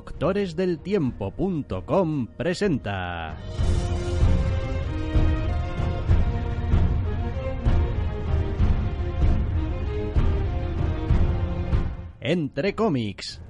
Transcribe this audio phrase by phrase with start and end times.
[0.00, 3.36] doctoresdeltiempo.com presenta.
[12.20, 13.40] Entre cómics.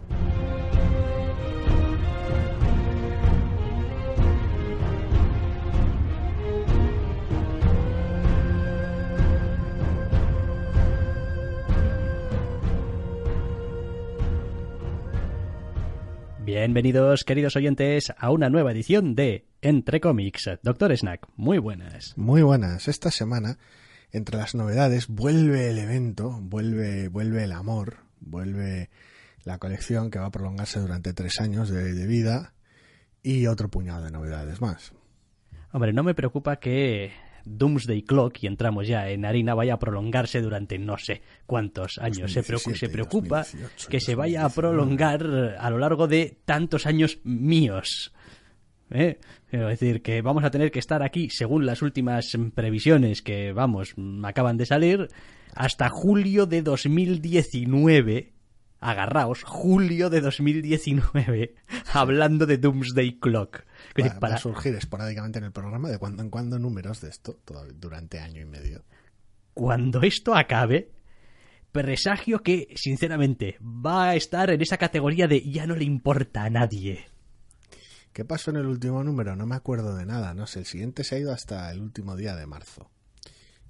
[16.45, 20.49] Bienvenidos, queridos oyentes, a una nueva edición de Entre Cómics.
[20.63, 22.16] Doctor Snack, muy buenas.
[22.16, 22.88] Muy buenas.
[22.88, 23.59] Esta semana,
[24.10, 28.88] entre las novedades, vuelve el evento, vuelve, vuelve el amor, vuelve
[29.45, 32.55] la colección que va a prolongarse durante tres años de, de vida
[33.23, 34.95] y otro puñado de novedades más.
[35.73, 37.13] Hombre, no me preocupa que
[37.45, 42.33] Doomsday Clock, y entramos ya en harina, vaya a prolongarse durante no sé cuántos años.
[42.33, 44.60] se, preocupa, 2017, se preocupa 2018, que se vaya a 2019.
[44.60, 48.13] prolongar a lo largo de tantos años míos.
[48.91, 49.18] ¿Eh?
[49.49, 53.95] Quiero decir que vamos a tener que estar aquí, según las últimas previsiones que, vamos,
[54.24, 55.09] acaban de salir,
[55.55, 58.33] hasta julio de 2019.
[58.80, 61.55] Agarraos, julio de 2019,
[61.93, 63.65] hablando de Doomsday Clock.
[64.00, 67.09] Va, va para- a surgir esporádicamente en el programa de cuando en cuando números de
[67.10, 68.84] esto todo- durante año y medio.
[69.55, 70.91] cuando esto acabe,
[71.72, 76.50] presagio que, sinceramente, va a estar en esa categoría de ya no le importa a
[76.50, 77.06] nadie.
[78.12, 79.37] ¿Qué pasó en el último número?
[79.37, 80.34] No me acuerdo de nada.
[80.34, 82.91] No sé, el siguiente se ha ido hasta el último día de marzo.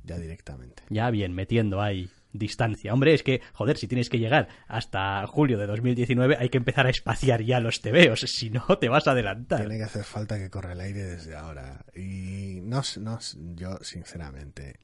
[0.02, 0.82] Ya directamente.
[0.88, 2.92] Ya bien, metiendo ahí distancia.
[2.92, 6.86] Hombre, es que, joder, si tienes que llegar hasta julio de 2019, hay que empezar
[6.86, 9.60] a espaciar ya los tebeos, si no te vas a adelantar.
[9.60, 11.84] Tiene que hacer falta que corre el aire desde ahora.
[11.94, 13.18] Y no, no,
[13.54, 14.78] yo sinceramente,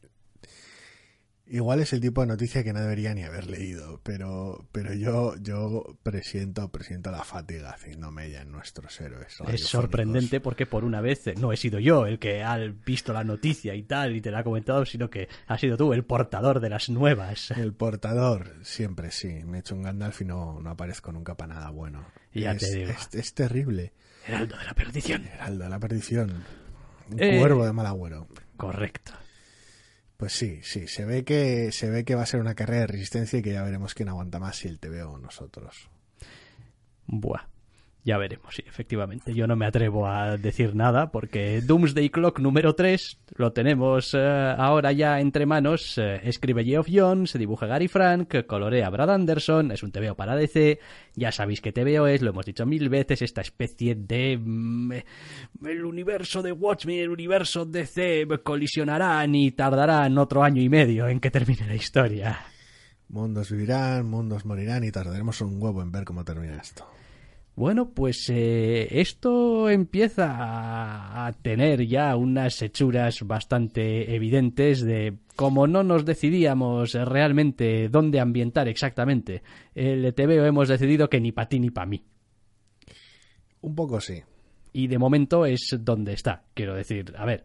[1.49, 5.35] igual es el tipo de noticia que no debería ni haber leído, pero, pero yo,
[5.41, 9.39] yo presiento, presiento la fatiga haciéndome ya en nuestros héroes.
[9.49, 13.13] Es sorprendente porque por una vez eh, no he sido yo el que ha visto
[13.13, 16.05] la noticia y tal y te la ha comentado, sino que has sido tú el
[16.05, 17.51] portador de las nuevas.
[17.53, 19.43] El portador, siempre sí.
[19.45, 22.05] Me he hecho un Gandalf y no, no aparezco nunca para nada bueno.
[22.35, 22.91] Ya es, te digo.
[22.91, 23.93] Es, es terrible.
[24.27, 25.25] Heraldo de la perdición.
[25.27, 26.45] Heraldo de la perdición.
[27.11, 27.39] Un Eh.
[27.39, 28.27] cuervo de mal agüero.
[28.57, 29.13] Correcto.
[30.17, 32.87] Pues sí, sí, se ve que se ve que va a ser una carrera de
[32.87, 35.91] resistencia y que ya veremos quién aguanta más si el TV o nosotros.
[37.07, 37.56] Buah.
[38.07, 39.35] Ya veremos, sí, efectivamente.
[39.35, 44.55] Yo no me atrevo a decir nada porque Doomsday Clock número 3 lo tenemos eh,
[44.57, 45.99] ahora ya entre manos.
[45.99, 50.79] Eh, escribe Geoff Jones, dibuja Gary Frank, colorea Brad Anderson, es un TVO para DC.
[51.17, 54.39] Ya sabéis que TVO es, lo hemos dicho mil veces, esta especie de...
[54.41, 55.05] mm, eh,
[55.65, 61.19] el universo de Watchmen el universo DC colisionarán y tardarán otro año y medio en
[61.19, 62.39] que termine la historia.
[63.09, 66.87] Mundos vivirán, mundos morirán y tardaremos un huevo en ver cómo termina esto.
[67.57, 75.67] Bueno, pues eh, esto empieza a, a tener ya unas hechuras bastante evidentes de como
[75.67, 79.43] no nos decidíamos realmente dónde ambientar exactamente
[79.75, 82.03] el TVO, hemos decidido que ni para ti ni para mí.
[83.61, 84.23] Un poco sí.
[84.73, 86.45] Y de momento es donde está.
[86.55, 87.45] Quiero decir, a ver,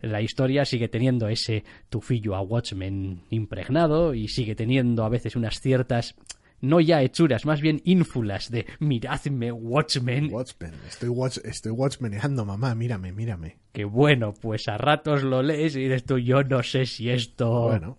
[0.00, 5.60] la historia sigue teniendo ese tufillo a Watchmen impregnado y sigue teniendo a veces unas
[5.60, 6.14] ciertas,
[6.60, 10.32] no ya hechuras, más bien ínfulas de miradme Watchmen.
[10.32, 13.56] Watchmen, estoy watch, estoy watchmeneando, mamá, mírame, mírame.
[13.72, 17.68] que bueno, pues a ratos lo lees y dices tú, yo no sé si esto...
[17.68, 17.98] Bueno,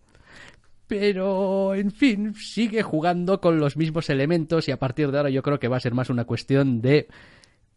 [0.87, 5.41] Pero, en fin, sigue jugando con los mismos elementos y a partir de ahora yo
[5.41, 7.07] creo que va a ser más una cuestión de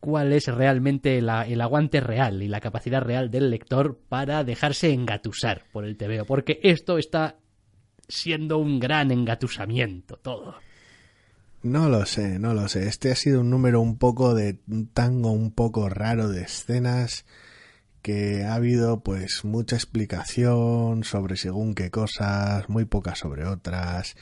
[0.01, 4.93] cuál es realmente la- el aguante real y la capacidad real del lector para dejarse
[4.93, 7.37] engatusar por el TVO, porque esto está
[8.09, 10.57] siendo un gran engatusamiento todo.
[11.65, 12.87] No lo sé, no lo sé.
[12.89, 14.61] Este ha sido un número un poco de
[14.93, 17.25] tango un poco raro de escenas
[18.03, 24.15] que ha habido pues mucha explicación sobre según qué cosas, muy poca sobre otras,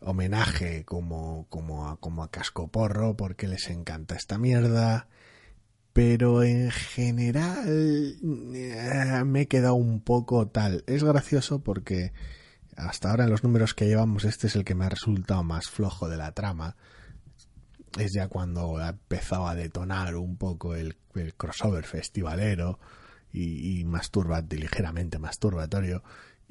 [0.00, 5.08] homenaje como, como, a, como a cascoporro porque les encanta esta mierda,
[5.92, 8.16] pero en general
[8.54, 10.84] eh, me he quedado un poco tal.
[10.86, 12.12] Es gracioso porque
[12.76, 15.68] hasta ahora en los números que llevamos este es el que me ha resultado más
[15.68, 16.76] flojo de la trama.
[17.98, 20.96] Es ya cuando ha empezado a detonar un poco el,
[21.36, 22.78] crossover festivalero
[23.32, 23.84] y, y
[24.56, 26.02] ligeramente masturbatorio.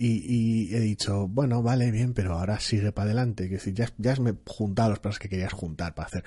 [0.03, 3.43] Y, he dicho, bueno, vale, bien, pero ahora sigue para adelante.
[3.43, 6.23] Es decir, ya, ya has juntado los personajes que querías juntar para hacer,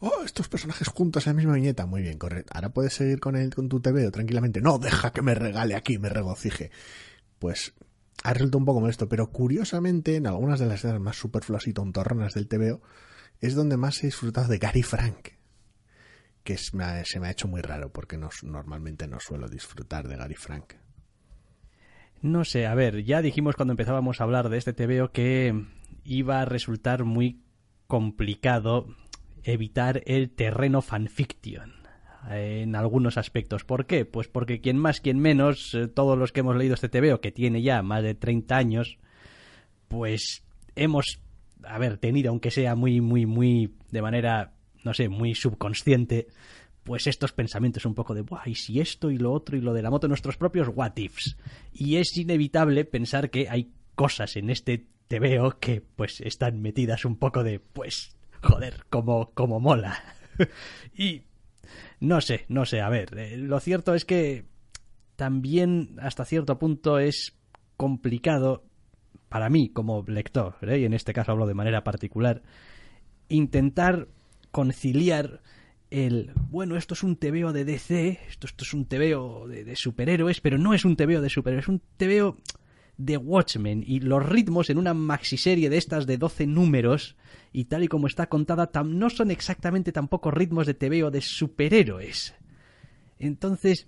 [0.00, 1.86] oh, estos personajes juntos en la misma viñeta.
[1.86, 2.52] Muy bien, correcto.
[2.54, 4.60] Ahora puedes seguir con, el, con tu TV tranquilamente.
[4.60, 6.70] No, deja que me regale aquí, me regocije.
[7.38, 7.72] Pues
[8.24, 11.72] ha resultado un poco molesto, pero curiosamente, en algunas de las escenas más superfluas y
[11.72, 12.80] tontorronas del TVO,
[13.40, 15.30] es donde más he disfrutado de Gary Frank.
[16.42, 20.34] Que se me ha hecho muy raro, porque no, normalmente no suelo disfrutar de Gary
[20.34, 20.74] Frank.
[22.20, 25.66] No sé, a ver, ya dijimos cuando empezábamos a hablar de este TVO que
[26.02, 27.44] iba a resultar muy
[27.86, 28.88] complicado
[29.44, 31.77] evitar el terreno fanfiction
[32.30, 33.64] en algunos aspectos.
[33.64, 34.04] ¿Por qué?
[34.04, 37.32] Pues porque quien más, quien menos, eh, todos los que hemos leído este TVO, que
[37.32, 38.98] tiene ya más de 30 años,
[39.88, 40.44] pues
[40.76, 41.20] hemos,
[41.64, 44.52] a ver, tenido, aunque sea muy, muy, muy, de manera,
[44.84, 46.28] no sé, muy subconsciente,
[46.84, 49.74] pues estos pensamientos un poco de, Buah, y si esto y lo otro y lo
[49.74, 51.36] de la moto, nuestros propios what ifs.
[51.72, 57.16] Y es inevitable pensar que hay cosas en este TVO que pues están metidas un
[57.16, 60.02] poco de, pues, joder, como, como mola.
[60.96, 61.22] y
[62.00, 64.44] no sé, no sé, a ver, eh, lo cierto es que
[65.16, 67.36] también hasta cierto punto es
[67.76, 68.64] complicado
[69.28, 70.78] para mí como lector, ¿eh?
[70.78, 72.42] y en este caso hablo de manera particular,
[73.28, 74.08] intentar
[74.50, 75.42] conciliar
[75.90, 79.76] el, bueno, esto es un tebeo de DC, esto, esto es un tebeo de, de,
[79.76, 82.36] superhéroes, pero no es un tebeo de superhéroes, es un tebeo
[82.98, 87.16] de Watchmen y los ritmos en una maxiserie de estas de 12 números
[87.52, 92.34] y tal y como está contada no son exactamente tampoco ritmos de tebeo de superhéroes.
[93.18, 93.86] Entonces,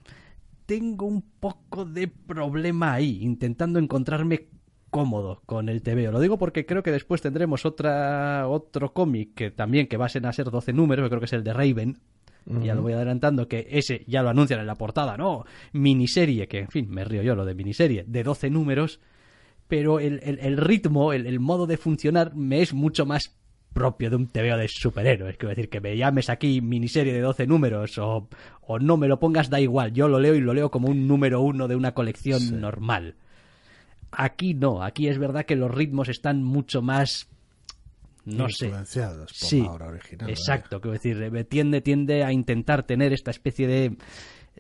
[0.67, 4.49] tengo un poco de problema ahí, intentando encontrarme
[4.91, 6.13] cómodo con el TVO.
[6.13, 10.09] Lo digo porque creo que después tendremos otra, otro cómic que también que va a
[10.09, 11.99] ser 12 números, creo que es el de Raven.
[12.63, 15.45] Ya lo voy adelantando, que ese ya lo anuncian en la portada, ¿no?
[15.73, 19.01] Miniserie, que en fin, me río yo lo de miniserie, de 12 números,
[19.69, 23.37] pero el, el, ritmo, el, el, modo de funcionar me es mucho más
[23.73, 25.37] propio de un TVO de superhéroes.
[25.37, 28.29] Quiero decir, que me llames aquí miniserie de 12 números o,
[28.63, 29.93] o no me lo pongas, da igual.
[29.93, 33.15] Yo lo leo y lo leo como un número uno de una colección normal.
[34.13, 37.30] Aquí no, aquí es verdad que los ritmos están mucho más
[38.25, 38.73] no sé.
[39.33, 40.31] sí, original.
[40.31, 43.97] Exacto, quiero decir, eh, tiende, tiende a intentar tener esta especie de,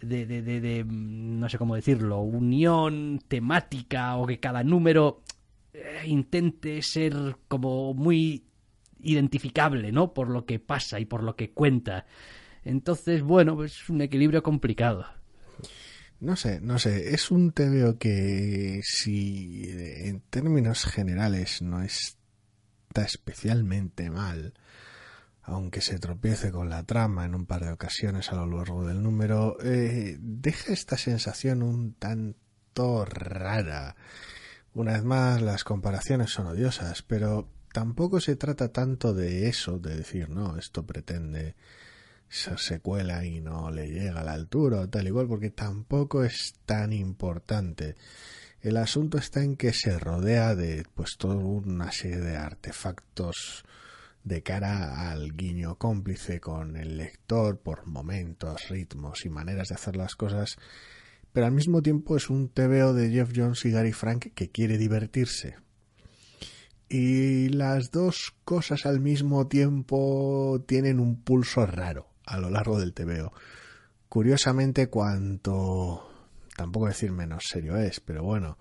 [0.01, 5.23] de, de, de, no sé cómo decirlo, unión temática o que cada número
[5.73, 8.45] eh, intente ser como muy
[9.03, 10.13] identificable, ¿no?
[10.13, 12.07] Por lo que pasa y por lo que cuenta.
[12.65, 15.07] Entonces, bueno, es un equilibrio complicado.
[16.21, 21.83] No sé, no sé, es un TVO que si en términos generales no
[22.91, 24.53] está especialmente mal,
[25.43, 29.01] aunque se tropiece con la trama en un par de ocasiones a lo largo del
[29.01, 33.95] número, eh, deja esta sensación un tanto rara.
[34.75, 39.97] Una vez más, las comparaciones son odiosas, pero tampoco se trata tanto de eso, de
[39.97, 41.55] decir, no, esto pretende
[42.29, 46.55] se secuela y no le llega a la altura o tal igual, porque tampoco es
[46.65, 47.95] tan importante.
[48.63, 53.65] El asunto está en que se rodea de pues toda una serie de artefactos
[54.23, 59.97] de cara al guiño cómplice con el lector por momentos, ritmos y maneras de hacer
[59.97, 60.59] las cosas,
[61.33, 64.77] pero al mismo tiempo es un TVO de Jeff Jones y Gary Frank que quiere
[64.77, 65.57] divertirse.
[66.91, 72.93] Y las dos cosas al mismo tiempo tienen un pulso raro a lo largo del
[72.93, 73.33] TVO.
[74.11, 76.10] Curiosamente, cuanto
[76.61, 78.59] tampoco decir menos serio es, pero bueno,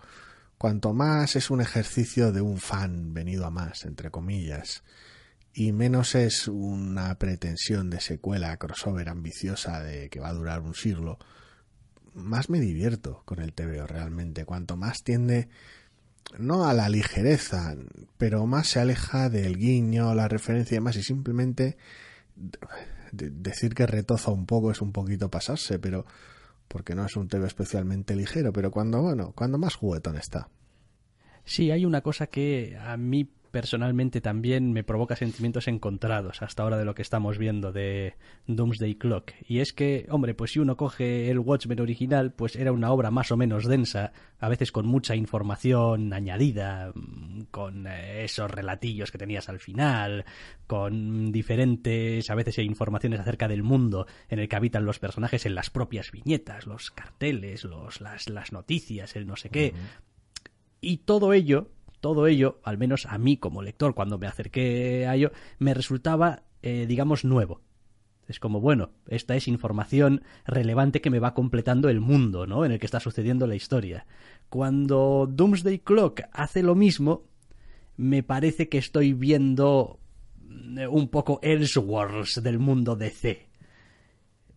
[0.57, 4.85] cuanto más es un ejercicio de un fan venido a más, entre comillas,
[5.53, 10.75] y menos es una pretensión de secuela crossover ambiciosa de que va a durar un
[10.75, 11.19] siglo,
[12.13, 14.45] más me divierto con el TVO realmente.
[14.45, 15.49] Cuanto más tiende
[16.37, 17.75] no a la ligereza,
[18.17, 21.75] pero más se aleja del guiño, la referencia y demás, y simplemente
[23.11, 26.05] decir que retoza un poco es un poquito pasarse, pero
[26.69, 30.49] porque no es un TV especialmente ligero, pero cuando, bueno, cuando más juguetón está.
[31.43, 36.77] Sí, hay una cosa que a mí personalmente también me provoca sentimientos encontrados hasta ahora
[36.77, 38.15] de lo que estamos viendo de
[38.47, 39.31] Doomsday Clock.
[39.47, 43.11] Y es que, hombre, pues si uno coge el Watchmen original, pues era una obra
[43.11, 49.11] más o menos densa, a veces con mucha información añadida, mm, con eh, esos relatillos
[49.11, 50.25] que tenías al final,
[50.67, 55.55] con diferentes, a veces, informaciones acerca del mundo en el que habitan los personajes en
[55.55, 59.73] las propias viñetas, los carteles, los, las, las noticias, el no sé qué.
[60.81, 65.15] Y todo ello todo ello, al menos a mí como lector, cuando me acerqué a
[65.15, 67.61] ello, me resultaba, eh, digamos, nuevo.
[68.27, 72.63] Es como, bueno, esta es información relevante que me va completando el mundo, ¿no?
[72.63, 74.05] En el que está sucediendo la historia.
[74.49, 77.23] Cuando Doomsday Clock hace lo mismo,
[77.97, 79.99] me parece que estoy viendo
[80.77, 83.49] eh, un poco Elseworlds del mundo DC.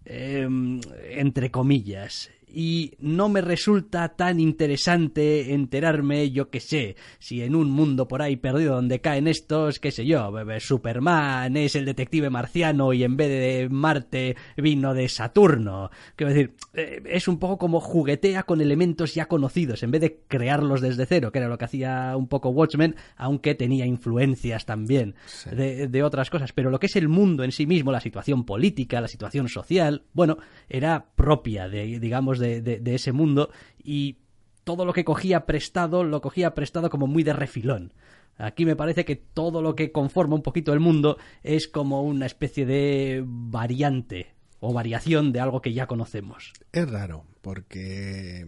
[0.04, 0.80] Em,
[1.10, 7.70] entre comillas y no me resulta tan interesante enterarme, yo qué sé, si en un
[7.70, 12.92] mundo por ahí perdido donde caen estos, qué sé yo, Superman es el detective marciano
[12.92, 15.90] y en vez de Marte vino de Saturno.
[16.16, 20.20] Quiero decir, eh, es un poco como juguetea con elementos ya conocidos, en vez de
[20.28, 25.14] crearlos desde cero, que era lo que hacía un poco Watchmen, aunque tenía influencias también
[25.50, 26.52] de, otras cosas.
[26.52, 30.02] Pero lo que es el mundo en sí mismo, la situación política, la situación social,
[30.12, 33.50] bueno, era propia de, digamos, de, ese mundo
[33.82, 34.18] y
[34.64, 37.94] todo lo que cogía prestado lo cogía prestado como muy de refilón.
[38.36, 42.26] Aquí me parece que todo lo que conforma un poquito el mundo es como una
[42.26, 46.52] especie de variante o variación de algo que ya conocemos.
[46.72, 48.46] Es raro, porque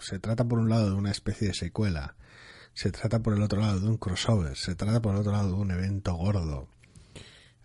[0.00, 2.16] se trata por un lado de una especie de secuela,
[2.72, 5.48] se trata por el otro lado de un crossover, se trata por el otro lado
[5.48, 6.68] de un evento gordo.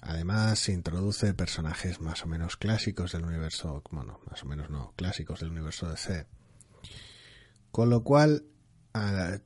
[0.02, 4.94] Además, se introduce personajes más o menos clásicos del universo, bueno, más o menos no,
[4.96, 6.26] clásicos del universo DC.
[7.72, 8.46] Con lo cual,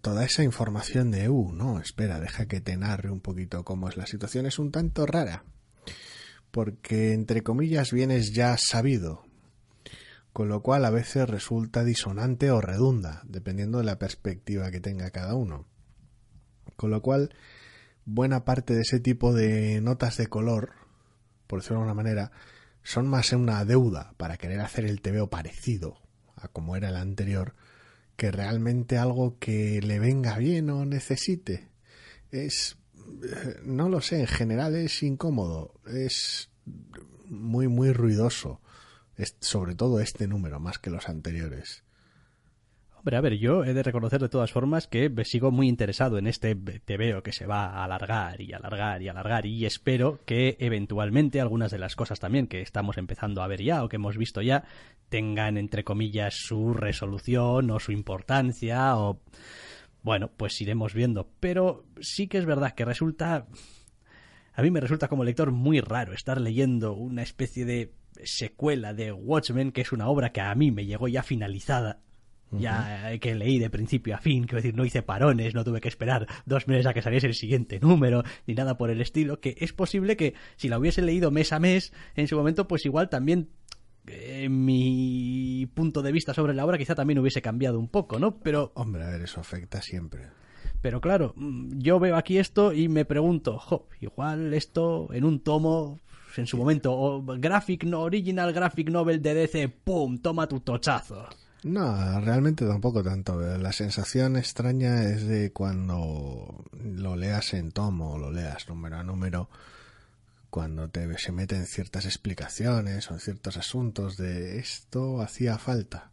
[0.01, 3.97] toda esa información de, uh, no, espera, deja que te narre un poquito cómo es
[3.97, 5.43] la situación, es un tanto rara.
[6.51, 9.23] Porque, entre comillas, vienes ya sabido.
[10.33, 15.09] Con lo cual, a veces resulta disonante o redunda, dependiendo de la perspectiva que tenga
[15.09, 15.67] cada uno.
[16.75, 17.35] Con lo cual,
[18.05, 20.71] buena parte de ese tipo de notas de color,
[21.47, 22.31] por decirlo de alguna manera,
[22.83, 26.01] son más una deuda para querer hacer el TVO parecido
[26.35, 27.55] a como era el anterior,
[28.15, 31.69] que realmente algo que le venga bien o necesite.
[32.31, 32.77] Es,
[33.23, 36.49] eh, no lo sé, en general es incómodo, es
[37.25, 38.61] muy, muy ruidoso,
[39.15, 41.83] es, sobre todo este número más que los anteriores.
[43.03, 46.25] Hombre, a ver, yo he de reconocer de todas formas que sigo muy interesado en
[46.25, 50.55] este te veo que se va a alargar y alargar y alargar y espero que
[50.61, 54.15] eventualmente algunas de las cosas también que estamos empezando a ver ya o que hemos
[54.15, 54.63] visto ya
[55.09, 59.19] tengan entre comillas su resolución o su importancia o
[60.01, 63.47] bueno, pues iremos viendo, pero sí que es verdad que resulta
[64.53, 67.91] a mí me resulta como lector muy raro estar leyendo una especie de
[68.23, 71.99] secuela de Watchmen, que es una obra que a mí me llegó ya finalizada
[72.59, 75.87] ya que leí de principio a fin, quiero decir, no hice parones, no tuve que
[75.87, 79.55] esperar dos meses a que saliese el siguiente número, ni nada por el estilo, que
[79.59, 83.09] es posible que si la hubiese leído mes a mes en su momento, pues igual
[83.09, 83.49] también
[84.07, 88.39] eh, mi punto de vista sobre la obra quizá también hubiese cambiado un poco, ¿no?
[88.39, 88.71] Pero...
[88.75, 90.27] Hombre, a ver, eso afecta siempre.
[90.81, 95.39] Pero claro, mm, yo veo aquí esto y me pregunto, jo, igual esto en un
[95.39, 95.99] tomo
[96.35, 101.27] en su momento, o graphic no original graphic novel de DC, pum, toma tu tochazo.
[101.63, 103.39] No, realmente tampoco tanto.
[103.39, 109.03] La sensación extraña es de cuando lo leas en tomo o lo leas número a
[109.03, 109.49] número,
[110.49, 116.11] cuando te se meten ciertas explicaciones o ciertos asuntos de esto hacía falta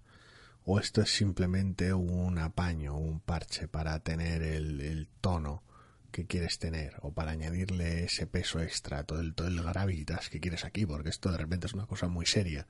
[0.65, 5.63] o esto es simplemente un apaño, un parche para tener el, tono
[6.13, 10.87] que quieres tener o para añadirle ese peso extra, todo el gravitas que quieres aquí,
[10.87, 12.67] porque esto de repente es una cosa muy seria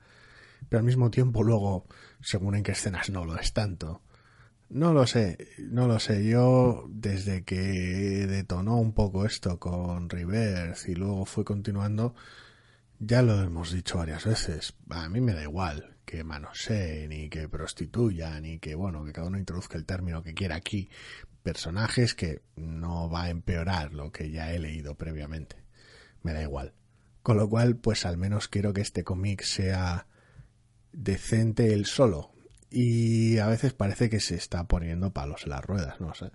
[0.69, 1.85] pero al mismo tiempo luego,
[2.21, 4.01] según en qué escenas no lo es tanto.
[4.69, 6.25] No lo sé, no lo sé.
[6.25, 12.15] Yo, desde que detonó un poco esto con Reverse y luego fue continuando,
[12.97, 14.73] ya lo hemos dicho varias veces.
[14.89, 19.27] A mí me da igual que manoseen ni que prostituyan ni que, bueno, que cada
[19.27, 20.89] uno introduzca el término que quiera aquí.
[21.43, 25.57] Personajes que no va a empeorar lo que ya he leído previamente.
[26.23, 26.73] Me da igual.
[27.23, 30.07] Con lo cual, pues al menos quiero que este cómic sea
[30.93, 32.31] decente el solo.
[32.69, 36.31] Y a veces parece que se está poniendo palos en las ruedas, no sé.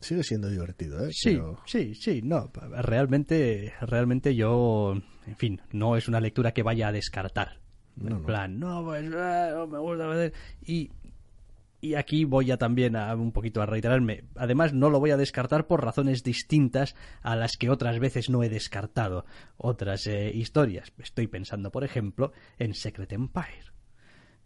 [0.00, 1.10] Sigue siendo divertido, ¿eh?
[1.12, 4.94] Sí, sí, sí, no, realmente, realmente yo,
[5.26, 7.60] en fin, no es una lectura que vaya a descartar.
[7.98, 10.30] en plan, no, pues ah, me gusta
[10.66, 10.90] y
[11.84, 14.24] y aquí voy a también a, un poquito a reiterarme.
[14.36, 18.42] Además, no lo voy a descartar por razones distintas a las que otras veces no
[18.42, 19.26] he descartado
[19.58, 20.94] otras eh, historias.
[20.96, 23.74] Estoy pensando, por ejemplo, en Secret Empire.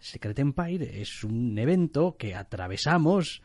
[0.00, 3.40] Secret Empire es un evento que atravesamos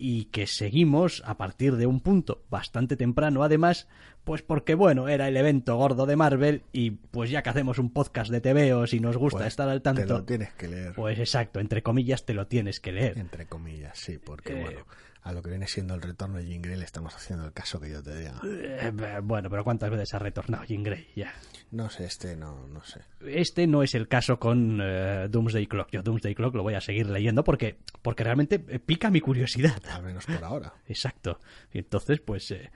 [0.00, 3.86] y que seguimos a partir de un punto bastante temprano además,
[4.24, 7.90] pues porque bueno, era el evento gordo de Marvel y pues ya que hacemos un
[7.90, 10.94] podcast de TVO si nos gusta pues estar al tanto, te lo tienes que leer.
[10.94, 13.18] Pues exacto, entre comillas te lo tienes que leer.
[13.18, 14.86] Entre comillas, sí, porque eh, bueno,
[15.22, 17.80] a lo que viene siendo el retorno de Jean Grey le estamos haciendo el caso
[17.80, 18.40] que yo te diga.
[18.44, 21.08] Eh, bueno, pero ¿cuántas veces ha retornado Jean Grey?
[21.14, 21.32] Ya.
[21.70, 23.00] No sé, este no, no sé.
[23.26, 25.90] Este no es el caso con eh, Doomsday Clock.
[25.90, 29.82] Yo Doomsday Clock lo voy a seguir leyendo porque, porque realmente pica mi curiosidad.
[29.92, 30.72] Al menos por ahora.
[30.86, 31.40] Exacto.
[31.72, 32.50] Y entonces, pues...
[32.50, 32.70] Eh,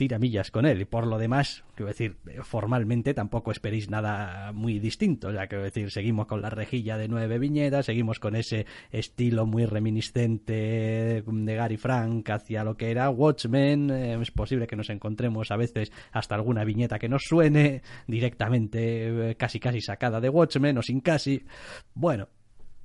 [0.00, 0.80] tiramillas con él.
[0.80, 5.30] Y por lo demás, quiero decir, formalmente tampoco esperéis nada muy distinto.
[5.30, 9.66] Ya quiero decir, seguimos con la rejilla de nueve viñetas, seguimos con ese estilo muy
[9.66, 13.90] reminiscente de Gary Frank hacia lo que era Watchmen.
[13.90, 19.32] Eh, es posible que nos encontremos a veces hasta alguna viñeta que nos suene directamente,
[19.32, 21.44] eh, casi casi sacada de Watchmen o sin casi.
[21.92, 22.30] Bueno,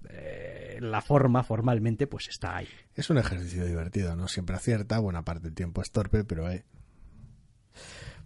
[0.09, 2.67] eh, la forma formalmente pues está ahí.
[2.93, 6.49] Es un ejercicio divertido, no siempre acierta, buena parte del tiempo es torpe, pero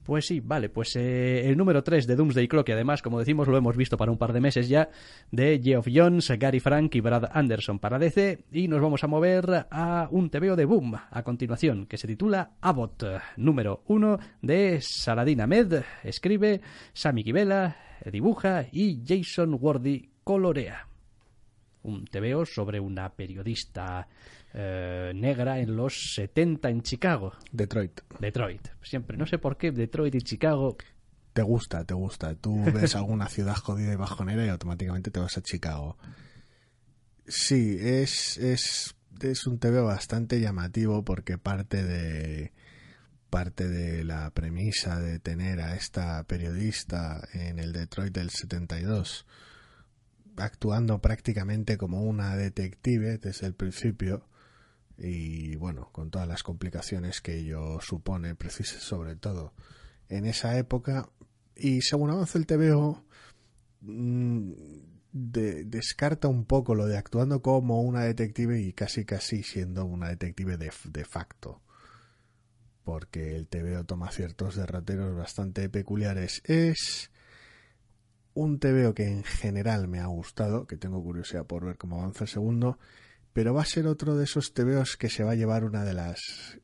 [0.10, 3.48] pues sí, vale, pues eh, el número 3 de Doomsday Clock, y además, como decimos,
[3.48, 4.90] lo hemos visto para un par de meses ya,
[5.30, 9.68] de Geoff Jones, Gary Frank y Brad Anderson para DC, y nos vamos a mover
[9.70, 13.04] a un TVO de Boom a continuación, que se titula Abbott,
[13.38, 16.62] número 1 de Saladin Ahmed, escribe
[16.92, 17.78] Sami Kibela,
[18.12, 20.88] dibuja y Jason Wardy colorea.
[21.84, 24.08] Un TVO sobre una periodista
[24.54, 27.34] eh, negra en los 70 en Chicago.
[27.52, 28.02] Detroit.
[28.20, 28.68] Detroit.
[28.82, 30.78] Siempre, no sé por qué Detroit y Chicago.
[31.34, 32.36] Te gusta, te gusta.
[32.36, 35.98] Tú ves alguna ciudad jodida y bajonera y automáticamente te vas a Chicago.
[37.28, 42.52] Sí, es, es, es un TV bastante llamativo porque parte de
[43.30, 49.28] parte de la premisa de tener a esta periodista en el Detroit del 72
[50.40, 54.26] actuando prácticamente como una detective desde el principio
[55.00, 59.54] y bueno, con todas las complicaciones que ello supone, precise sobre todo
[60.10, 61.10] en esa época.
[61.56, 63.04] Y según avanza el TVO,
[63.82, 64.52] mm,
[65.12, 70.58] descarta un poco lo de actuando como una detective y casi casi siendo una detective
[70.58, 71.62] de, de facto.
[72.84, 76.42] Porque el TVO toma ciertos derroteros bastante peculiares.
[76.46, 77.12] Es
[78.34, 82.26] un TVO que en general me ha gustado, que tengo curiosidad por ver cómo avanza
[82.26, 82.80] el segundo
[83.40, 85.94] pero va a ser otro de esos tebeos que se va a llevar una de
[85.94, 86.58] las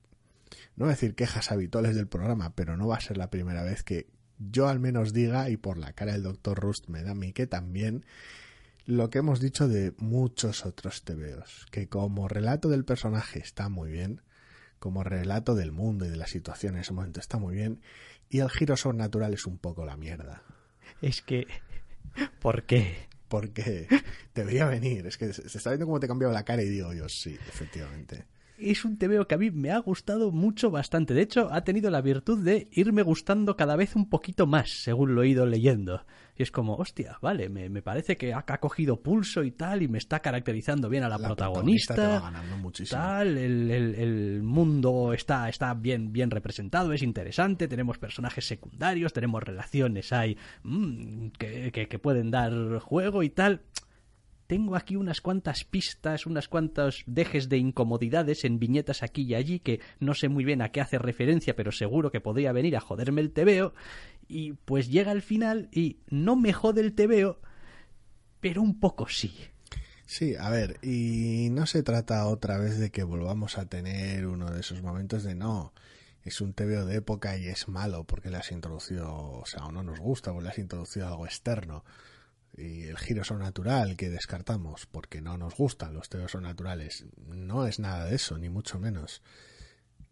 [0.76, 3.64] no voy a decir quejas habituales del programa, pero no va a ser la primera
[3.64, 4.08] vez que
[4.40, 7.32] yo al menos diga, y por la cara del doctor Rust me da a mí
[7.32, 8.06] que también,
[8.86, 13.90] lo que hemos dicho de muchos otros tebeos, que como relato del personaje está muy
[13.90, 14.22] bien,
[14.78, 17.80] como relato del mundo y de la situación en ese momento está muy bien,
[18.30, 20.44] y el giro sobrenatural es un poco la mierda.
[21.02, 21.48] Es que...
[22.42, 23.08] ¿Por qué?
[23.28, 23.88] Porque
[24.34, 25.08] te veía venir.
[25.08, 28.26] Es que se está viendo cómo te cambiado la cara y digo yo, sí, efectivamente
[28.58, 31.14] es un TVO que a mí me ha gustado mucho bastante.
[31.14, 35.16] De hecho, ha tenido la virtud de irme gustando cada vez un poquito más, según
[35.16, 36.06] lo he ido leyendo.
[36.38, 39.88] Y es como, hostia, vale, me, me parece que ha, cogido pulso y tal, y
[39.88, 42.20] me está caracterizando bien a la, protagonista.
[42.20, 43.02] ganando muchísimo.
[43.02, 49.44] Tal, el, el, mundo está, está bien, bien representado, es interesante, tenemos personajes secundarios, tenemos
[49.44, 53.62] relaciones hay mm, que, que pueden dar juego y tal
[54.48, 59.60] tengo aquí unas cuantas pistas, unas cuantas dejes de incomodidades en viñetas aquí y allí
[59.60, 62.82] que no sé muy bien a qué hace referencia, pero seguro que podría venir a
[62.82, 63.74] joderme el tebeo.
[64.28, 67.40] Y pues llega al final y no me jode el tebeo,
[68.40, 69.34] pero un poco sí.
[70.06, 74.52] Sí, a ver, y no se trata otra vez de que volvamos a tener uno
[74.52, 75.74] de esos momentos de no,
[76.24, 79.72] es un tebeo de época y es malo porque le has introducido, o sea, o
[79.72, 81.84] no nos gusta porque le has introducido algo externo
[82.58, 87.80] y el giro natural que descartamos porque no nos gustan los teos naturales no es
[87.80, 89.22] nada de eso, ni mucho menos.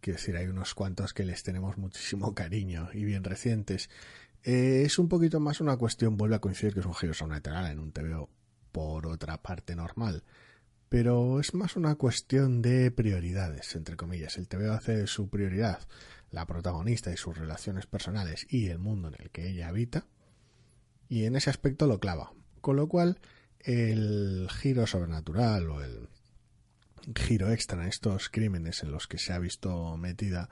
[0.01, 3.89] Quiero decir, hay unos cuantos que les tenemos muchísimo cariño y bien recientes.
[4.43, 7.71] Eh, es un poquito más una cuestión, vuelve a coincidir que es un giro natural
[7.71, 8.29] en un TVO
[8.71, 10.23] por otra parte normal.
[10.89, 14.37] Pero es más una cuestión de prioridades, entre comillas.
[14.37, 15.79] El TVO hace su prioridad
[16.33, 20.07] la protagonista y sus relaciones personales y el mundo en el que ella habita,
[21.09, 22.33] y en ese aspecto lo clava.
[22.61, 23.19] Con lo cual,
[23.59, 26.09] el giro sobrenatural o el
[27.15, 30.49] giro extra en estos crímenes en los que se ha visto metida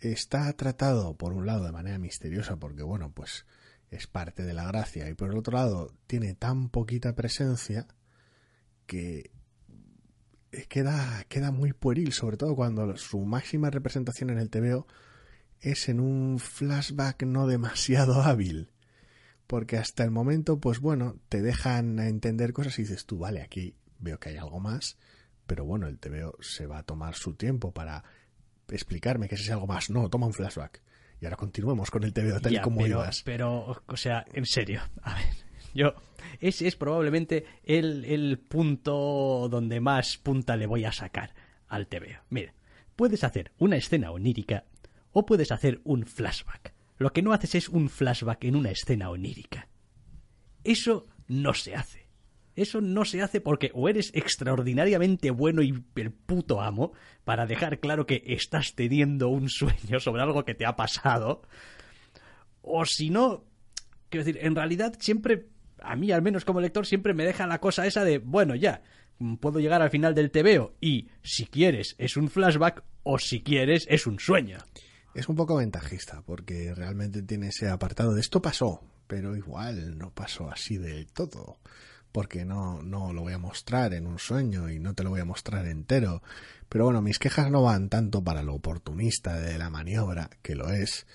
[0.00, 3.46] está tratado por un lado de manera misteriosa porque bueno pues
[3.90, 7.86] es parte de la gracia y por el otro lado tiene tan poquita presencia
[8.86, 9.30] que
[10.68, 14.86] queda, queda muy pueril sobre todo cuando su máxima representación en el TVO
[15.60, 18.71] es en un flashback no demasiado hábil
[19.52, 23.74] porque hasta el momento, pues bueno, te dejan entender cosas y dices tú, vale, aquí
[23.98, 24.96] veo que hay algo más,
[25.46, 28.02] pero bueno, el TVO se va a tomar su tiempo para
[28.70, 29.90] explicarme que ese algo más.
[29.90, 30.80] No, toma un flashback.
[31.20, 34.80] Y ahora continuemos con el TVO tal y como pero, Pero, o sea, en serio,
[35.02, 35.34] a ver,
[35.74, 35.96] yo,
[36.40, 41.34] ese es probablemente el, el punto donde más punta le voy a sacar
[41.68, 42.22] al TVO.
[42.30, 42.54] Mira,
[42.96, 44.64] puedes hacer una escena onírica
[45.12, 46.72] o puedes hacer un flashback.
[47.02, 49.68] Lo que no haces es un flashback en una escena onírica.
[50.62, 52.06] Eso no se hace.
[52.54, 56.92] Eso no se hace porque o eres extraordinariamente bueno y el puto amo
[57.24, 61.42] para dejar claro que estás teniendo un sueño sobre algo que te ha pasado,
[62.60, 63.46] o si no,
[64.08, 65.48] quiero decir, en realidad siempre,
[65.80, 68.82] a mí al menos como lector, siempre me deja la cosa esa de, bueno, ya,
[69.40, 73.86] puedo llegar al final del TVO y si quieres es un flashback o si quieres
[73.88, 74.58] es un sueño.
[75.14, 80.10] Es un poco ventajista porque realmente tiene ese apartado de esto pasó, pero igual no
[80.10, 81.58] pasó así del todo
[82.12, 85.20] porque no, no lo voy a mostrar en un sueño y no te lo voy
[85.20, 86.22] a mostrar entero.
[86.68, 90.70] Pero bueno, mis quejas no van tanto para lo oportunista de la maniobra, que lo
[90.70, 91.06] es,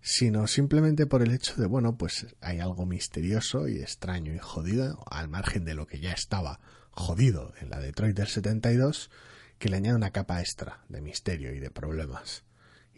[0.00, 5.04] sino simplemente por el hecho de, bueno, pues hay algo misterioso y extraño y jodido,
[5.10, 9.10] al margen de lo que ya estaba jodido en la Detroit del 72,
[9.58, 12.47] que le añade una capa extra de misterio y de problemas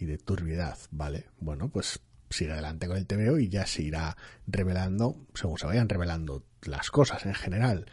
[0.00, 1.26] y de turbidez, ¿vale?
[1.38, 5.88] Bueno, pues sigue adelante con el TVO y ya se irá revelando según se vayan
[5.88, 7.86] revelando las cosas en general.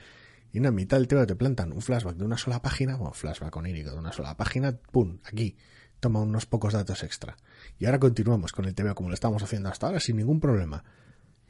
[0.54, 3.56] Y en mitad del TVO te plantan un flashback de una sola página, bueno, flashback
[3.56, 5.20] onírico de una sola página, ¡pum!
[5.26, 5.58] Aquí,
[6.00, 7.36] toma unos pocos datos extra.
[7.78, 10.84] Y ahora continuamos con el TVO como lo estamos haciendo hasta ahora sin ningún problema.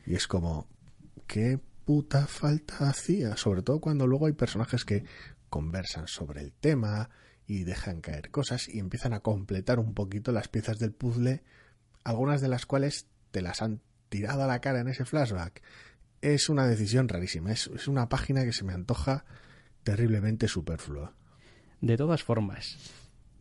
[0.05, 0.67] Y es como,
[1.27, 3.37] ¿qué puta falta hacía?
[3.37, 5.05] Sobre todo cuando luego hay personajes que
[5.49, 7.09] conversan sobre el tema
[7.47, 11.41] y dejan caer cosas y empiezan a completar un poquito las piezas del puzzle
[12.03, 15.61] algunas de las cuales te las han tirado a la cara en ese flashback.
[16.21, 19.25] Es una decisión rarísima, es, una página que se me antoja
[19.83, 21.13] terriblemente superflua.
[21.81, 22.77] De todas formas,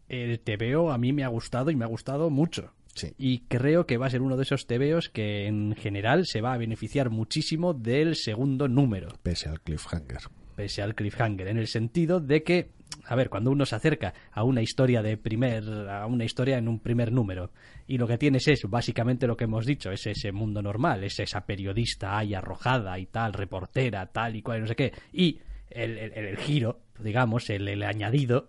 [0.08, 2.72] el TVO a mí me ha gustado y me ha gustado mucho.
[2.94, 3.12] Sí.
[3.18, 6.52] Y creo que va a ser uno de esos TVOs que en general se va
[6.52, 9.08] a beneficiar muchísimo del segundo número.
[9.22, 10.22] Pese al cliffhanger.
[10.56, 12.70] Pese al cliffhanger, en el sentido de que
[13.08, 16.68] a ver, cuando uno se acerca a una historia de primer, a una historia en
[16.68, 17.52] un primer número,
[17.86, 21.20] y lo que tienes es básicamente lo que hemos dicho, es ese mundo normal, es
[21.20, 25.38] esa periodista ahí arrojada y tal, reportera, tal y cual, y no sé qué, y
[25.70, 28.48] el, giro, digamos, el, añadido,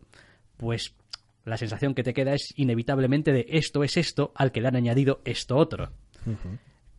[0.58, 0.96] pues
[1.46, 4.76] la sensación que te queda es inevitablemente de esto es esto al que le han
[4.76, 5.92] añadido esto otro.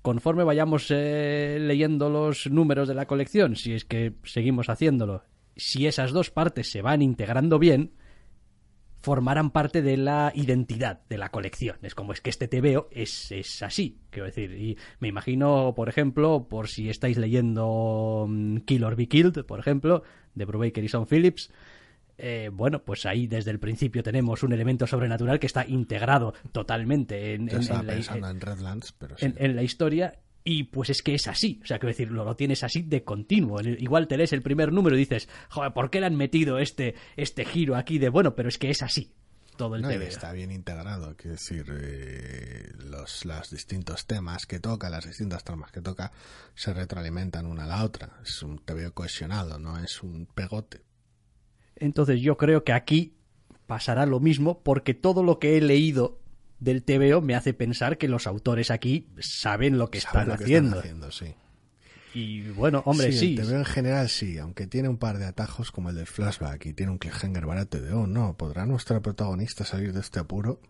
[0.01, 5.23] Conforme vayamos eh, leyendo los números de la colección, si es que seguimos haciéndolo,
[5.59, 7.93] si esas dos partes se van integrando bien,
[9.01, 11.77] formarán parte de la identidad de la colección.
[11.83, 14.53] Es como es que este TVO es, es así, quiero decir.
[14.53, 19.59] Y me imagino, por ejemplo, por si estáis leyendo mm, Kill or Be Killed, por
[19.59, 20.03] ejemplo,
[20.35, 21.51] de Brubaker y Son Phillips,
[22.19, 27.35] eh, bueno, pues ahí desde el principio tenemos un elemento sobrenatural que está integrado totalmente
[27.35, 30.19] en, en la historia
[30.51, 33.61] y pues es que es así, o sea, quiero decir, lo, tienes así de continuo.
[33.61, 36.95] Igual te lees el primer número y dices, joder, ¿por qué le han metido este,
[37.19, 38.35] este giro aquí de bueno?
[38.35, 39.13] Pero es que es así
[39.59, 44.89] todo el no, Está bien integrado, quiero decir, eh, los, los distintos temas que toca,
[44.89, 46.13] las distintas tramas que toca,
[46.55, 48.19] se retroalimentan una a la otra.
[48.25, 50.81] Es un veo cohesionado, no es un pegote.
[51.77, 53.19] Entonces yo creo que aquí
[53.67, 56.21] pasará lo mismo porque todo lo que he leído
[56.61, 60.83] del TVO me hace pensar que los autores aquí saben lo que, están, haciendo.
[62.15, 63.37] Y bueno, hombre, sí.
[63.39, 66.67] El TVO en general sí, aunque tiene un par de atajos como el del flashback
[66.67, 70.61] y tiene un cliffhanger barato de, oh no, podrá nuestra protagonista salir de este apuro.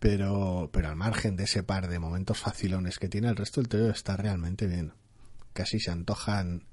[0.00, 3.68] Pero, pero al margen de ese par de momentos facilones que tiene, el resto del
[3.68, 4.92] TVO está realmente bien.
[5.54, 6.66] Casi se antojan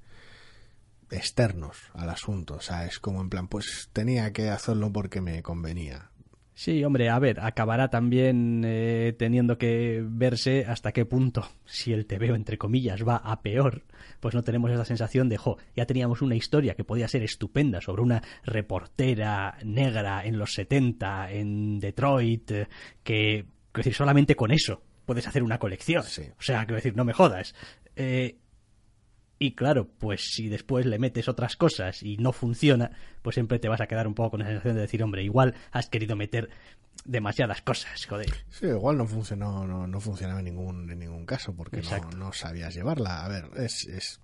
[1.10, 2.54] externos al asunto.
[2.54, 6.10] O sea, es como en plan, pues tenía que hacerlo porque me convenía.
[6.54, 12.06] Sí, hombre, a ver, acabará también eh, teniendo que verse hasta qué punto, si el
[12.06, 13.84] TVO, entre comillas, va a peor,
[14.20, 17.80] pues no tenemos esa sensación de, jo, ya teníamos una historia que podía ser estupenda
[17.80, 22.68] sobre una reportera negra en los 70 en Detroit, eh,
[23.02, 26.02] que, decir, solamente con eso puedes hacer una colección.
[26.02, 27.54] O sea, quiero decir, no me jodas.
[27.96, 28.36] Eh,
[29.42, 33.68] y claro, pues si después le metes otras cosas y no funciona, pues siempre te
[33.68, 36.48] vas a quedar un poco con la sensación de decir, hombre, igual has querido meter
[37.04, 38.32] demasiadas cosas, joder.
[38.50, 42.32] Sí, igual no funcionó, no, no funcionaba en ningún, en ningún caso porque no, no,
[42.32, 43.24] sabías llevarla.
[43.24, 44.20] A ver, es, es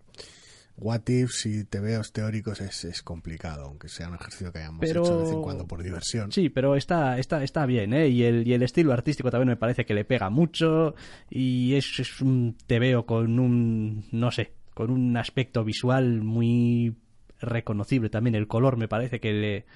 [0.77, 5.03] What if y tebeos teóricos es, es complicado, aunque sea un ejercicio que hayamos hecho
[5.03, 6.31] de vez en cuando por diversión.
[6.31, 8.07] Sí, pero está, está, está bien, ¿eh?
[8.07, 10.95] Y el, y el estilo artístico también me parece que le pega mucho
[11.29, 16.95] y es, es un tebeo con un, no sé, con un aspecto visual muy
[17.41, 18.37] reconocible también.
[18.37, 19.67] El color me parece que le,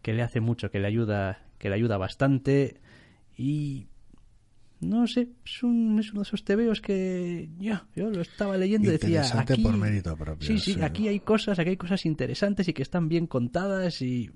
[0.00, 2.80] que le hace mucho, que le ayuda, que le ayuda bastante.
[3.36, 3.88] Y
[4.80, 8.88] no sé, es, un, es uno de esos tebeos que yo, yo lo estaba leyendo
[8.88, 9.22] y decía.
[9.38, 10.48] Aquí, por mérito propio.
[10.48, 14.30] Sí, sí, aquí hay cosas, aquí hay cosas interesantes y que están bien contadas y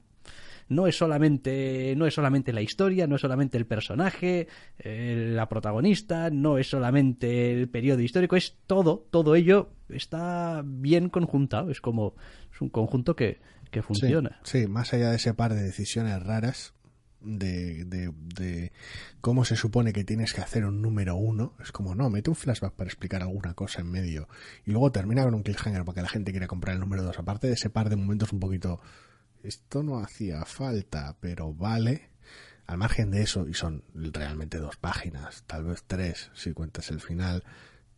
[0.68, 4.48] no es solamente, no es solamente la historia, no es solamente el personaje,
[4.78, 11.08] eh, la protagonista, no es solamente el periodo histórico, es todo, todo ello está bien
[11.08, 12.14] conjuntado, es como,
[12.52, 14.40] es un conjunto que, que funciona.
[14.44, 16.74] Sí, más allá de ese par de decisiones raras,
[17.24, 18.72] de, de, de,
[19.20, 21.54] cómo se supone que tienes que hacer un número uno.
[21.60, 24.28] Es como, no, mete un flashback para explicar alguna cosa en medio
[24.64, 27.18] y luego termina con un cliffhanger para que la gente quiera comprar el número dos.
[27.18, 28.80] Aparte de ese par de momentos un poquito,
[29.42, 32.10] esto no hacía falta, pero vale.
[32.66, 37.00] Al margen de eso, y son realmente dos páginas, tal vez tres, si cuentas el
[37.00, 37.42] final,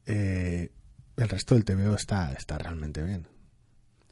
[0.06, 0.72] eh,
[1.16, 3.26] el resto del TVO está, está realmente bien.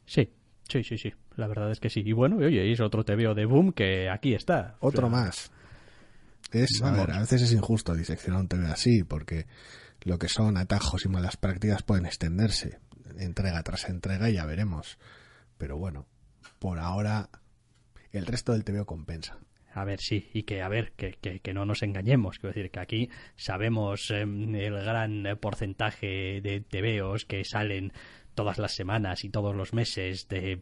[0.05, 0.29] Sí,
[0.67, 1.13] sí, sí, sí.
[1.35, 2.01] La verdad es que sí.
[2.05, 4.75] Y bueno, oye, es otro TVO de Boom que aquí está.
[4.79, 5.51] Otro más.
[6.51, 9.47] Es, a ver, a veces es injusto diseccionar un TV así, porque
[10.01, 12.79] lo que son atajos y malas prácticas pueden extenderse
[13.17, 14.97] entrega tras entrega y ya veremos.
[15.57, 16.05] Pero bueno,
[16.59, 17.29] por ahora
[18.11, 19.37] el resto del TVO compensa.
[19.73, 22.37] A ver, sí, y que, a ver, que, que, que no nos engañemos.
[22.37, 27.91] Quiero decir que aquí sabemos eh, el gran porcentaje de TVOs que salen
[28.35, 30.61] todas las semanas y todos los meses de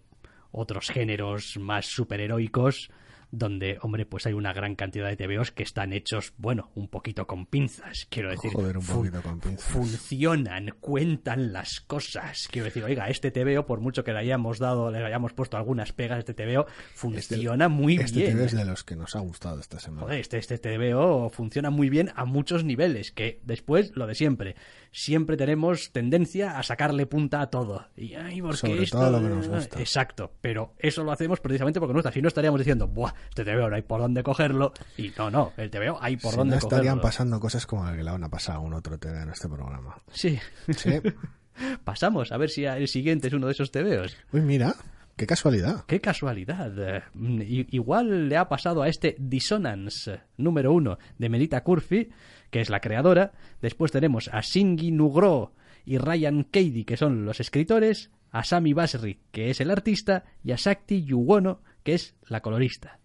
[0.51, 2.89] otros géneros más superheroicos
[3.31, 7.25] donde, hombre, pues hay una gran cantidad de TVOs que están hechos, bueno, un poquito
[7.25, 8.51] con pinzas, quiero decir.
[8.51, 9.65] Joder, un poquito con pinzas.
[9.65, 12.47] Funcionan, cuentan las cosas.
[12.51, 15.93] Quiero decir, oiga, este TVO, por mucho que le hayamos dado, le hayamos puesto algunas
[15.93, 18.37] pegas a este TVO, funciona este, muy este bien.
[18.37, 20.03] TVO es de los que nos ha gustado esta semana.
[20.03, 24.55] Joder, este, este TVO funciona muy bien a muchos niveles, que después, lo de siempre,
[24.91, 27.87] siempre tenemos tendencia a sacarle punta a todo.
[27.95, 28.99] Y, ay, porque Sobre esto...
[28.99, 29.79] todo lo que nos gusta.
[29.79, 32.11] Exacto, pero eso lo hacemos precisamente porque no está.
[32.11, 34.73] Si no estaríamos diciendo, buah, este TVO no hay por dónde cogerlo.
[34.97, 37.95] Y no, no, el TVO hay por si dónde no estarían pasando cosas como la
[37.95, 39.97] que le van a pasar a un otro TV en este programa.
[40.11, 40.37] Sí.
[40.75, 40.91] Sí.
[41.83, 44.15] Pasamos a ver si el siguiente es uno de esos TVOs.
[44.31, 44.73] Uy, mira,
[45.15, 45.83] qué casualidad.
[45.85, 47.03] Qué casualidad.
[47.15, 52.09] I- Igual le ha pasado a este Dissonance número uno de Melita Curfi,
[52.51, 53.31] que es la creadora.
[53.61, 55.53] Después tenemos a Shingi Nugro
[55.85, 58.11] y Ryan Cady, que son los escritores.
[58.33, 60.23] A Sami Basri, que es el artista.
[60.43, 62.99] Y a Sakti Yuwono, que es la colorista.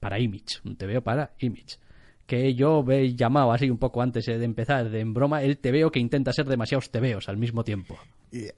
[0.00, 1.78] Para Image, un TVO para Image.
[2.26, 5.90] Que yo he llamado así un poco antes de empezar, de en broma, el TVO
[5.90, 7.98] que intenta ser demasiados TVOs al mismo tiempo.
[8.30, 8.52] Eh,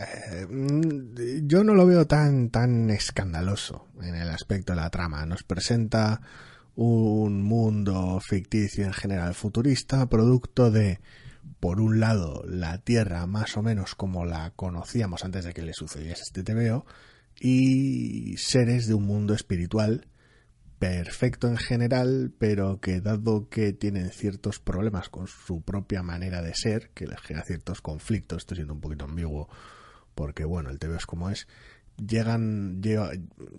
[0.49, 5.25] mm, yo no lo veo tan, tan escandaloso en el aspecto de la trama.
[5.27, 6.21] Nos presenta
[6.83, 10.99] un mundo ficticio en general futurista, producto de,
[11.61, 15.75] por un lado, la Tierra más o menos como la conocíamos antes de que le
[15.75, 16.87] sucediese este TVO,
[17.39, 20.07] y seres de un mundo espiritual
[20.79, 26.55] perfecto en general, pero que dado que tienen ciertos problemas con su propia manera de
[26.55, 29.51] ser, que les genera ciertos conflictos, estoy siendo un poquito ambiguo,
[30.15, 31.47] porque bueno, el TV es como es,
[31.99, 33.11] llegan, lleva-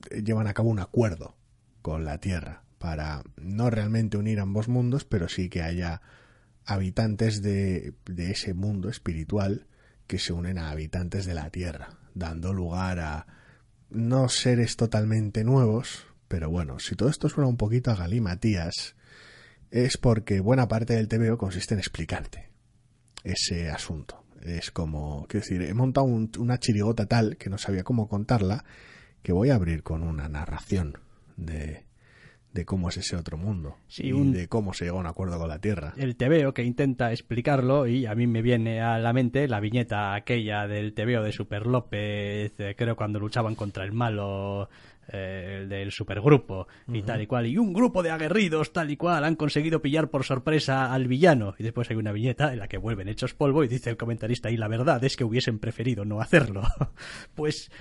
[0.10, 1.36] llevan a cabo un acuerdo
[1.84, 6.02] con la Tierra para no realmente unir ambos mundos, pero sí que haya
[6.66, 9.68] habitantes de, de ese mundo espiritual
[10.08, 13.28] que se unen a habitantes de la Tierra, dando lugar a
[13.92, 18.96] no seres totalmente nuevos, pero bueno, si todo esto suena un poquito a galimatías,
[19.70, 22.50] es porque buena parte del TVO consiste en explicarte
[23.24, 24.24] ese asunto.
[24.42, 28.66] Es como, quiero decir, he montado un- una chirigota tal que no sabía cómo contarla,
[29.22, 30.98] que voy a abrir con una narración
[31.38, 31.86] de,
[32.54, 35.38] de cómo es ese otro mundo Sí, y de cómo se llega a un acuerdo
[35.38, 35.94] con la Tierra.
[35.98, 40.14] el TVO que intenta explicarlo y a mí me viene a la mente la viñeta
[40.14, 44.70] aquella del TVO de Super López, eh, creo cuando luchaban contra el malo
[45.14, 48.98] eh, el del supergrupo y tal y cual, y un grupo de aguerridos tal y
[48.98, 52.68] cual han conseguido pillar por sorpresa al villano y después hay una viñeta en la
[52.68, 56.06] que vuelven hechos polvo y dice el comentarista y la verdad es que hubiesen preferido
[56.06, 56.62] no hacerlo.
[57.36, 57.72] pues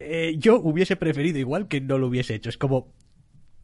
[0.00, 2.92] eh, yo hubiese preferido igual que no lo hubiese hecho, es como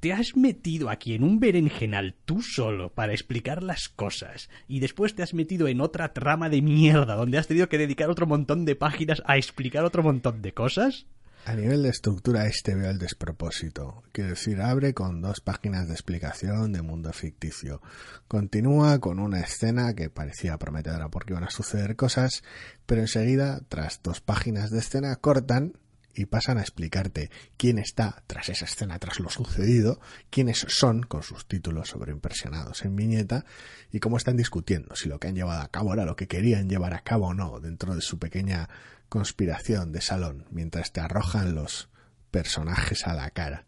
[0.00, 5.14] te has metido aquí en un berenjenal tú solo para explicar las cosas y después
[5.14, 8.64] te has metido en otra trama de mierda donde has tenido que dedicar otro montón
[8.64, 11.06] de páginas a explicar otro montón de cosas.
[11.46, 14.02] A nivel de estructura, este veo el despropósito.
[14.12, 17.80] Quiero decir, abre con dos páginas de explicación de mundo ficticio.
[18.28, 22.42] Continúa con una escena que parecía prometedora porque iban a suceder cosas,
[22.84, 25.72] pero enseguida, tras dos páginas de escena, cortan
[26.14, 31.22] y pasan a explicarte quién está tras esa escena, tras lo sucedido, quiénes son, con
[31.22, 33.44] sus títulos sobreimpresionados en viñeta,
[33.90, 36.68] y cómo están discutiendo si lo que han llevado a cabo era lo que querían
[36.68, 38.68] llevar a cabo o no dentro de su pequeña
[39.08, 41.88] conspiración de salón, mientras te arrojan los
[42.30, 43.66] personajes a la cara.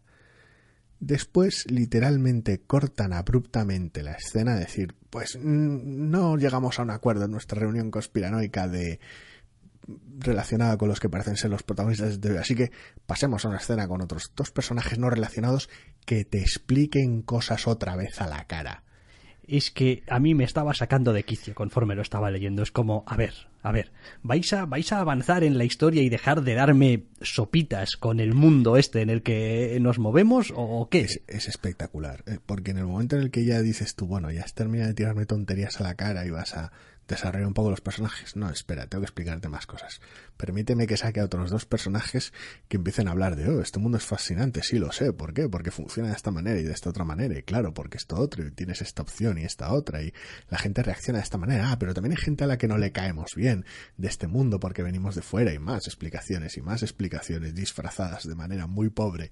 [0.99, 7.31] Después literalmente cortan abruptamente la escena, decir, pues mm, no llegamos a un acuerdo en
[7.31, 9.01] nuestra reunión conspiranoica de
[10.17, 12.39] relacionada con los que parecen ser los protagonistas de TV.
[12.39, 12.71] Así que
[13.05, 15.69] pasemos a una escena con otros dos personajes no relacionados
[16.05, 18.83] que te expliquen cosas otra vez a la cara
[19.47, 22.63] es que a mí me estaba sacando de quicio conforme lo estaba leyendo.
[22.63, 23.91] Es como, a ver, a ver,
[24.21, 28.33] ¿vais a, vais a avanzar en la historia y dejar de darme sopitas con el
[28.33, 31.01] mundo este en el que nos movemos o qué?
[31.01, 34.31] Es, es espectacular, eh, porque en el momento en el que ya dices tú, bueno,
[34.31, 36.71] ya has terminado de tirarme tonterías a la cara y vas a
[37.07, 38.35] desarrollar un poco los personajes.
[38.35, 40.01] No, espera, tengo que explicarte más cosas.
[40.37, 42.33] Permíteme que saque a otros dos personajes
[42.67, 45.49] que empiecen a hablar de, oh, este mundo es fascinante, sí lo sé, ¿por qué?
[45.49, 48.45] Porque funciona de esta manera y de esta otra manera, y claro, porque esto otro,
[48.45, 50.13] y tienes esta opción y esta otra, y
[50.49, 52.77] la gente reacciona de esta manera, ah, pero también hay gente a la que no
[52.77, 53.65] le caemos bien
[53.97, 58.35] de este mundo porque venimos de fuera, y más explicaciones, y más explicaciones disfrazadas de
[58.35, 59.31] manera muy pobre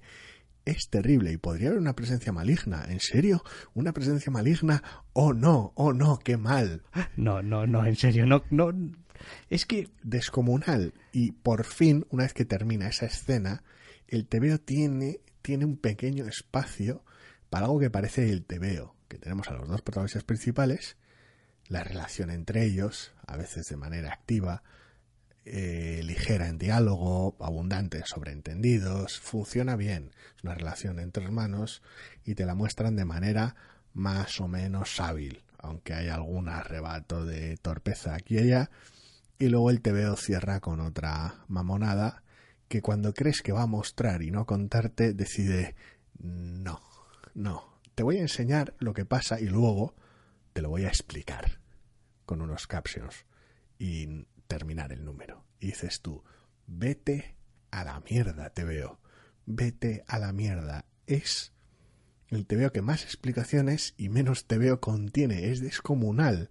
[0.64, 2.84] es terrible y podría haber una presencia maligna.
[2.88, 3.42] ¿En serio?
[3.74, 4.82] ¿Una presencia maligna?
[5.12, 6.82] Oh no, oh no, qué mal.
[7.16, 8.72] No, no, no, en serio, no, no.
[9.50, 9.90] Es que.
[10.02, 10.94] Descomunal.
[11.12, 13.62] Y por fin, una vez que termina esa escena,
[14.08, 17.04] el tebeo tiene, tiene un pequeño espacio
[17.50, 18.94] para algo que parece el tebeo.
[19.08, 20.96] Que tenemos a los dos protagonistas principales,
[21.68, 24.62] la relación entre ellos, a veces de manera activa,
[25.44, 30.12] eh, ligera en diálogo, abundante en sobreentendidos, funciona bien.
[30.36, 31.82] Es una relación entre hermanos
[32.24, 33.56] y te la muestran de manera
[33.92, 38.70] más o menos hábil, aunque hay algún arrebato de torpeza aquí y allá.
[39.38, 42.22] Y luego el TVO cierra con otra mamonada
[42.68, 45.74] que cuando crees que va a mostrar y no contarte, decide
[46.18, 46.80] no,
[47.34, 49.94] no, te voy a enseñar lo que pasa y luego
[50.52, 51.60] te lo voy a explicar
[52.24, 53.26] con unos captions.
[53.78, 55.46] Y terminar el número.
[55.60, 56.22] Y dices tú,
[56.66, 57.36] vete
[57.70, 59.00] a la mierda, te veo.
[59.46, 60.84] Vete a la mierda.
[61.06, 61.52] Es
[62.28, 65.50] el te veo que más explicaciones y menos te veo contiene.
[65.50, 66.50] Es descomunal.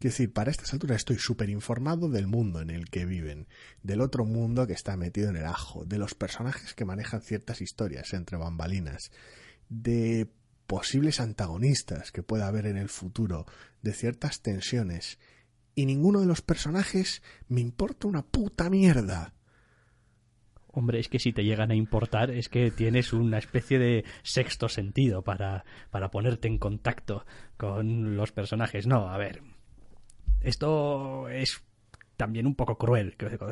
[0.00, 3.46] Quiero decir, para estas alturas estoy súper informado del mundo en el que viven,
[3.84, 7.60] del otro mundo que está metido en el ajo, de los personajes que manejan ciertas
[7.60, 9.12] historias entre bambalinas,
[9.68, 10.32] de
[10.66, 13.46] posibles antagonistas que pueda haber en el futuro,
[13.82, 15.18] de ciertas tensiones
[15.74, 19.34] y ninguno de los personajes me importa una puta mierda.
[20.72, 24.68] Hombre, es que si te llegan a importar es que tienes una especie de sexto
[24.68, 28.86] sentido para, para ponerte en contacto con los personajes.
[28.86, 29.42] No, a ver,
[30.40, 31.62] esto es
[32.16, 33.16] también un poco cruel.
[33.16, 33.48] Que digo,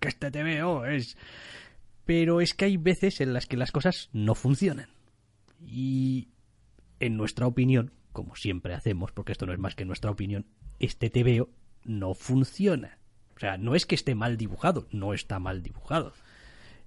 [0.00, 1.16] que este te veo es...
[2.04, 4.88] Pero es que hay veces en las que las cosas no funcionan.
[5.60, 6.28] Y
[7.00, 10.46] en nuestra opinión, como siempre hacemos, porque esto no es más que nuestra opinión,
[10.78, 11.50] este TVO
[11.84, 12.98] no funciona.
[13.36, 16.12] O sea, no es que esté mal dibujado, no está mal dibujado.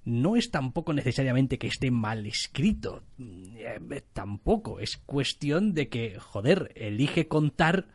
[0.03, 3.79] No es tampoco necesariamente que esté mal escrito, eh,
[4.13, 4.79] tampoco.
[4.79, 7.88] Es cuestión de que, joder, elige contar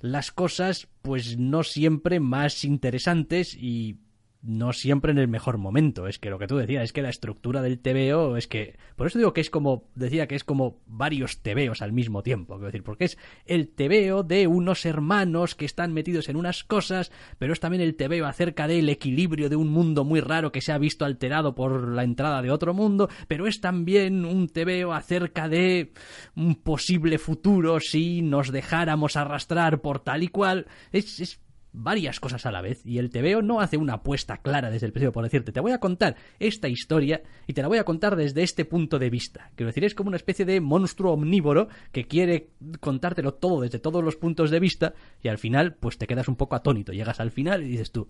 [0.00, 3.98] las cosas, pues no siempre más interesantes y
[4.42, 6.08] no siempre en el mejor momento.
[6.08, 8.76] Es que lo que tú decías, es que la estructura del TVO es que.
[8.96, 9.88] Por eso digo que es como.
[9.94, 12.54] Decía que es como varios TVOs al mismo tiempo.
[12.54, 17.12] Quiero decir, porque es el TVO de unos hermanos que están metidos en unas cosas,
[17.38, 20.72] pero es también el TVO acerca del equilibrio de un mundo muy raro que se
[20.72, 25.48] ha visto alterado por la entrada de otro mundo, pero es también un TVO acerca
[25.48, 25.92] de
[26.34, 30.66] un posible futuro si nos dejáramos arrastrar por tal y cual.
[30.90, 31.41] Es, es
[31.72, 34.92] varias cosas a la vez y el TVO no hace una apuesta clara desde el
[34.92, 38.16] principio por decirte te voy a contar esta historia y te la voy a contar
[38.16, 39.50] desde este punto de vista.
[39.54, 44.04] Quiero decir, es como una especie de monstruo omnívoro que quiere contártelo todo desde todos
[44.04, 46.92] los puntos de vista y al final pues te quedas un poco atónito.
[46.92, 48.06] Llegas al final y dices tú,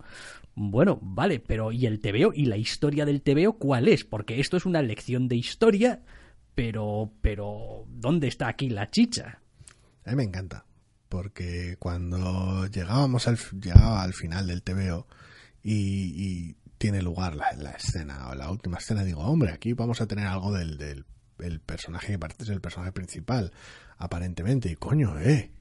[0.55, 4.03] bueno, vale, pero ¿y el TVO y la historia del TVO cuál es?
[4.03, 6.01] Porque esto es una lección de historia,
[6.55, 9.39] pero pero ¿dónde está aquí la chicha?
[10.05, 10.65] A mí me encanta
[11.13, 15.05] porque cuando llegábamos al, llegaba al final del TVO
[15.61, 20.25] y, tiene lugar la, escena o la última escena, digo, hombre, aquí vamos a tener
[20.25, 23.53] algo del, del personaje que ser el personaje principal,
[23.97, 25.51] aparentemente, y coño, eh,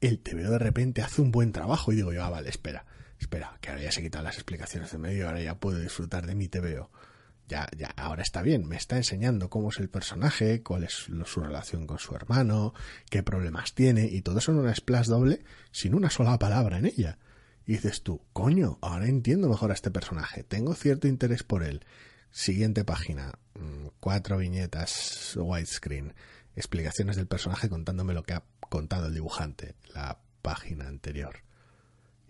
[0.00, 2.86] el TVO de repente hace un buen trabajo y digo yo, ah, vale, espera,
[3.18, 6.36] espera, que ahora ya se quitan las explicaciones de medio, ahora ya puedo disfrutar de
[6.36, 6.88] mi TVO
[7.48, 10.92] ya, ya, ahora está bien, me está enseñando cómo es el personaje, cuál es
[11.24, 12.72] su relación con su hermano,
[13.10, 16.86] qué problemas tiene, y todo eso en una splash doble sin una sola palabra en
[16.86, 17.18] ella.
[17.66, 21.84] Y dices tú, coño, ahora entiendo mejor a este personaje, tengo cierto interés por él.
[22.30, 26.14] Siguiente página, mm, cuatro viñetas widescreen,
[26.56, 31.36] explicaciones del personaje contándome lo que ha contado el dibujante, la página anterior.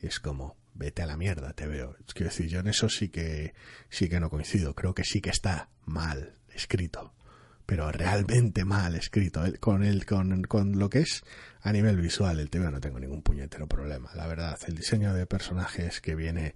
[0.01, 1.97] Y es como, vete a la mierda, te veo.
[2.13, 3.55] Quiero decir, yo en eso sí que,
[3.89, 4.75] sí que no coincido.
[4.75, 7.15] Creo que sí que está mal escrito.
[7.67, 9.43] Pero realmente mal escrito.
[9.61, 11.25] Con, el, con, con lo que es
[11.63, 14.11] a nivel visual, el TV no tengo ningún puñetero problema.
[14.15, 16.55] La verdad, el diseño de personajes que viene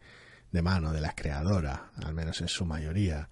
[0.52, 3.28] de mano de la creadora, al menos en su mayoría.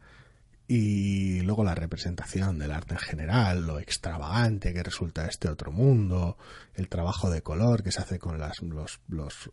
[0.68, 6.38] Y luego la representación del arte en general, lo extravagante que resulta este otro mundo,
[6.74, 9.50] el trabajo de color que se hace con las, los, los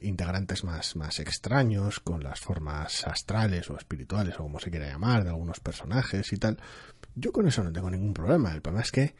[0.00, 5.24] integrantes más, más extraños, con las formas astrales o espirituales o como se quiera llamar
[5.24, 6.58] de algunos personajes y tal.
[7.14, 8.52] Yo con eso no tengo ningún problema.
[8.52, 9.14] El problema es que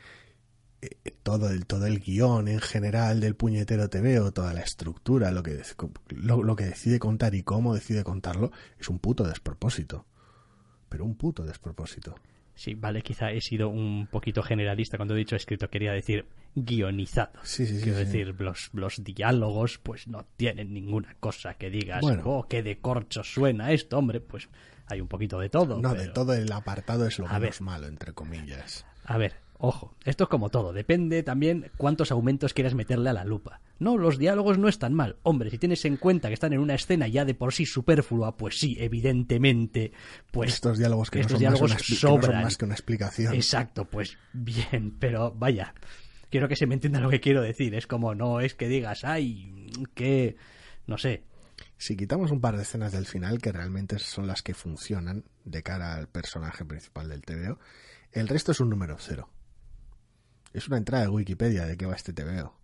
[0.83, 5.31] eh, todo el todo el guion en general del puñetero TV o toda la estructura,
[5.31, 5.61] lo que
[6.09, 10.07] lo, lo que decide contar y cómo decide contarlo es un puto despropósito.
[10.89, 12.17] Pero un puto despropósito.
[12.55, 17.33] Sí, vale, quizá he sido un poquito generalista cuando he dicho escrito, quería decir guionizado.
[17.43, 18.05] Sí, sí, Quiero sí.
[18.05, 22.23] decir, los, los diálogos pues no tienen ninguna cosa que digas, Bueno.
[22.27, 24.49] oh, qué de corcho suena esto, hombre, pues
[24.87, 25.81] hay un poquito de todo.
[25.81, 27.63] No, de todo el apartado es lo A menos ver.
[27.63, 28.85] malo, entre comillas.
[29.05, 33.25] A ver, ojo, esto es como todo, depende también cuántos aumentos quieras meterle a la
[33.25, 33.61] lupa.
[33.79, 35.17] No, los diálogos no están mal.
[35.23, 38.37] Hombre, si tienes en cuenta que están en una escena ya de por sí superflua,
[38.37, 39.93] pues sí, evidentemente,
[40.31, 42.43] pues Estos diálogos que, no, estos son más, diálogos una expli- que no son sobran.
[42.43, 43.35] más que una explicación.
[43.35, 45.75] Exacto, pues bien, pero vaya,
[46.31, 47.75] quiero que se me entienda lo que quiero decir.
[47.75, 50.37] Es como, no es que digas, ay, que,
[50.87, 51.23] no sé,
[51.79, 55.63] Si quitamos un par de escenas del final, que realmente son las que funcionan de
[55.63, 57.59] cara al personaje principal del TVO,
[58.13, 59.31] el resto es un número cero.
[60.53, 62.55] Es una entrada de Wikipedia de qué va este TVO.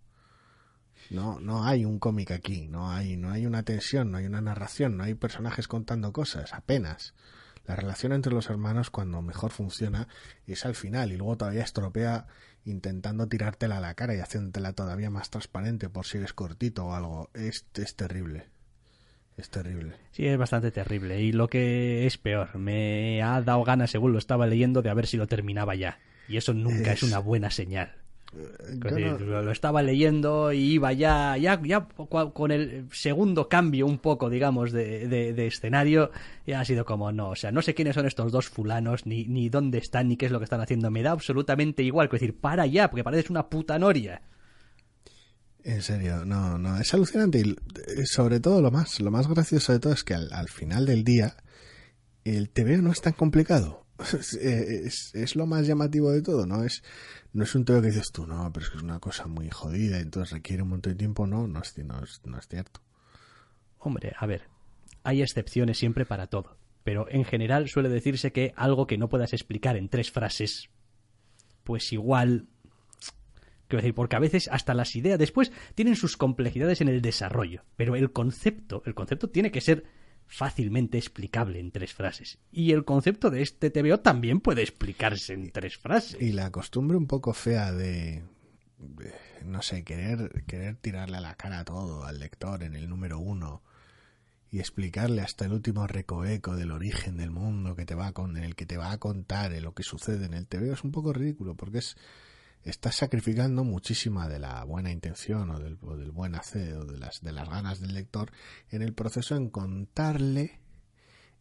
[1.09, 4.41] No, no hay un cómic aquí, no hay, no hay una tensión, no hay una
[4.41, 7.13] narración, no hay personajes contando cosas, apenas.
[7.65, 10.07] La relación entre los hermanos cuando mejor funciona
[10.47, 12.27] es al final y luego todavía estropea
[12.65, 16.93] intentando tirártela a la cara y haciéndotela todavía más transparente por si eres cortito o
[16.93, 17.29] algo.
[17.33, 18.49] Es, es terrible.
[19.37, 19.95] Es terrible.
[20.11, 21.21] sí es bastante terrible.
[21.21, 24.95] Y lo que es peor, me ha dado ganas, según lo estaba leyendo, de a
[24.95, 25.99] ver si lo terminaba ya.
[26.27, 27.93] Y eso nunca es, Es- una buena señal.
[28.33, 33.99] Decir, no- lo, estaba leyendo y iba ya, ya, ya con el segundo cambio un
[33.99, 36.11] poco, digamos, de, de- de escenario,
[36.45, 39.23] ya ha sido como, no, o sea, no sé quiénes son estos dos fulanos, ni,
[39.25, 42.11] ni dónde están, ni qué es lo que están haciendo, me da absolutamente igual, es
[42.11, 44.21] decir, para ya, porque pareces una puta noria.
[45.63, 49.71] En serio, no, no, es alucinante y eh, sobre todo lo más, lo más gracioso
[49.71, 51.37] de todo es que al, al final del día
[52.25, 53.85] el TVO no es tan complicado.
[53.99, 56.63] Es, eh, es- es lo más llamativo de todo, ¿no?
[56.63, 56.83] Es,
[57.33, 59.49] no es un TVO que dices tú, no, pero es que es una cosa muy
[59.49, 62.81] jodida, entonces requiere un montón de tiempo, no, no es, no es, no es cierto.
[63.79, 64.43] Hombre, a ver,
[65.03, 69.33] hay excepciones siempre para todo, pero en general suele decirse que algo que no puedas
[69.33, 70.69] explicar en tres frases,
[71.63, 72.47] pues igual...
[73.67, 77.65] Quiero decir, porque a veces hasta las ideas después tienen sus complejidades en el desarrollo,
[77.75, 79.83] pero el concepto, el concepto tiene que ser
[80.27, 82.37] fácilmente explicable en tres frases.
[82.51, 86.21] Y el concepto de este TVO también puede explicarse en tres frases.
[86.21, 88.23] Y la costumbre un poco fea de,
[89.45, 93.63] no sé, querer, querer tirarle a la cara todo al lector en el número uno
[94.49, 98.37] y explicarle hasta el último recoveco del origen del mundo que te va a con,
[98.37, 100.83] en el que te va a contar en lo que sucede en el TV es
[100.83, 101.97] un poco ridículo porque es
[102.69, 105.75] estás sacrificando muchísima de la buena intención o del,
[106.11, 108.31] buen hacer o de las de las ganas del lector
[108.69, 110.59] en el proceso en contarle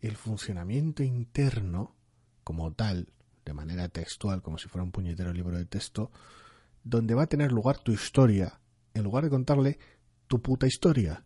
[0.01, 1.97] el funcionamiento interno
[2.45, 3.09] como tal
[3.45, 6.13] de manera textual como si fuera un puñetero libro de texto
[6.85, 8.61] donde va a tener lugar tu historia
[8.95, 9.79] en lugar de contarle
[10.29, 11.25] tu puta historia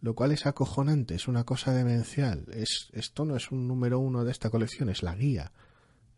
[0.00, 2.46] lo cual es acojonante, es una cosa demencial.
[2.52, 5.50] Es, esto no es un número uno de esta colección, es la guía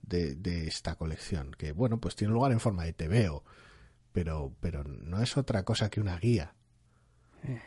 [0.03, 3.45] de, esta colección, que bueno, pues tiene lugar en forma de TVO,
[4.13, 6.55] pero, pero no es otra cosa que una guía.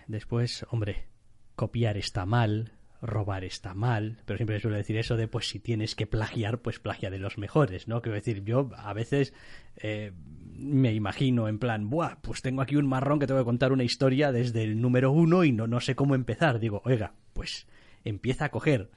[0.08, 1.08] Después, hombre,
[1.56, 5.96] copiar está mal, robar está mal, pero siempre suele decir eso de pues si tienes
[5.96, 8.02] que plagiar, pues plagia de los mejores, ¿no?
[8.02, 9.34] Quiero decir, yo a veces
[9.76, 10.14] eh,
[10.56, 13.84] me imagino en plan, buah, pues tengo aquí un marrón que tengo que contar una
[13.84, 16.60] historia desde el número uno y no, no sé cómo empezar.
[16.60, 17.68] Digo, oiga, pues
[18.06, 18.90] empieza a coger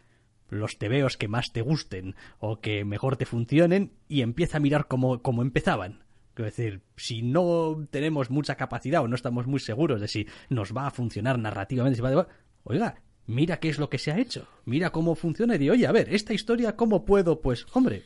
[0.48, 4.86] los tebeos que más te gusten o que mejor te funcionen y empieza a mirar
[4.88, 6.04] cómo, cómo empezaban.
[6.34, 10.76] Quiero decir, si no tenemos mucha capacidad o no estamos muy seguros de si nos
[10.76, 12.28] va a funcionar narrativamente, si va a-
[12.64, 15.92] oiga, mira qué es lo que se ha hecho, mira cómo funciona y oye, a
[15.92, 17.40] ver, esta historia, ¿cómo puedo?
[17.40, 18.02] Pues, hombre,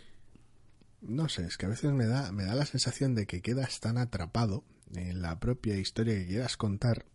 [1.03, 3.81] No sé, es que a veces me da, me da la sensación de que quedas
[3.81, 4.65] tan atrapado
[4.95, 7.07] en la propia historia que quieras contar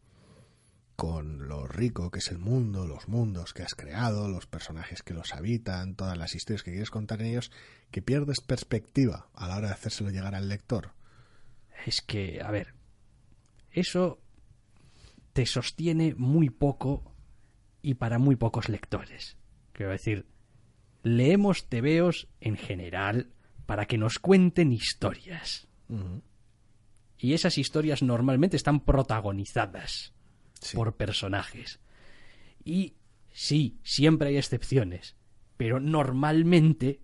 [0.95, 5.13] con lo rico que es el mundo, los mundos que has creado, los personajes que
[5.13, 7.51] los habitan, todas las historias que quieres contar en ellos,
[7.91, 10.93] que pierdes perspectiva a la hora de hacérselo llegar al lector.
[11.85, 12.73] es que, a ver,
[13.71, 14.21] eso
[15.33, 17.13] te sostiene muy poco
[17.81, 19.37] y para muy pocos lectores.
[19.73, 20.25] Quiero decir,
[21.03, 23.33] leemos tebeos en general
[23.65, 25.67] para que nos cuenten historias.
[27.17, 30.14] Y esas historias normalmente están protagonizadas
[30.73, 31.79] Por personajes.
[32.63, 32.95] Y
[33.37, 35.17] Sí, siempre hay excepciones,
[35.57, 37.01] pero normalmente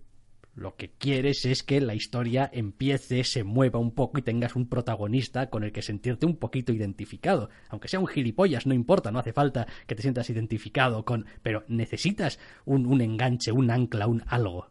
[0.54, 4.66] lo que quieres es que la historia empiece, se mueva un poco y tengas un
[4.66, 7.50] protagonista con el que sentirte un poquito identificado.
[7.68, 11.26] Aunque sea un gilipollas, no importa, no hace falta que te sientas identificado con...
[11.42, 14.70] Pero necesitas un, un enganche, un ancla, un algo.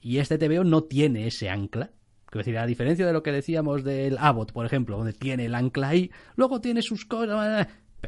[0.00, 1.90] Y este TVO no tiene ese ancla.
[2.30, 5.54] Es decir, a diferencia de lo que decíamos del Abbott, por ejemplo, donde tiene el
[5.54, 7.66] ancla ahí, luego tiene sus cosas,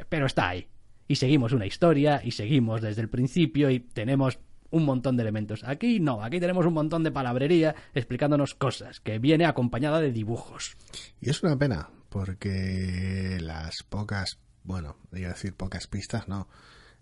[0.08, 0.68] pero está ahí.
[1.06, 4.38] Y seguimos una historia, y seguimos desde el principio, y tenemos
[4.70, 5.62] un montón de elementos.
[5.64, 10.76] Aquí no, aquí tenemos un montón de palabrería explicándonos cosas, que viene acompañada de dibujos.
[11.20, 16.48] Y es una pena, porque las pocas, bueno, iba a decir pocas pistas, no.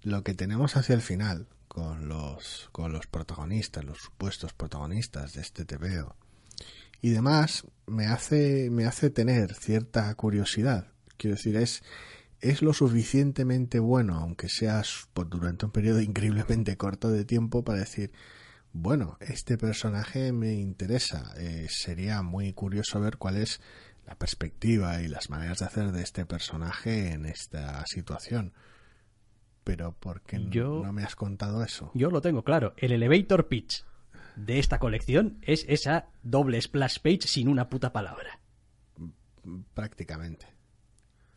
[0.03, 5.41] Lo que tenemos hacia el final, con los, con los protagonistas, los supuestos protagonistas de
[5.41, 6.17] este TVO,
[7.01, 10.93] y demás, me hace, me hace tener cierta curiosidad.
[11.17, 11.83] Quiero decir, es,
[12.43, 14.83] es lo suficientemente bueno, aunque sea
[15.15, 18.11] durante un periodo increíblemente corto de tiempo, para decir,
[18.73, 21.33] bueno, este personaje me interesa.
[21.39, 23.61] Eh, sería muy curioso ver cuál es
[24.07, 28.53] la perspectiva y las maneras de hacer de este personaje en esta situación.
[29.63, 31.93] Pero ¿por qué no me has contado eso?
[31.95, 32.75] Yo lo tengo claro.
[32.77, 33.85] El elevator pitch
[34.35, 38.41] de esta colección es esa doble splash page sin una puta palabra.
[39.75, 40.52] Prácticamente.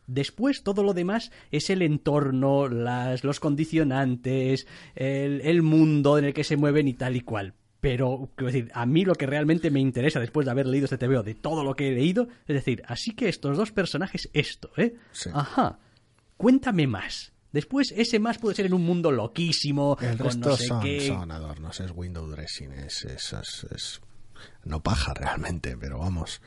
[0.06, 6.34] Después todo lo demás es el entorno, las, los condicionantes, el, el mundo en el
[6.34, 7.54] que se mueven y tal y cual.
[7.80, 10.98] Pero, quiero decir, a mí lo que realmente me interesa después de haber leído este
[10.98, 14.70] TVO, de todo lo que he leído, es decir, así que estos dos personajes, esto,
[14.76, 14.94] ¿eh?
[15.34, 15.78] Ajá.
[16.36, 17.32] Cuéntame más.
[17.52, 19.96] Después, ese más puede ser en un mundo loquísimo.
[20.00, 21.06] El con resto no sé son, qué.
[21.06, 24.00] son adornos, es window dressing, es, es, es, es-
[24.64, 26.40] no paja realmente, pero vamos.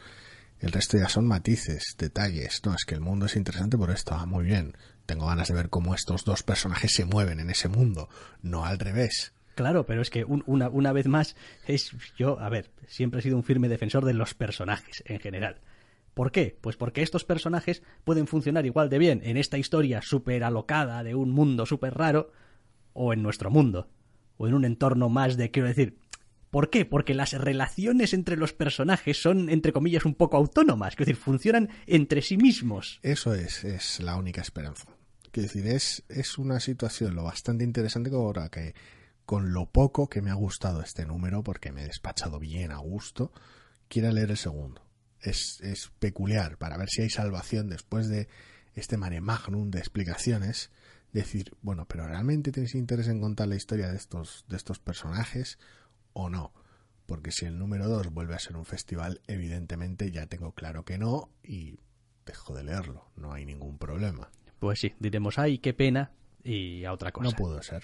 [0.60, 2.62] El resto ya son matices, detalles.
[2.66, 4.14] No, es que el mundo es interesante por esto.
[4.14, 4.74] Ah, muy bien.
[5.05, 8.10] Tengo ganas de ver cómo estos dos personajes se mueven en ese mundo,
[8.41, 9.34] no al revés.
[9.55, 11.36] Claro, pero es que un- una, una vez más,
[11.68, 15.62] es yo, a ver, siempre he sido un firme defensor de los personajes en general.
[16.14, 16.57] ¿Por qué?
[16.60, 21.16] Pues porque estos personajes pueden funcionar igual de bien en esta historia súper alocada de
[21.16, 22.32] un mundo súper raro
[22.93, 23.89] o en nuestro mundo,
[24.38, 25.97] o en un entorno más de, quiero decir,
[26.50, 26.86] ¿por qué?
[26.86, 31.70] Porque las relaciones entre los personajes son, entre comillas, un poco autónomas, es decir, funcionan
[31.88, 33.00] entre sí mismos.
[33.04, 34.86] Eso es, es la única esperanza.
[35.32, 38.74] Quiero decir, es, una situación lo bastante interesante como ahora que
[39.26, 42.78] con lo poco que me ha gustado este número, porque me he despachado bien a
[42.78, 43.32] gusto,
[43.88, 44.82] quiera leer el segundo.
[45.22, 48.28] Es, es peculiar para ver si hay salvación después de
[48.74, 50.72] este mare magnum de explicaciones.
[51.14, 55.60] Decir, bueno, pero ¿realmente tienes interés en contar la historia de estos, de estos personajes
[56.24, 56.53] o no?
[57.05, 60.97] Porque si el número 2 vuelve a ser un festival, evidentemente ya tengo claro que
[60.97, 61.80] no y
[62.26, 63.09] dejo de leerlo.
[63.15, 64.30] No hay ningún problema.
[64.59, 66.11] Pues sí, diremos, ay, qué pena,
[66.43, 67.30] y a otra cosa.
[67.30, 67.84] No pudo ser.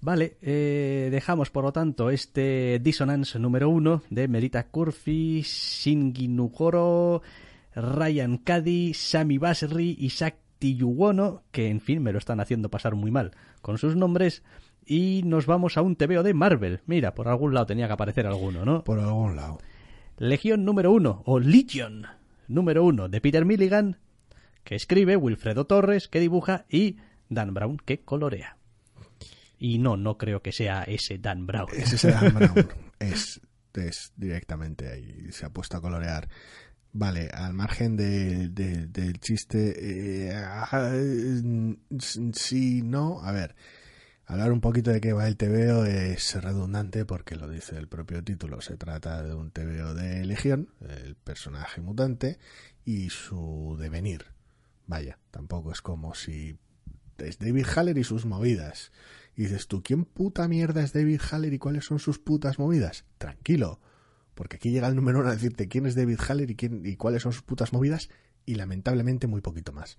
[0.00, 7.22] Vale, eh, dejamos por lo tanto este Dissonance número uno de Merita Kurfi, Shingi Nugoro,
[7.74, 12.94] Ryan Cady, Sami Basri y Sakti Yuwono, que en fin me lo están haciendo pasar
[12.94, 14.44] muy mal con sus nombres.
[14.90, 16.80] Y nos vamos a un TVO de Marvel.
[16.86, 18.84] Mira, por algún lado tenía que aparecer alguno, ¿no?
[18.84, 19.58] Por algún lado.
[20.16, 22.06] Legión número uno, o Legion
[22.48, 23.98] número uno de Peter Milligan,
[24.64, 26.96] que escribe, Wilfredo Torres, que dibuja, y
[27.28, 28.56] Dan Brown, que colorea.
[29.58, 31.68] Y no, no creo que sea ese Dan Brown.
[31.76, 32.68] Es ese Dan Brown.
[32.98, 33.40] es,
[33.74, 35.26] es directamente ahí.
[35.32, 36.28] Se ha puesto a colorear.
[36.92, 40.90] Vale, al margen de- de- del chiste, eh, ah,
[42.32, 43.54] sí, no, a ver,
[44.28, 48.22] hablar un poquito de qué va el TVO es redundante porque lo dice el propio
[48.22, 52.38] título, se trata de un TVO de Legión, el personaje mutante
[52.84, 54.26] y su devenir.
[54.86, 56.58] Vaya, tampoco es como si
[57.16, 58.92] es David Haller y sus movidas.
[59.34, 63.06] Y dices tú, ¿quién puta mierda es David Haller y cuáles son sus putas movidas?
[63.16, 63.80] Tranquilo,
[64.34, 66.96] porque aquí llega el número uno a decirte quién es David Haller y, quién, y
[66.96, 68.10] cuáles son sus putas movidas
[68.44, 69.98] y lamentablemente muy poquito más.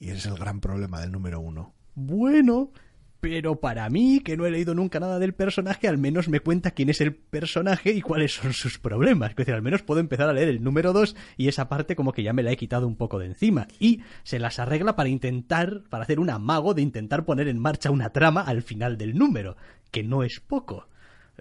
[0.00, 1.72] Y ese es el gran problema del número uno.
[1.94, 2.72] Bueno,
[3.20, 6.70] pero para mí, que no he leído nunca nada del personaje, al menos me cuenta
[6.70, 9.30] quién es el personaje y cuáles son sus problemas.
[9.30, 12.12] Es decir, al menos puedo empezar a leer el número 2 y esa parte como
[12.12, 13.66] que ya me la he quitado un poco de encima.
[13.80, 17.90] Y se las arregla para intentar, para hacer un amago de intentar poner en marcha
[17.90, 19.56] una trama al final del número,
[19.90, 20.88] que no es poco.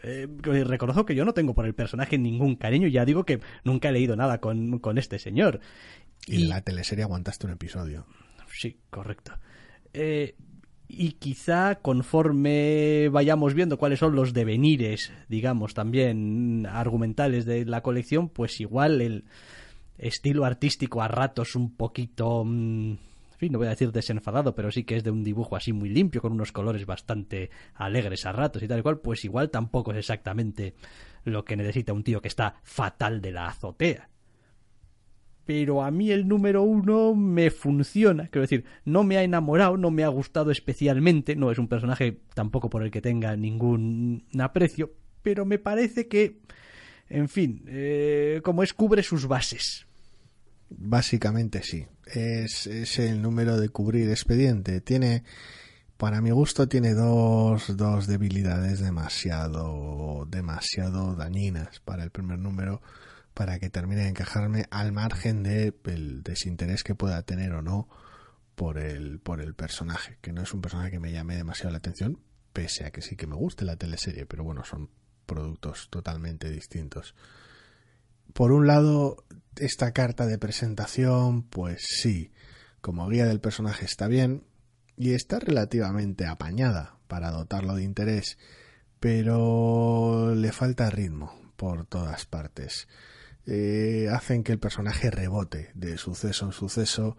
[0.04, 3.90] Eh, reconozco que yo no tengo por el personaje ningún cariño, ya digo que nunca
[3.90, 5.60] he leído nada con, con este señor.
[6.26, 8.06] Y, en la teleserie aguantaste un episodio.
[8.52, 9.34] Sí, correcto.
[9.94, 10.36] Eh,
[10.88, 18.30] y quizá conforme vayamos viendo cuáles son los devenires, digamos, también argumentales de la colección,
[18.30, 19.26] pues igual el
[19.98, 22.92] estilo artístico a ratos un poquito mm,
[23.38, 25.72] en fin, no voy a decir desenfadado, pero sí que es de un dibujo así
[25.72, 29.52] muy limpio, con unos colores bastante alegres a ratos y tal y cual, pues igual
[29.52, 30.74] tampoco es exactamente
[31.24, 34.10] lo que necesita un tío que está fatal de la azotea.
[35.48, 39.92] Pero a mí el número uno me funciona, quiero decir, no me ha enamorado, no
[39.92, 44.92] me ha gustado especialmente, no es un personaje tampoco por el que tenga ningún aprecio,
[45.24, 46.42] pero me parece que,
[47.08, 49.88] en fin, eh, como es, cubre sus bases.
[50.70, 51.86] Básicamente sí.
[52.06, 54.82] Es, es, el número de cubrir expediente.
[54.82, 55.24] Tiene,
[55.96, 62.82] para mi gusto, tiene dos, dos debilidades demasiado, demasiado dañinas para el primer número
[63.38, 67.88] para que termine de encajarme al margen del de desinterés que pueda tener o no
[68.56, 71.78] por el, por el personaje, que no es un personaje que me llame demasiado la
[71.78, 72.20] atención,
[72.52, 74.90] pese a que sí que me guste la teleserie, pero bueno, son
[75.28, 77.14] productos totalmente distintos.
[78.34, 79.24] Por un lado,
[79.58, 82.32] esta carta de presentación, pues sí,
[82.82, 84.46] como guía del personaje está bien
[84.96, 88.40] y está relativamente apañada para dotarlo de interés,
[89.00, 92.88] pero le falta ritmo por todas partes.
[93.48, 97.16] Eh, hacen que el personaje rebote de suceso en suceso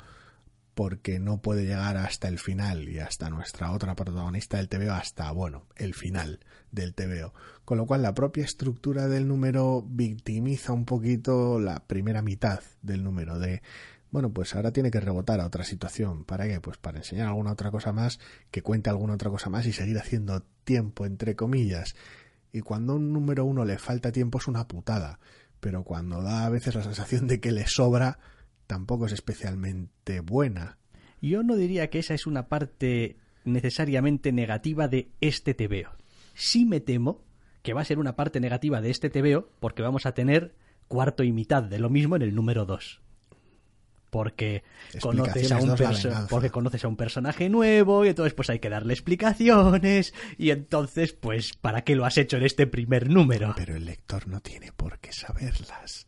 [0.74, 5.32] porque no puede llegar hasta el final y hasta nuestra otra protagonista del TVO hasta,
[5.32, 6.38] bueno, el final
[6.70, 7.34] del TVO.
[7.64, 13.02] Con lo cual la propia estructura del número victimiza un poquito la primera mitad del
[13.02, 13.60] número de,
[14.12, 16.24] bueno, pues ahora tiene que rebotar a otra situación.
[16.24, 16.60] ¿Para qué?
[16.60, 18.20] Pues para enseñar alguna otra cosa más,
[18.52, 21.96] que cuente alguna otra cosa más y seguir haciendo tiempo, entre comillas.
[22.52, 25.18] Y cuando a un número uno le falta tiempo es una putada.
[25.60, 28.18] Pero cuando da a veces la sensación de que le sobra,
[28.66, 30.78] tampoco es especialmente buena.
[31.20, 35.90] Yo no diría que esa es una parte necesariamente negativa de este TVO.
[36.34, 37.24] Sí me temo
[37.62, 40.54] que va a ser una parte negativa de este TVO porque vamos a tener
[40.86, 43.02] cuarto y mitad de lo mismo en el número 2
[44.10, 44.62] porque
[45.00, 45.74] conoces a un
[46.28, 51.12] porque conoces a un personaje nuevo y entonces pues hay que darle explicaciones y entonces
[51.12, 54.72] pues para qué lo has hecho en este primer número pero el lector no tiene
[54.72, 56.06] por qué saberlas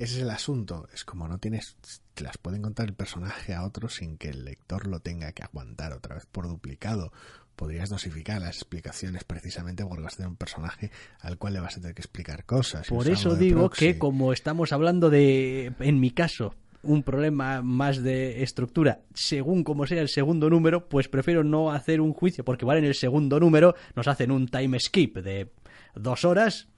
[0.00, 0.88] ese es el asunto.
[0.94, 1.76] Es como no tienes.
[2.14, 5.42] Te las pueden contar el personaje a otro sin que el lector lo tenga que
[5.42, 7.12] aguantar otra vez por duplicado.
[7.54, 11.76] Podrías dosificar las explicaciones precisamente porque vas a tener un personaje al cual le vas
[11.76, 12.88] a tener que explicar cosas.
[12.88, 15.74] Por eso digo que, como estamos hablando de.
[15.80, 21.08] En mi caso, un problema más de estructura, según como sea el segundo número, pues
[21.08, 24.78] prefiero no hacer un juicio, porque igual en el segundo número nos hacen un time
[24.80, 25.52] skip de
[25.94, 26.68] dos horas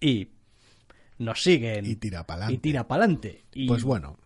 [0.00, 0.30] y
[1.18, 1.84] nos siguen.
[1.84, 2.54] Y tira para adelante.
[2.54, 3.44] Y tira para adelante.
[3.66, 4.16] Pues bueno,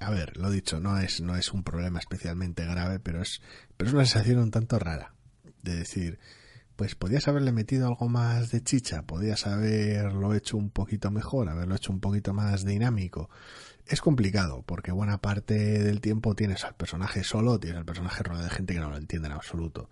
[0.00, 3.40] a ver, lo dicho, no es, no es un problema especialmente grave, pero es,
[3.76, 5.14] pero es una sensación un tanto rara.
[5.62, 6.18] De decir,
[6.76, 11.76] pues podías haberle metido algo más de chicha, podías haberlo hecho un poquito mejor, haberlo
[11.76, 13.30] hecho un poquito más dinámico.
[13.86, 18.48] Es complicado, porque buena parte del tiempo tienes al personaje solo, tienes al personaje rodeado
[18.48, 19.90] de gente que no lo entiende en absoluto.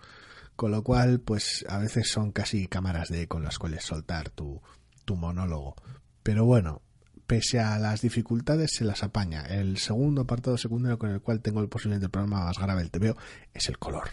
[0.57, 4.62] Con lo cual, pues a veces son casi cámaras de con las cuales soltar tu,
[5.05, 5.76] tu monólogo.
[6.22, 6.82] Pero bueno,
[7.26, 9.43] pese a las dificultades se las apaña.
[9.43, 13.16] El segundo apartado secundario con el cual tengo el posiblemente problema más grave del veo
[13.53, 14.11] es el color.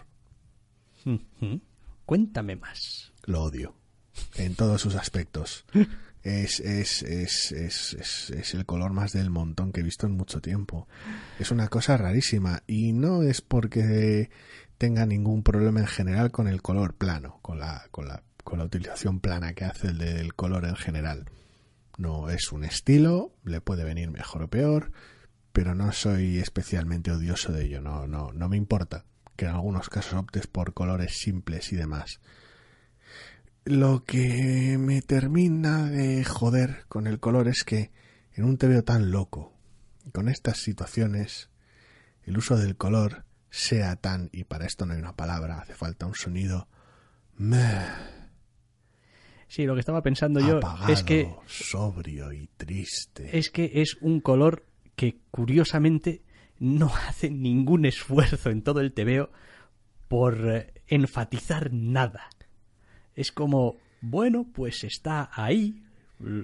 [2.05, 3.13] Cuéntame más.
[3.25, 3.75] Lo odio.
[4.35, 5.65] En todos sus aspectos.
[6.21, 10.87] Es, es, es, es, el color más del montón que he visto en mucho tiempo.
[11.39, 12.63] Es una cosa rarísima.
[12.67, 14.29] Y no es porque
[14.77, 18.65] tenga ningún problema en general con el color plano, con la, con la, con la
[18.65, 21.25] utilización plana que hace el del color en general
[21.99, 24.91] no es un estilo, le puede venir mejor o peor,
[25.51, 29.05] pero no soy especialmente odioso de ello, no, no, no me importa
[29.35, 32.21] que en algunos casos optes por colores simples y demás.
[33.69, 37.91] Lo que me termina de joder con el color es que
[38.33, 39.53] en un veo tan loco,
[40.11, 41.51] con estas situaciones,
[42.23, 46.07] el uso del color sea tan, y para esto no hay una palabra, hace falta
[46.07, 46.67] un sonido,
[47.37, 47.85] meh,
[49.47, 51.29] Sí, lo que estaba pensando yo es que...
[51.45, 53.37] sobrio y triste.
[53.37, 54.65] Es que es un color
[54.95, 56.23] que curiosamente
[56.57, 59.29] no hace ningún esfuerzo en todo el tebeo
[60.07, 62.31] por eh, enfatizar nada.
[63.19, 65.83] Es como, bueno, pues está ahí,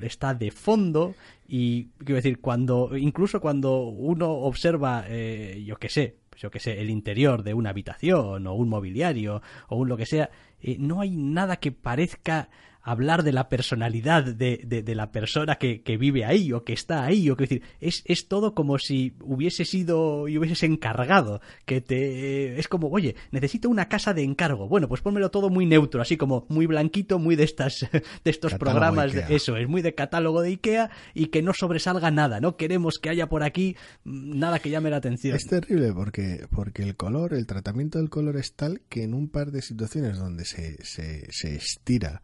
[0.02, 1.16] está de fondo
[1.48, 6.82] y quiero decir cuando incluso cuando uno observa eh, yo qué sé yo qué sé
[6.82, 10.30] el interior de una habitación o un mobiliario o un lo que sea
[10.62, 12.50] eh, no hay nada que parezca
[12.86, 17.04] hablar de la personalidad de, de, la persona que, que, vive ahí o que está
[17.04, 17.32] ahí.
[17.32, 21.42] O que decir, es, es todo como si hubiese sido y hubieses encargado.
[21.66, 22.60] Que te.
[22.60, 24.68] Es como, oye, necesito una casa de encargo.
[24.68, 27.80] Bueno, pues pónmelo todo muy neutro, así como muy blanquito, muy de estas
[28.24, 29.14] de estos programas.
[29.14, 32.40] De, eso, es muy de catálogo de IKEA y que no sobresalga nada.
[32.40, 35.36] No queremos que haya por aquí nada que llame la atención.
[35.36, 39.28] Es terrible porque, porque el color, el tratamiento del color es tal que en un
[39.28, 42.22] par de situaciones donde se, se, se estira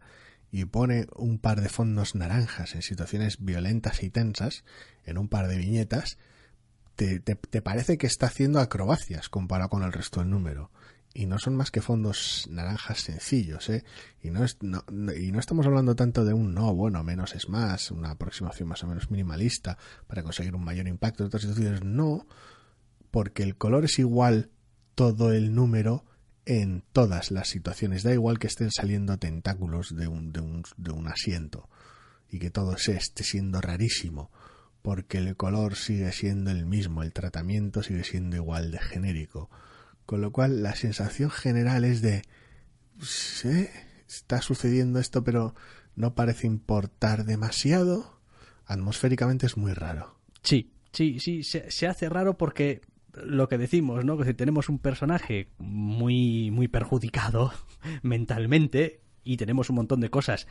[0.52, 4.64] y pone un par de fondos naranjas en situaciones violentas y tensas,
[5.04, 6.18] en un par de viñetas,
[6.94, 10.70] te, te, parece que está haciendo acrobacias comparado con el resto del número.
[11.14, 13.84] Y no son más que fondos naranjas sencillos, ¿eh?
[14.22, 14.82] Y no, es, no,
[15.14, 18.82] y no estamos hablando tanto de un no, bueno, menos es más, una aproximación más
[18.84, 21.82] o menos minimalista para conseguir un mayor impacto en otras situaciones.
[21.82, 22.26] No,
[23.10, 24.50] porque el color es igual
[24.94, 26.04] todo el número
[26.46, 28.02] en todas las situaciones.
[28.02, 31.68] Da igual que estén saliendo tentáculos de un, de un, de un asiento
[32.28, 34.30] y que todo se esté siendo rarísimo,
[34.80, 39.50] porque el color sigue siendo el mismo, el tratamiento sigue siendo igual de genérico.
[40.06, 42.22] Con lo cual la sensación general es de
[43.00, 43.68] ¿sí?
[44.08, 45.54] está sucediendo esto pero
[45.94, 48.20] no parece importar demasiado.
[48.64, 50.16] Atmosféricamente es muy raro.
[50.42, 52.80] Sí, sí, sí, se hace raro porque
[53.14, 54.16] lo que decimos, ¿no?
[54.16, 57.52] Que si tenemos un personaje muy, muy perjudicado
[58.02, 60.46] mentalmente y tenemos un montón de cosas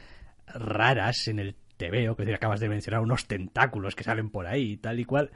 [0.47, 4.77] raras en el TVO, que acabas de mencionar unos tentáculos que salen por ahí y
[4.77, 5.31] tal y cual,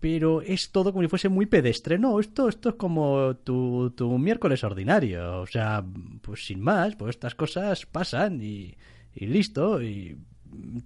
[0.00, 1.98] pero es todo como si fuese muy pedestre.
[1.98, 5.40] No, esto, esto es como tu, tu miércoles ordinario.
[5.40, 5.84] O sea,
[6.22, 8.74] pues sin más, pues estas cosas pasan y,
[9.14, 10.18] y listo, y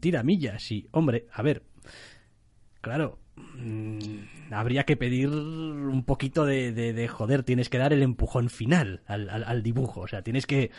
[0.00, 0.70] tira millas.
[0.70, 1.62] Y, hombre, a ver,
[2.86, 3.98] claro, Mm,
[4.50, 9.28] habría que pedir un poquito de, de, joder, tienes que dar el empujón final al,
[9.28, 10.70] al, dibujo, o sea, tienes que...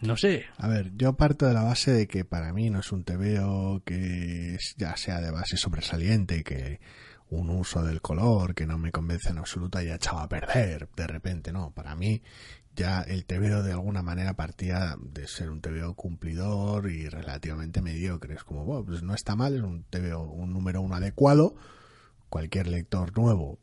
[0.00, 0.44] No sé.
[0.58, 3.82] A ver, yo parto de la base de que para mí no es un TVO
[3.84, 6.80] que ya sea de base sobresaliente, que
[7.30, 11.06] un uso del color que no me convence en absoluto haya echado a perder de
[11.08, 11.72] repente, no.
[11.72, 12.22] Para mí
[12.78, 18.34] ya el TVO de alguna manera partía de ser un TVO cumplidor y relativamente mediocre.
[18.34, 21.56] Es como, bueno, pues no está mal, es un TVO, un número uno adecuado.
[22.28, 23.58] Cualquier lector nuevo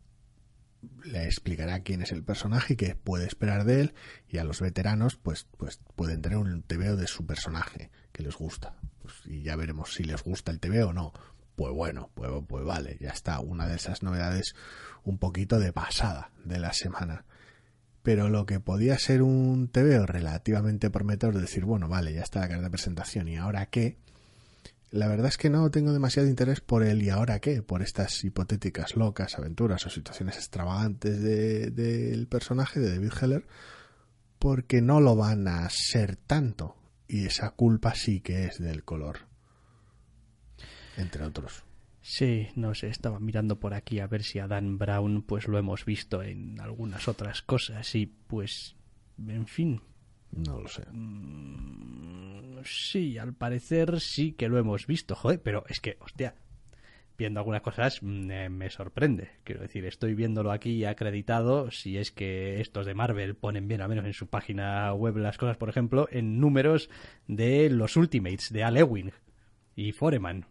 [1.05, 3.93] le explicará quién es el personaje y qué puede esperar de él
[4.28, 8.36] y a los veteranos pues pues pueden tener un TVO de su personaje que les
[8.36, 11.11] gusta pues, y ya veremos si les gusta el TVO o no
[11.55, 14.53] pues bueno pues, pues vale ya está una de esas novedades
[15.03, 17.26] un poquito de pasada de la semana
[18.05, 22.39] pero lo que podía ser un TVO relativamente prometedor de decir, bueno, vale, ya está
[22.39, 23.97] la carta de presentación y ahora qué,
[24.91, 28.23] la verdad es que no tengo demasiado interés por el y ahora qué, por estas
[28.23, 33.47] hipotéticas locas aventuras o situaciones extravagantes del de, personaje de David Heller,
[34.37, 36.77] porque no lo van a ser tanto
[37.07, 39.21] y esa culpa sí que es del color,
[40.95, 41.64] entre otros.
[42.07, 45.57] Sí, no sé, estaba mirando por aquí a ver si a Dan Brown pues lo
[45.57, 48.75] hemos visto en algunas otras cosas y pues,
[49.27, 49.81] en fin.
[50.31, 50.83] No lo sé.
[50.91, 56.35] Mm, sí, al parecer sí que lo hemos visto, joder, pero es que, hostia,
[57.17, 59.31] viendo algunas cosas mm, me sorprende.
[59.43, 63.89] Quiero decir, estoy viéndolo aquí acreditado, si es que estos de Marvel ponen bien, al
[63.89, 66.87] menos en su página web las cosas, por ejemplo, en números
[67.27, 69.11] de los Ultimates, de Al Ewing
[69.75, 70.45] y Foreman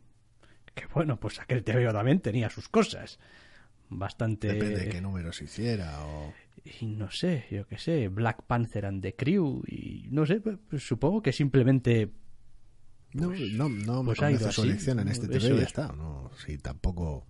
[0.75, 3.19] que bueno, pues aquel TVO también tenía sus cosas.
[3.91, 4.49] Bastante...
[4.49, 6.33] Depende de qué números hiciera o...
[6.81, 10.57] Y no sé, yo qué sé, Black Panther and the Crew y no sé, pues,
[10.69, 12.11] pues supongo que simplemente...
[13.13, 15.93] no, pues, no, no me pues su elección en este TV y ya está.
[15.93, 17.27] No, sí, tampoco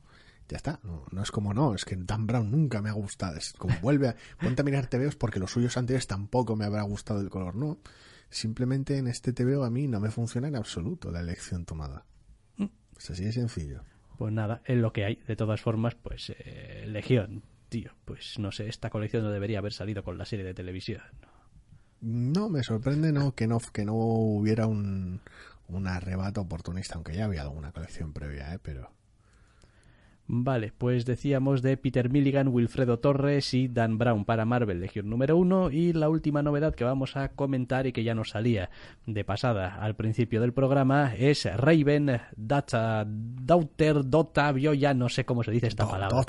[0.49, 0.81] ya está.
[0.83, 3.37] No, no, es como no, es que Dan Brown nunca me ha gustado.
[3.37, 6.83] Es como vuelve a, ponte a mirar TVOs porque los suyos anteriores tampoco me habrá
[6.83, 7.57] gustado el color.
[7.57, 7.79] No,
[8.31, 12.05] simplemente en este TVO a mí no me funciona en absoluto la elección tomada.
[12.95, 13.83] Pues así de sencillo.
[14.17, 15.17] Pues nada, es lo que hay.
[15.27, 19.73] De todas formas, pues eh, Legión, tío, pues no sé, esta colección no debería haber
[19.73, 21.03] salido con la serie de televisión.
[22.01, 25.21] No, me sorprende no que no que no hubiera un,
[25.69, 28.59] un arrebato oportunista, aunque ya había alguna colección previa, ¿eh?
[28.63, 28.91] pero
[30.27, 35.37] Vale, pues decíamos de Peter Milligan, Wilfredo Torres y Dan Brown para Marvel Legion número
[35.37, 35.71] uno.
[35.71, 38.71] Y la última novedad que vamos a comentar y que ya nos salía
[39.07, 45.25] de pasada al principio del programa es Raven Data Daughter Dota, yo ya no sé
[45.25, 46.25] cómo se dice esta palabra,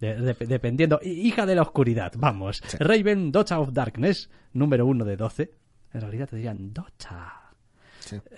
[0.00, 5.52] dependiendo, hija de la oscuridad, vamos, Raven Dota of Darkness número uno de 12,
[5.94, 7.52] en realidad te dirían Dota,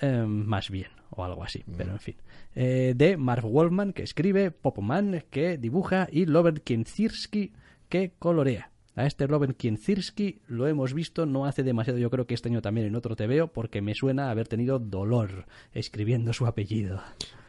[0.00, 2.16] em, más bien, o algo así, pero en fin.
[2.54, 7.52] Eh, de Mark Wolfman, que escribe, Popman, que dibuja, y Robert Kinzierski,
[7.88, 8.70] que colorea.
[8.96, 12.60] A este Robert Kienzirski lo hemos visto no hace demasiado, yo creo que este año
[12.60, 17.00] también en otro TVO, porque me suena haber tenido dolor escribiendo su apellido.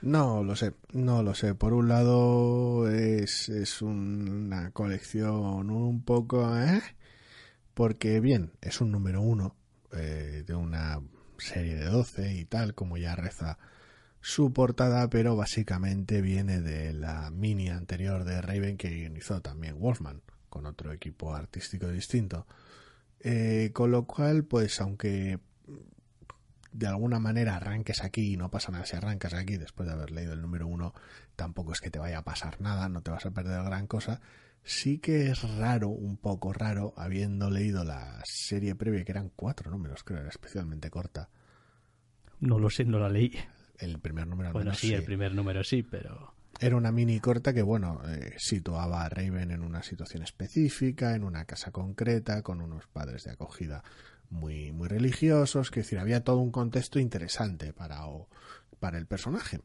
[0.01, 1.55] No lo sé, no lo sé.
[1.55, 6.57] Por un lado es, es una colección un poco...
[6.57, 6.82] ¿eh?
[7.74, 9.55] Porque bien, es un número uno
[9.93, 11.01] eh, de una
[11.41, 13.57] serie de 12 y tal, como ya reza
[14.21, 20.21] su portada, pero básicamente viene de la mini anterior de Raven que hizo también Wolfman,
[20.49, 22.45] con otro equipo artístico distinto.
[23.19, 25.39] Eh, con lo cual, pues aunque
[26.71, 30.11] de alguna manera arranques aquí y no pasa nada si arrancas aquí después de haber
[30.11, 30.93] leído el número uno,
[31.35, 34.21] tampoco es que te vaya a pasar nada, no te vas a perder gran cosa.
[34.64, 39.72] Sí que es raro, un poco raro, habiendo leído la serie previa, que eran cuatro
[39.72, 41.30] números, creo, era especialmente corta.
[42.39, 43.32] No lo sé, no la leí.
[43.80, 46.34] El primer número al Bueno, menos, sí, el primer número sí, pero...
[46.59, 51.24] Era una mini corta que, bueno, eh, situaba a Raven en una situación específica, en
[51.24, 53.84] una casa concreta, con unos padres de acogida
[54.30, 58.30] muy, muy religiosos, que es decir, había todo un contexto interesante para, o-
[58.80, 59.59] para el personaje.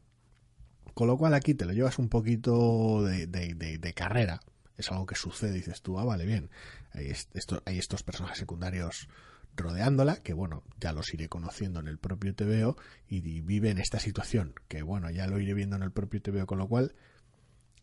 [0.95, 4.39] Con lo cual aquí te lo llevas un poquito de, de- de- de carrera.
[4.77, 6.49] Es algo que sucede, dices tú, ah, vale, bien.
[6.91, 9.09] Hay, est- esto- hay estos personajes secundarios
[9.55, 13.79] rodeándola, que bueno, ya los iré conociendo en el propio TVO y, y vive en
[13.79, 16.93] esta situación, que bueno, ya lo iré viendo en el propio TVO, con lo cual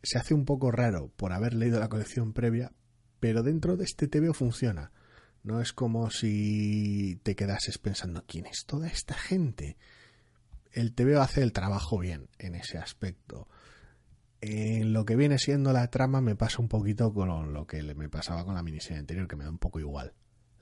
[0.02, 2.72] se hace un poco raro por haber leído la colección previa,
[3.18, 4.92] pero dentro de este TVO funciona.
[5.42, 9.76] No es como si te quedases pensando, ¿quién es toda esta gente?
[10.72, 13.48] El TVO hace el trabajo bien en ese aspecto.
[14.46, 18.10] En lo que viene siendo la trama me pasa un poquito con lo que me
[18.10, 20.12] pasaba con la miniserie anterior, que me da un poco igual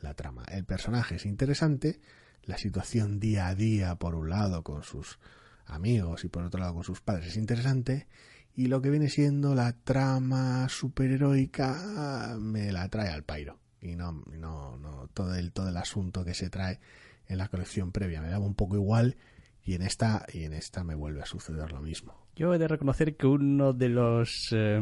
[0.01, 0.45] la trama.
[0.53, 2.01] El personaje es interesante,
[2.45, 5.18] la situación día a día, por un lado, con sus
[5.66, 8.07] amigos y por otro lado con sus padres es interesante,
[8.55, 13.59] y lo que viene siendo la trama superheroica me la trae al pairo.
[13.80, 16.78] Y no, no, no, todo el, todo el asunto que se trae
[17.26, 19.16] en la colección previa me daba un poco igual,
[19.64, 22.22] y en esta, y en esta me vuelve a suceder lo mismo.
[22.35, 24.49] Yo he de reconocer que uno de los...
[24.53, 24.80] eh,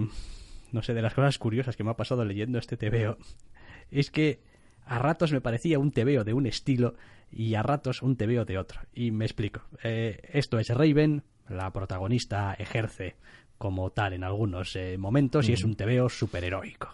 [0.72, 3.16] no sé, de las cosas curiosas que me ha pasado leyendo este TVO
[3.90, 4.40] es que
[4.84, 6.94] a ratos me parecía un TVO de un estilo
[7.30, 8.80] y a ratos un TVO de otro.
[8.94, 9.62] Y me explico.
[9.82, 13.16] Eh, esto es Raven, la protagonista ejerce
[13.58, 16.88] como tal en algunos eh, momentos y es un TVO superheroico.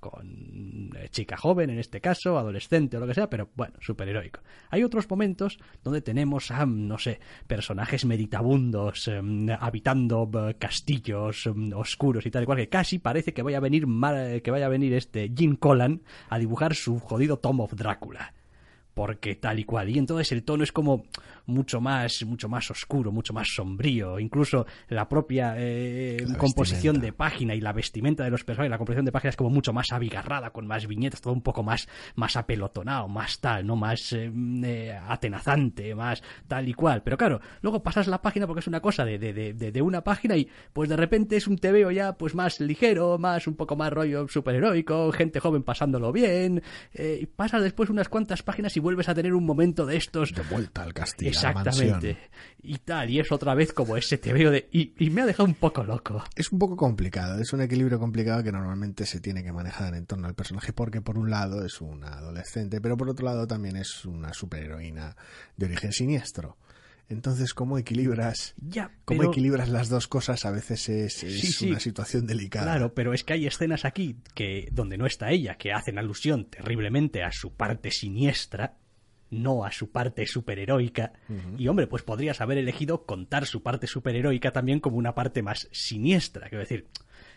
[0.00, 4.40] Con eh, chica joven, en este caso, adolescente o lo que sea, pero bueno, superheroico.
[4.70, 11.72] Hay otros momentos donde tenemos a, no sé, personajes meditabundos em, habitando eh, castillos em,
[11.74, 14.66] oscuros y tal y cual, que casi parece que vaya a venir Mar- que vaya
[14.66, 18.34] a venir este Jim Collan a dibujar su jodido Tom of Drácula
[18.94, 19.88] porque tal y cual.
[19.88, 21.04] Y entonces el tono es como
[21.46, 24.18] mucho más, mucho más oscuro, mucho más sombrío.
[24.18, 27.06] Incluso la propia eh, La composición vestimenta.
[27.06, 29.72] de página y la vestimenta de los personajes, la composición de página es como mucho
[29.72, 33.76] más abigarrada, con más viñetas, todo un poco más, más apelotonado, más tal, ¿no?
[33.76, 34.30] Más eh,
[34.64, 37.02] eh, atenazante, más tal y cual.
[37.02, 40.02] Pero claro, luego pasas la página porque es una cosa de, de, de, de- una
[40.04, 43.76] página y pues de repente es un TVO ya pues más ligero, más un poco
[43.76, 46.62] más rollo superheroico, gente joven pasándolo bien.
[46.92, 50.32] eh, y pasas después unas cuantas páginas y vuelves a tener un momento de estos
[50.32, 51.30] De vuelta al castillo.
[51.30, 52.18] Exactamente.
[52.62, 54.68] Y tal, y es otra vez como ese te veo de...
[54.72, 56.24] Y, y me ha dejado un poco loco.
[56.34, 60.06] es un poco complicado, es un equilibrio complicado que normalmente se tiene que manejar en
[60.06, 63.76] torno al personaje porque por un lado es una adolescente, pero por otro lado también
[63.76, 65.16] es una superheroína
[65.56, 66.56] de origen siniestro.
[67.10, 70.46] Entonces, ¿cómo equilibras, Ya, cómo equilibras las dos cosas?
[70.46, 71.68] A veces es, es Sí, sí.
[71.70, 72.64] una situación delicada.
[72.66, 76.44] Claro, pero es que hay escenas aquí que donde no está ella, que hacen alusión
[76.46, 78.76] terriblemente a su parte siniestra,
[79.28, 81.12] no a su parte superheroica.
[81.58, 85.68] Y hombre, pues podrías haber elegido contar su parte superheroica también como una parte más
[85.72, 86.48] siniestra.
[86.48, 86.86] Quiero decir,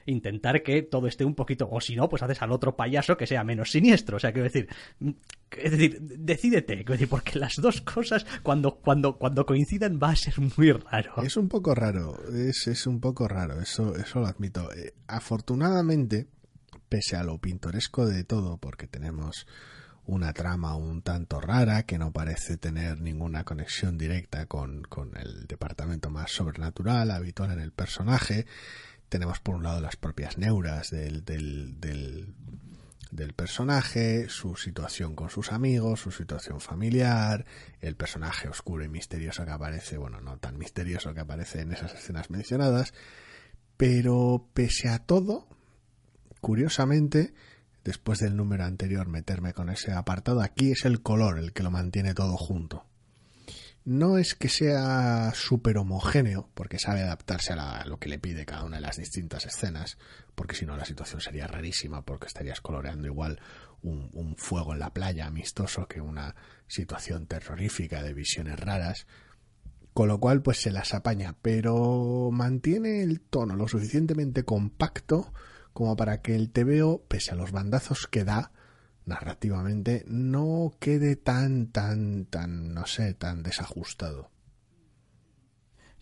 [0.05, 3.27] intentar que todo esté un poquito, o si no, pues haces al otro payaso que
[3.27, 4.17] sea menos siniestro.
[4.17, 4.67] O sea, quiero decir,
[4.99, 5.11] mm,
[5.51, 10.15] es decir, decídete, quiero decir, porque las dos cosas cuando, cuando, cuando coincidan va a
[10.15, 11.21] ser muy raro.
[11.23, 14.71] Es un poco raro, es, es un poco raro, eso, eso lo admito.
[14.73, 16.27] Eh, afortunadamente,
[16.89, 19.47] pese a lo pintoresco de todo, porque tenemos
[20.05, 25.47] una trama un tanto rara que no parece tener ninguna conexión directa con, con el
[25.47, 28.45] departamento más sobrenatural habitual en el personaje.
[29.13, 32.33] Tenemos por un lado las propias neuras del, del, del,
[33.11, 37.45] del personaje, su situación con sus amigos, su situación familiar,
[37.79, 41.93] el personaje oscuro y misterioso que aparece, bueno, no tan misterioso que aparece en esas
[41.93, 42.95] escenas mencionadas,
[43.77, 45.47] pero pese a todo,
[46.41, 47.35] curiosamente,
[47.83, 51.69] después del número anterior meterme con ese apartado, aquí es el color el que lo
[51.69, 52.87] mantiene todo junto.
[53.85, 58.63] No es que sea súper homogéneo, porque sabe adaptarse a, lo que le pide cada
[58.63, 59.97] una de las distintas escenas,
[60.35, 63.41] porque si no la situación sería rarísima, porque estarías coloreando igual
[63.81, 66.35] un, un, fuego en la playa amistoso que una
[66.67, 69.05] situación terrorífica de visiones raras,
[69.93, 75.33] con lo cual pues se las apaña, pero mantiene el tono lo suficientemente compacto
[75.73, 78.51] como para que el TVO, pese a los bandazos que da,
[79.05, 84.33] narrativamente no quede tan, tan, tan, no sé, tan desajustado.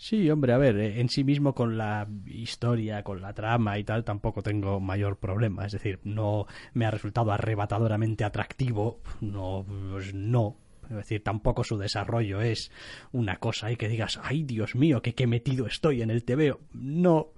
[0.01, 3.83] Sí, hombre, a ver, eh, en sí mismo con la historia, con la trama y
[3.83, 5.63] tal, tampoco tengo mayor problema.
[5.63, 10.57] Es decir, no me ha resultado arrebatadoramente atractivo, no, pues no.
[10.89, 12.71] Es decir, tampoco su desarrollo es
[13.11, 16.59] una cosa y que digas, ay Dios mío, qué metido estoy en el TVO.
[16.73, 17.33] No.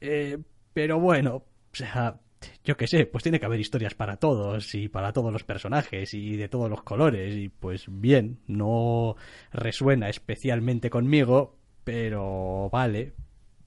[0.00, 0.38] Eh,
[0.72, 2.20] pero bueno, o sea,
[2.64, 6.14] yo qué sé, pues tiene que haber historias para todos y para todos los personajes
[6.14, 9.16] y de todos los colores y pues bien, no
[9.52, 13.12] resuena especialmente conmigo, pero vale,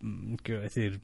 [0.01, 1.01] mm, quiero decir,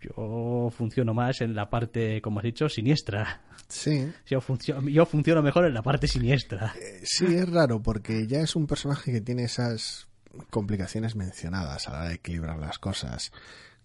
[0.00, 3.42] yo funciono más en la parte, como has dicho, siniestra.
[3.68, 4.12] Sí.
[4.26, 6.74] Yo, funciono, yo funciono mejor en la parte siniestra.
[6.80, 10.08] Eh, sí, es raro porque ya es un personaje que tiene esas
[10.50, 13.32] complicaciones mencionadas a la hora de equilibrar las cosas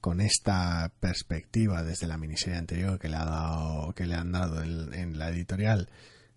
[0.01, 4.63] con esta perspectiva desde la miniserie anterior que le ha dado que le han dado
[4.63, 5.89] en, la editorial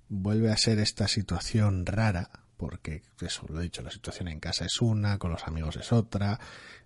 [0.08, 4.64] vuelve a ser esta situación rara porque eso lo he dicho la situación en casa
[4.64, 6.38] es una con los amigos es otra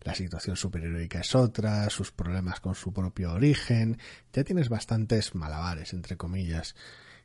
[0.03, 3.99] la situación superheroica es otra sus problemas con su propio origen
[4.33, 6.75] ya tienes bastantes malabares entre comillas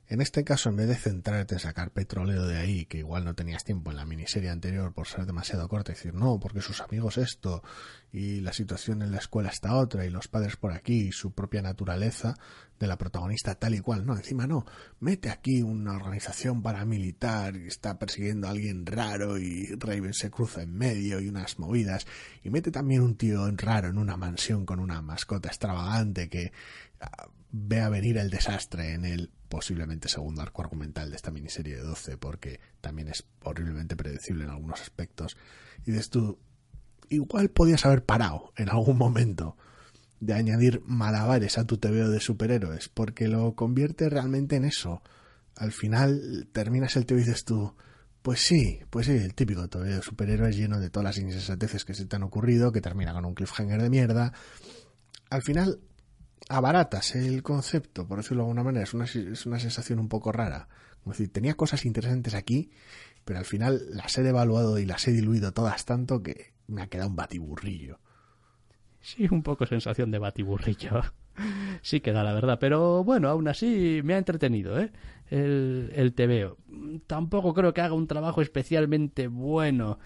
[0.08, 3.34] en este caso, en vez de centrarte en sacar petróleo de ahí, que igual no
[3.34, 7.18] tenías tiempo en la miniserie anterior por ser demasiado corta, decir, no, porque sus amigos
[7.18, 7.64] esto,
[8.12, 11.32] y la situación en la escuela está otra, y los padres por aquí, y su
[11.32, 12.36] propia naturaleza
[12.78, 14.66] de la protagonista tal y cual, no, encima no,
[14.99, 20.62] mete aquí una organización paramilitar, y está persiguiendo a alguien raro, y Raven se cruza
[20.62, 22.06] en medio, y unas movidas,
[22.43, 26.52] y mete también un tío raro en una mansión con una mascota extravagante que
[26.99, 31.76] ah, ve a venir el desastre en el posiblemente segundo arco argumental de esta miniserie
[31.76, 35.36] de 12, porque también es horriblemente predecible en algunos aspectos.
[35.86, 36.39] Y dices tú,
[37.10, 39.58] igual podías haber parado en algún momento
[40.22, 45.04] de añadir malabares a tu TVO de superhéroes, porque lo convierte realmente en eso.
[45.58, 47.76] Al final terminas el TVO y dices tú,
[48.22, 51.93] pues sí, pues sí, el típico TVO de superhéroes lleno de todas las insensateces que
[51.93, 54.32] se te han ocurrido, que termina con un cliffhanger de mierda.
[55.30, 55.82] Al final
[56.52, 60.32] abaratas el concepto, por decirlo de alguna manera, es una, es una sensación un poco
[60.32, 60.68] rara.
[61.04, 62.72] Como decir, tenía cosas interesantes aquí,
[63.26, 66.88] pero al final las he devaluado y las he diluido todas tanto que me ha
[66.88, 67.99] quedado un batiburrillo.
[68.99, 71.02] Sí, un poco sensación de batiburrillo.
[71.82, 74.91] Sí queda la verdad, pero bueno, aún así me ha entretenido, ¿eh?
[75.30, 76.58] El, el TVO.
[77.08, 79.97] Tampoco creo que haga un trabajo especialmente bueno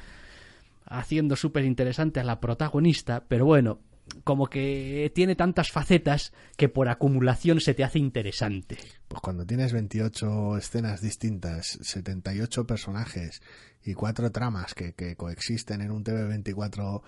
[0.86, 3.80] haciendo súper interesante a la protagonista, pero bueno,
[4.24, 8.78] como que tiene tantas facetas que por acumulación se te hace interesante.
[9.08, 13.42] Pues cuando tienes 28 escenas distintas, 78 personajes
[13.84, 17.02] y cuatro tramas que, coexisten en un TV24,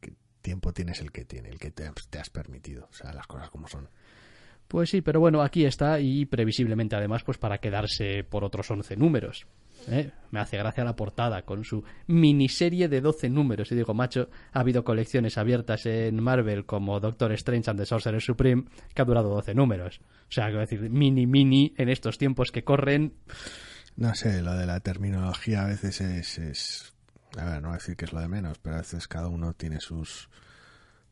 [0.00, 2.88] ¿qué tiempo tienes el que tiene, el que te, te has permitido?
[2.90, 3.88] O sea, las cosas como son.
[4.68, 8.96] Pues sí, pero bueno, aquí está y previsiblemente además pues para quedarse por otros 11
[8.96, 9.46] números.
[9.88, 10.10] ¿Eh?
[10.30, 13.70] Me hace gracia la portada con su miniserie de 12 números.
[13.72, 18.20] Y digo, macho, ha habido colecciones abiertas en Marvel como Doctor Strange and the Sorcerer
[18.20, 18.64] Supreme
[18.94, 20.00] que ha durado 12 números.
[20.28, 23.14] O sea, quiero decir, mini, mini en estos tiempos que corren.
[23.96, 26.92] No sé, lo de la terminología a veces es, es...
[27.38, 29.28] A ver, no voy a decir que es lo de menos, pero a veces cada
[29.28, 30.28] uno tiene sus...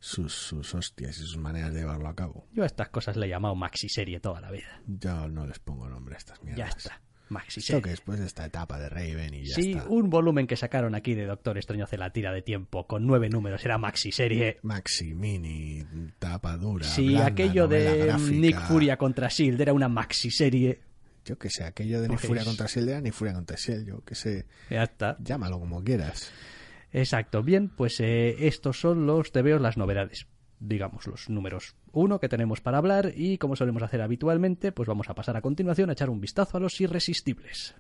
[0.01, 2.47] Sus, sus hostias y sus maneras de llevarlo a cabo.
[2.53, 4.83] Yo a estas cosas le he llamado maxi serie toda la vida.
[4.87, 6.59] Yo no les pongo nombre a estas mierdas.
[6.59, 7.01] Ya está.
[7.29, 10.57] Maxi Esto que después de esta etapa de Raven y ya sí, un volumen que
[10.57, 14.12] sacaron aquí de Doctor Extraño hace la tira de tiempo con nueve números, era maxi
[14.12, 14.59] serie.
[14.62, 15.85] Maxi, mini,
[16.18, 16.87] tapa dura.
[16.87, 20.81] Sí, aquello de Nick Furia contra Shield era una maxi serie.
[21.25, 23.87] Yo que sé, aquello de Nick pues Furia contra Shield era Nick Furia contra Shield,
[23.87, 24.47] yo que sé.
[24.68, 25.16] Ya está.
[25.20, 26.31] Llámalo como quieras.
[26.93, 27.43] Exacto.
[27.43, 30.27] Bien, pues eh, estos son los te veo las novedades
[30.61, 35.09] digamos, los números uno que tenemos para hablar y como solemos hacer habitualmente, pues vamos
[35.09, 37.74] a pasar a continuación a echar un vistazo a los irresistibles.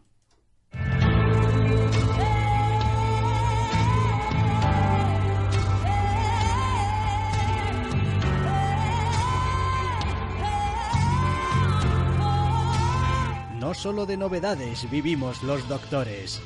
[13.58, 16.40] No solo de novedades vivimos los doctores.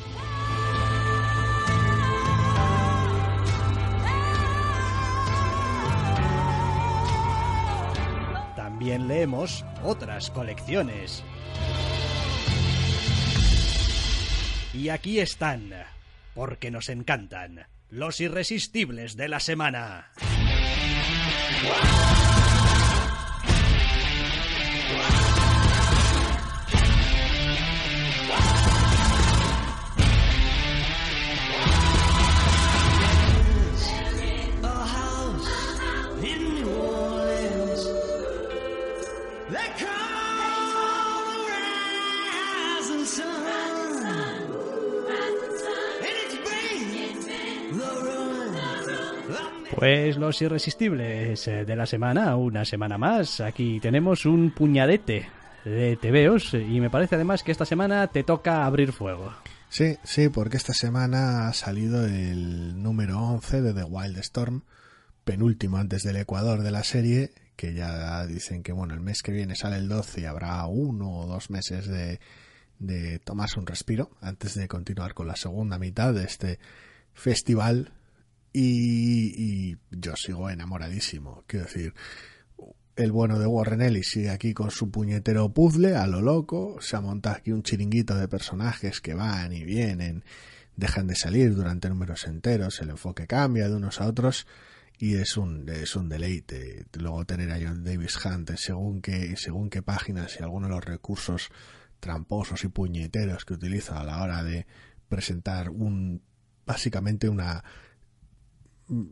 [8.78, 11.24] También leemos otras colecciones.
[14.72, 15.72] Y aquí están
[16.32, 17.66] porque nos encantan.
[17.90, 20.12] Los irresistibles de la semana.
[49.78, 53.40] Pues los irresistibles eh, de la semana, una semana más.
[53.40, 55.28] Aquí tenemos un puñadete
[55.64, 59.32] de tebeos y me parece además que esta semana te toca abrir fuego.
[59.68, 64.62] Sí, sí, porque esta semana ha salido el número 11 de The Wild Storm,
[65.22, 69.30] penúltimo antes del Ecuador de la serie, que ya dicen que bueno, el mes que
[69.30, 72.18] viene sale el 12 y habrá uno o dos meses de,
[72.80, 76.58] de tomarse un respiro antes de continuar con la segunda mitad de este
[77.14, 77.92] festival
[78.60, 81.44] y, yo sigo enamoradísimo.
[81.46, 81.94] Quiero decir,
[82.96, 86.78] el bueno de Warren Ellis sigue aquí con su puñetero puzzle a lo loco.
[86.80, 90.24] Se ha montado aquí un chiringuito de personajes que van y vienen,
[90.76, 94.46] dejan de salir durante números enteros, el enfoque cambia de unos a otros
[94.98, 96.86] y es un, es un deleite.
[96.98, 100.84] Luego tener a John Davis Hunt según qué, según qué páginas y algunos de los
[100.84, 101.50] recursos
[102.00, 104.66] tramposos y puñeteros que utiliza a la hora de
[105.08, 106.22] presentar un
[106.66, 107.64] básicamente una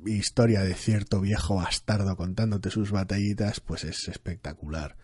[0.06, 4.96] historia de cierto viejo bastardo contándote sus batallitas, pues es espectacular.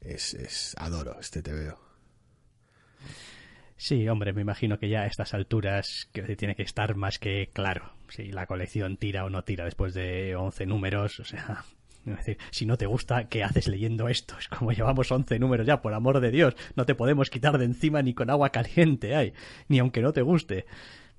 [0.00, 1.78] Es, es adoro este te veo.
[3.76, 7.50] Sí, hombre, me imagino que ya a estas alturas que tiene que estar más que
[7.52, 11.64] claro si la colección tira o no tira después de 11 números, o sea,
[12.50, 14.36] si no te gusta, ¿qué haces leyendo esto?
[14.38, 17.64] Es como llevamos 11 números ya, por amor de Dios, no te podemos quitar de
[17.64, 19.32] encima ni con agua caliente, ay,
[19.68, 20.66] ni aunque no te guste.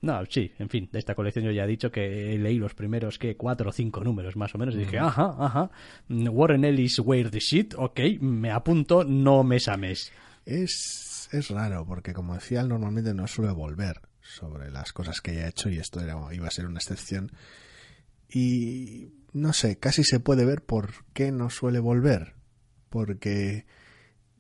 [0.02, 3.20] No, sí, en fin, de esta colección yo ya he dicho que leí los primeros,
[3.20, 5.70] que cuatro o cinco números más o menos, y dije, ajá, ajá,
[6.10, 10.12] Warren Ellis, where the shit, ok, me apunto, no me sames.
[10.44, 15.48] Es, es raro, porque como decía, normalmente no suele volver sobre las cosas que haya
[15.48, 17.32] hecho, y esto era, iba a ser una excepción.
[18.28, 22.34] Y no sé, casi se puede ver por qué no suele volver,
[22.90, 23.68] porque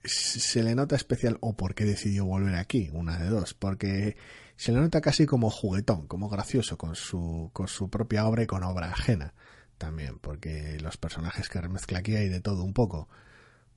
[0.03, 4.15] se le nota especial o por qué decidió volver aquí, una de dos, porque
[4.61, 8.45] se le nota casi como juguetón, como gracioso con su, con su propia obra y
[8.45, 9.33] con obra ajena
[9.79, 13.09] también, porque los personajes que remezcla aquí hay de todo un poco.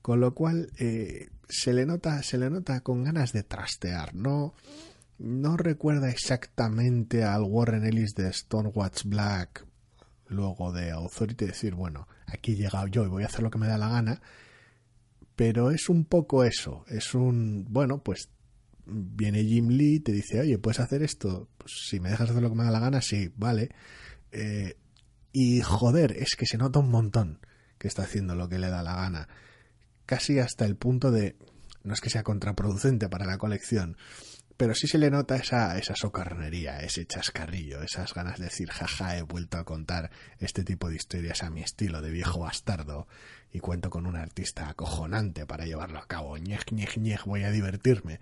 [0.03, 4.53] Con lo cual eh, se le nota, se le nota con ganas de trastear, no,
[5.17, 9.65] no recuerda exactamente al Warren Ellis de Stonewatch Black,
[10.27, 13.57] luego de Authority, decir, bueno, aquí he llegado yo y voy a hacer lo que
[13.57, 14.21] me da la gana,
[15.35, 18.29] pero es un poco eso, es un, bueno, pues
[18.85, 21.49] viene Jim Lee y te dice, oye, ¿puedes hacer esto?
[21.57, 23.69] Pues si me dejas hacer lo que me da la gana, sí, vale.
[24.31, 24.77] Eh,
[25.31, 27.39] y joder, es que se nota un montón
[27.77, 29.27] que está haciendo lo que le da la gana.
[30.05, 31.35] Casi hasta el punto de,
[31.83, 33.97] no es que sea contraproducente para la colección,
[34.57, 39.17] pero sí se le nota esa, esa socarnería, ese chascarrillo, esas ganas de decir, jaja,
[39.17, 43.07] he vuelto a contar este tipo de historias a mi estilo de viejo bastardo
[43.51, 46.37] y cuento con un artista acojonante para llevarlo a cabo.
[46.37, 48.21] Ñej, ñej, ñej, voy a divertirme.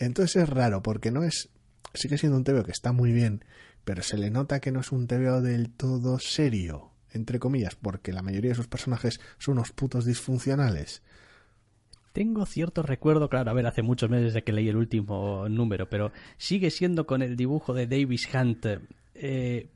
[0.00, 1.50] Entonces es raro porque no es.
[1.94, 3.44] Sigue siendo un TVO que está muy bien,
[3.84, 8.12] pero se le nota que no es un TVO del todo serio, entre comillas, porque
[8.12, 11.02] la mayoría de sus personajes son unos putos disfuncionales.
[12.12, 15.88] Tengo cierto recuerdo, claro, a ver, hace muchos meses de que leí el último número,
[15.90, 18.66] pero sigue siendo con el dibujo de Davis Hunt
[19.14, 19.68] eh,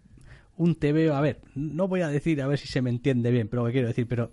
[0.56, 3.48] un TVO, a ver, no voy a decir a ver si se me entiende bien,
[3.48, 4.30] pero lo que quiero decir, pero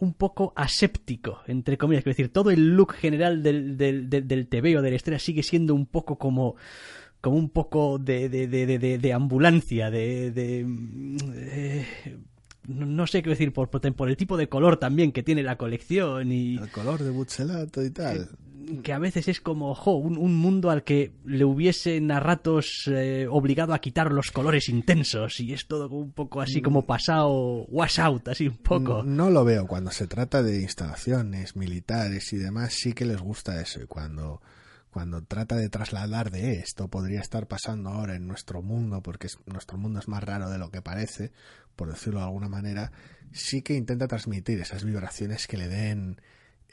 [0.00, 2.00] un poco aséptico, entre comillas.
[2.00, 5.18] Es decir, todo el look general del, del, del, del TV o de la estrella
[5.18, 6.56] sigue siendo un poco como
[7.20, 11.86] como un poco de, de, de, de ambulancia, de, de,
[12.68, 16.30] no sé qué decir, por, por, el tipo de color también que tiene la colección
[16.30, 16.58] y...
[16.58, 18.28] El color de buchelato y tal
[18.82, 23.74] que a veces es como un, mundo al que le hubiesen a ratos eh, obligado
[23.74, 26.86] a quitar los colores intensos y es todo un poco así como mm.
[26.86, 29.02] pasado wash out, así un poco.
[29.02, 29.66] No, lo veo.
[29.66, 33.82] Cuando se trata de instalaciones militares y demás, sí que les gusta eso.
[33.82, 34.40] Y cuando,
[34.90, 39.78] cuando trata de trasladar de esto, podría estar pasando ahora en nuestro mundo, porque nuestro
[39.78, 41.32] mundo es más raro de lo que parece,
[41.76, 42.92] por decirlo de alguna manera,
[43.32, 46.20] sí que intenta transmitir esas vibraciones que le den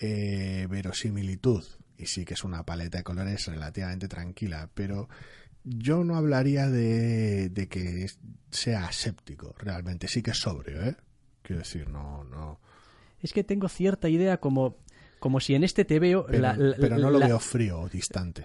[0.03, 1.63] eh, verosimilitud
[2.01, 5.07] y sí que es una paleta de colores relativamente tranquila, pero
[5.63, 8.07] yo no hablaría de, de que
[8.49, 10.95] sea aséptico, realmente, sí que es sobrio, ¿eh?
[11.43, 12.59] Quiero decir, no, no.
[13.21, 14.77] Es que tengo cierta idea como
[15.19, 16.25] como si en este te veo...
[16.25, 18.43] Pero, no lo veo frío o distante.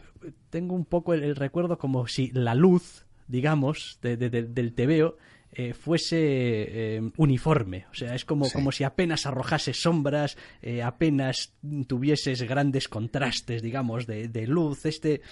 [0.50, 5.16] Tengo un poco el, recuerdo como si la luz digamos, de- de- de- del TVO
[5.58, 7.86] eh, fuese eh, uniforme.
[7.90, 8.52] O sea, es como, Sí.
[8.52, 11.54] como si apenas arrojase sombras, eh, apenas
[11.86, 14.84] tuvieses grandes contrastes, digamos, de, de luz.
[14.84, 15.22] Este,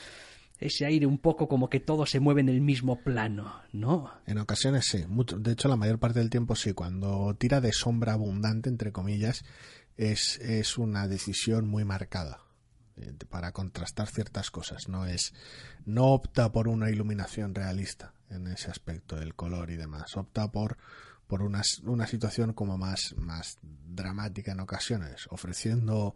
[0.60, 4.10] ese aire un poco como que todo se mueve en el mismo plano, ¿no?
[4.26, 7.72] En ocasiones sí, mucho, de hecho la mayor parte del tiempo sí, cuando tira de
[7.72, 9.44] sombra abundante, entre comillas,
[9.96, 12.40] es, es una decisión muy marcada
[12.96, 15.34] eh, para contrastar ciertas cosas, no es,
[15.84, 20.76] no opta por una iluminación realista en ese aspecto del color y demás, opta por,
[21.26, 26.14] por una, una situación como más, más dramática en ocasiones, ofreciendo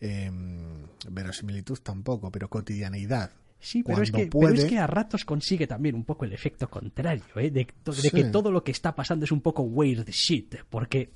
[0.00, 3.30] em, verosimilitud tampoco, pero cotidianeidad.
[3.60, 6.68] Sí, pero es, que, pero es que a ratos consigue también un poco el efecto
[6.68, 7.50] contrario, ¿eh?
[7.50, 8.10] de, to- de Sí.
[8.10, 11.12] que todo lo que está pasando es un poco weird shit, porque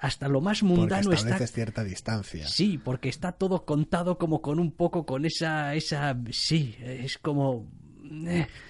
[0.00, 1.38] hasta lo más mundano está...
[1.46, 2.46] cierta distancia.
[2.46, 5.74] Sí, porque está todo contado como con un poco con esa...
[5.74, 7.66] esa sí, es como...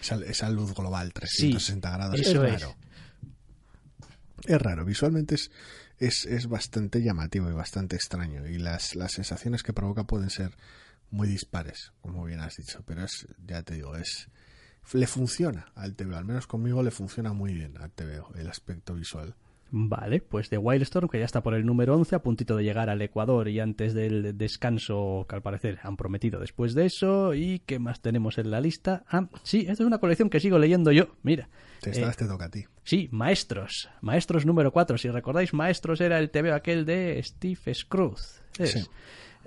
[0.01, 2.21] Esa, esa luz global, 360 grados.
[2.21, 2.61] eso es es.
[2.63, 2.77] raro.
[4.45, 4.85] Es raro.
[4.85, 5.51] Visualmente es,
[5.99, 8.47] es, es bastante llamativo y bastante extraño.
[8.47, 10.57] Y las, las sensaciones que provoca pueden ser
[11.11, 12.83] muy dispares, como bien has dicho.
[12.87, 14.29] Pero es, ya te digo, es.
[14.93, 16.17] Le funciona al TVO.
[16.17, 19.35] Al menos conmigo le funciona muy bien al TVO, el aspecto visual.
[19.71, 22.89] Vale, pues de Wildstorm, que ya está por el número 11, a puntito de llegar
[22.89, 27.35] al Ecuador y antes del descanso que al parecer han prometido después de eso.
[27.35, 29.05] ¿Y qué más tenemos en la lista?
[29.11, 31.09] Ah, sí, esta es una colección que sigo leyendo yo.
[31.23, 31.51] Mira.
[31.83, 32.65] Te, Eh, esta vez te toca a ti.
[32.83, 33.91] Sí, Maestros.
[34.01, 34.97] Maestros número 4.
[34.97, 38.23] Si recordáis, Maestros era el TV aquel de Steve Scrooge.
[38.65, 38.81] Sí.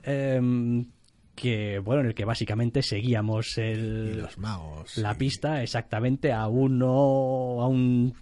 [0.03, 0.85] Em,
[1.35, 4.97] que, bueno, en el que básicamente seguíamos Y el, los magos.
[4.97, 8.13] la y- pista exactamente a uno, a un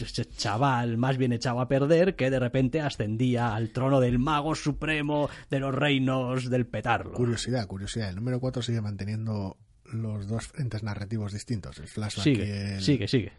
[0.00, 4.54] ese chaval más bien echado a perder que de repente ascendía al trono del mago
[4.54, 7.12] supremo de los reinos del petarlo.
[7.12, 8.08] Curiosidad, curiosidad.
[8.10, 11.78] El número 4 sigue manteniendo los dos frentes narrativos distintos.
[11.78, 12.82] El flashback y Sigue, el...
[12.82, 13.32] sigue, sigue.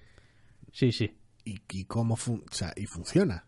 [0.71, 1.17] Sí, sí.
[1.45, 3.45] Y, y cómo fun- o sea, y funciona.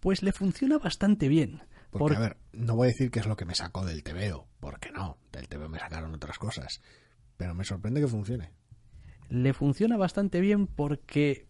[0.00, 1.62] Pues le funciona bastante bien.
[1.90, 4.02] Porque, Por- a ver, no voy a decir que es lo que me sacó del
[4.02, 6.80] TVO, porque no, del TVO me sacaron otras cosas.
[7.36, 8.50] Pero me sorprende que funcione.
[9.28, 11.46] le funciona bastante bien porque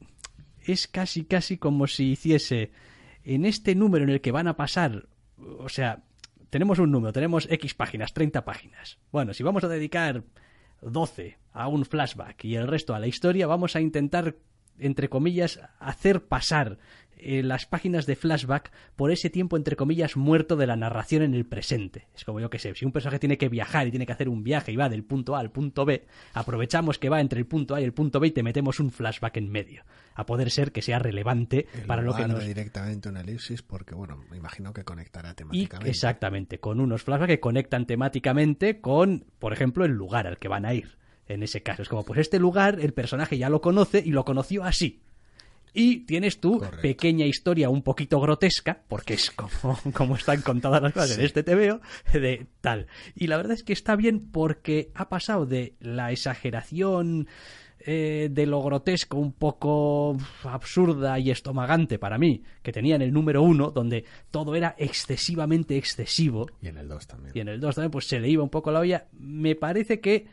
[0.66, 2.70] es casi casi como si hiciese
[3.24, 5.06] en este número en el que van a pasar,
[5.58, 6.02] o sea,
[6.50, 8.98] tenemos un número, tenemos X páginas, 30 páginas.
[9.10, 10.24] Bueno, si vamos a dedicar
[10.82, 14.36] 12 a un flashback y el resto a la historia, vamos a intentar,
[14.78, 16.78] entre comillas, hacer pasar
[17.24, 21.34] eh, las páginas de flashback por ese tiempo, entre comillas, muerto de la narración en
[21.34, 22.08] el presente.
[22.14, 24.28] Es como yo que sé, si un personaje tiene que viajar y tiene que hacer
[24.28, 26.04] un viaje y va del punto A al punto B,
[26.34, 28.90] aprovechamos que va entre el punto A y el punto B y te metemos un
[28.90, 29.84] flashback en medio.
[30.14, 32.44] A poder ser que sea relevante para lo que nos...
[32.44, 35.90] directamente una elipsis, porque, bueno, me imagino que conectará Y temáticamente.
[35.90, 40.66] exactamente, con unos flashbacks que conectan temáticamente con, por ejemplo, el lugar al que van
[40.66, 40.98] a ir.
[41.26, 44.24] En ese caso, es como, pues este lugar el personaje ya lo conoce y lo
[44.24, 45.00] conoció así.
[45.74, 46.82] Y tienes tu Correcto.
[46.82, 49.50] pequeña historia un poquito grotesca, porque es como,
[49.94, 51.24] como están contadas las cosas en Sí.
[51.24, 51.80] este TVO,
[52.12, 52.86] de tal.
[53.14, 57.26] Y la verdad es que está bien porque ha pasado de la exageración
[57.84, 63.12] eh, de lo grotesco un poco absurda y estomagante para mí, que tenía en el
[63.12, 67.32] número uno, donde todo era excesivamente excesivo, Y en el 2 también.
[67.36, 69.98] y en el 2 también pues se le iba un poco la olla, me parece
[70.00, 70.26] que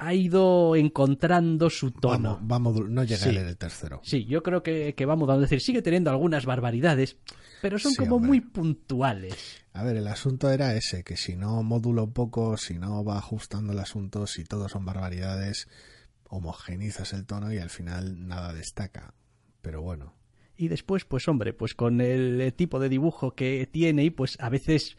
[0.00, 2.40] ha ido encontrando su tono.
[2.42, 3.28] Vamos, vamos, no llegué Sí.
[3.28, 4.00] a leer el tercero.
[4.02, 5.44] Sí, yo creo que, que va mudando.
[5.44, 7.16] Es decir, sigue teniendo algunas barbaridades,
[7.60, 8.28] pero son Sí, como hombre.
[8.28, 9.62] muy puntuales.
[9.72, 13.72] A ver, el asunto era ese, que si no modulo poco, si no va ajustando
[13.72, 15.68] el asunto, si todo son barbaridades,
[16.28, 19.14] homogenizas el tono y al final nada destaca.
[19.62, 20.14] Pero bueno,
[20.56, 24.48] Y después, pues hombre, pues con el tipo de dibujo que tiene y pues a
[24.50, 24.96] veces...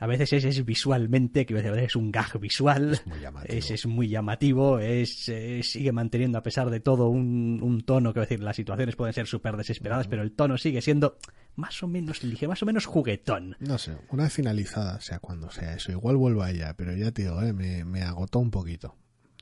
[0.00, 1.54] A veces es, es visualmente, que
[1.84, 3.54] es un gag visual, Es muy llamativo.
[3.58, 8.14] es, es muy llamativo, es, eh, sigue manteniendo a pesar de todo un, un tono,
[8.14, 11.18] que decir, las situaciones pueden ser súper desesperadas, pero el tono sigue siendo
[11.54, 13.56] más o menos ligero, más o menos juguetón.
[13.60, 17.12] no sé, una vez finalizada, sea cuando sea eso, igual vuelvo a ella, pero ya
[17.12, 18.96] te digo, eh, me, me agotó un poquito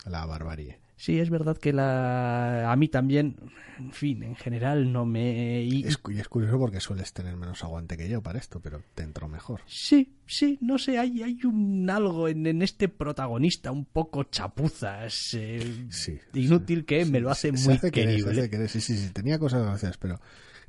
[0.06, 0.80] la barbarie.
[0.98, 2.72] Sí, es verdad que la...
[2.72, 3.36] a mí también,
[3.78, 5.62] en fin, en general no me...
[5.62, 9.28] y- Es, curioso porque sueles tener menos aguante que yo para esto, pero te entró
[9.28, 9.60] mejor.
[9.66, 15.34] Sí, sí, no sé, hay, hay un algo en, en este protagonista un poco chapuzas,
[15.34, 18.68] eh, Sí, inútil que me lo hace muy hace querer.
[18.68, 20.20] Sí, sí, sí, tenía cosas gracias, pero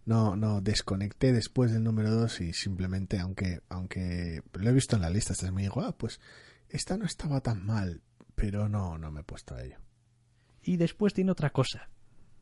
[0.06, 5.01] no, no, desconecté después del número 2 y simplemente, aunque, aunque lo he visto en
[5.01, 6.19] la lista, este me digo, ah, pues
[6.69, 8.03] esta no estaba tan mal,
[8.35, 9.77] pero no, no me he puesto a ello.
[10.64, 11.90] Y después tiene otra cosa.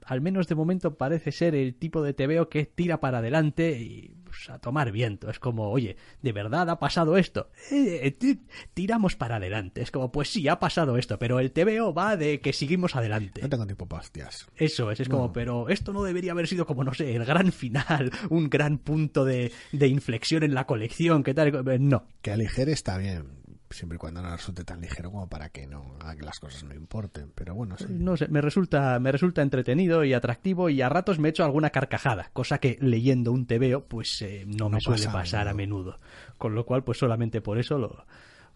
[0.05, 4.15] al menos de momento parece ser el tipo de TVO que tira para adelante y
[4.23, 5.29] pues, a tomar viento.
[5.29, 7.49] Es como, oye, ¿de verdad ha pasado esto?
[7.71, 8.37] Eh, eh,
[8.73, 9.81] tiramos para adelante.
[9.81, 13.41] Es como, pues sí, ha pasado esto, pero el TVO va de que seguimos adelante.
[13.41, 14.47] No tengo tiempo para hostias.
[14.55, 17.51] Eso es, es como, pero esto no debería haber sido como, no sé, el gran
[17.51, 21.51] final, un gran punto de, de inflexión en la colección, ¿qué tal?
[21.81, 22.05] No.
[22.21, 23.36] Que aligere está bien
[23.69, 26.73] siempre y cuando no resulte tan ligero como para que no que las cosas no
[26.73, 27.85] importen pero bueno sí.
[27.89, 31.43] no sé me resulta me resulta entretenido y atractivo y a ratos me he hecho
[31.43, 35.99] alguna carcajada cosa que leyendo un tebeo pues eh, no, me suele pasar a menudo.
[36.37, 38.05] con lo cual pues solamente por eso lo,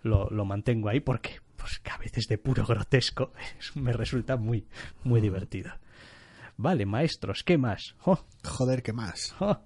[0.04, 3.34] lo, lo mantengo ahí porque pues que a veces de puro grotesco
[3.76, 4.68] me resulta muy
[5.04, 5.24] muy mm.
[5.24, 5.72] divertido
[6.58, 8.24] vale maestros qué más oh.
[8.44, 9.60] joder qué más oh.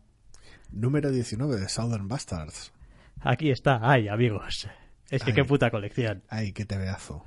[0.71, 2.73] número 19 de Southern Bastards
[3.21, 4.67] aquí está ay amigos
[5.09, 6.23] es que qué puta colección.
[6.29, 7.23] Ay, qué tebeazo.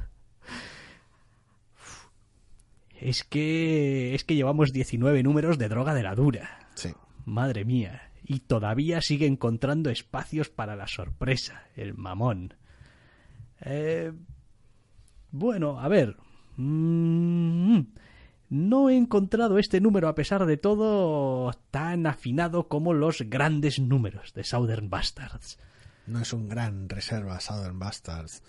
[3.00, 6.68] Es que es que llevamos 19 números de droga de la dura.
[6.74, 6.92] Sí.
[7.24, 8.10] Madre mía.
[8.24, 12.54] Y todavía sigue encontrando espacios para la sorpresa, el mamón.
[13.60, 14.12] Eh,
[15.30, 16.16] bueno, a ver.
[16.56, 17.80] Mm,
[18.50, 24.34] no he encontrado este número, a pesar de todo, tan afinado como los grandes números
[24.34, 25.58] de Southern Bastards
[26.08, 28.42] no es un gran reserva Southern Bastards.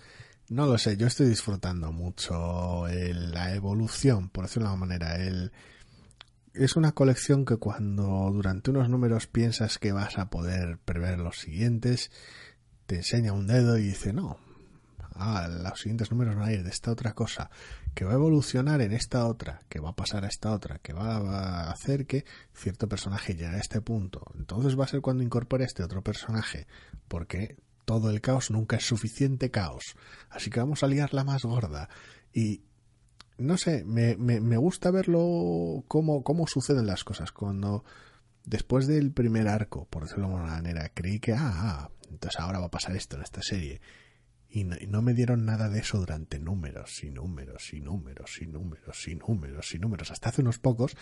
[0.49, 5.15] No lo sé, yo estoy disfrutando mucho la evolución, por decirlo de una manera.
[5.18, 5.52] El,
[6.53, 11.38] es una colección que cuando durante unos números piensas que vas a poder prever los
[11.40, 12.11] siguientes,
[12.88, 14.40] te enseña un dedo y dice, no,
[15.19, 17.49] ah, los siguientes números van a ir de esta otra cosa,
[17.93, 20.93] que va a evolucionar en esta otra, que va a pasar a esta otra, que
[20.93, 24.25] va a hacer que cierto personaje llegue a este punto.
[24.37, 26.67] Entonces va a ser cuando incorpore este otro personaje,
[27.07, 29.95] porque todo el caos nunca es suficiente caos.
[30.29, 31.89] Así que vamos a liar la más gorda.
[32.31, 32.61] Y
[33.39, 37.31] no sé, me, me, gusta verlo cómo, cómo suceden las cosas.
[37.31, 37.83] Cuando
[38.45, 42.59] después del primer arco, por decirlo de alguna manera, creí que, ah, ah, entonces ahora
[42.59, 43.81] va a pasar esto en esta serie.
[44.51, 49.07] Y no, me dieron nada de eso durante números y números y números y números
[49.07, 50.09] y números y números.
[50.09, 50.97] Hasta hace unos pocos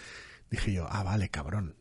[0.52, 1.76] dije yo, ah, vale, cabrón.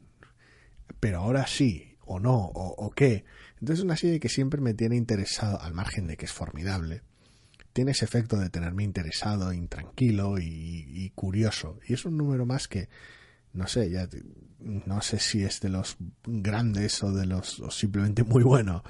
[1.01, 3.25] Pero ahora sí, o no, o, qué.
[3.55, 7.03] Entonces es una serie que siempre me tiene interesado, al margen de que es formidable.
[7.73, 10.45] Tiene ese efecto de tenerme interesado, intranquilo y,
[10.89, 11.81] y curioso.
[11.89, 12.89] Y es un número más que,
[13.53, 14.09] no sé, ya
[14.61, 18.85] no sé si es de los grandes o de los o simplemente muy bueno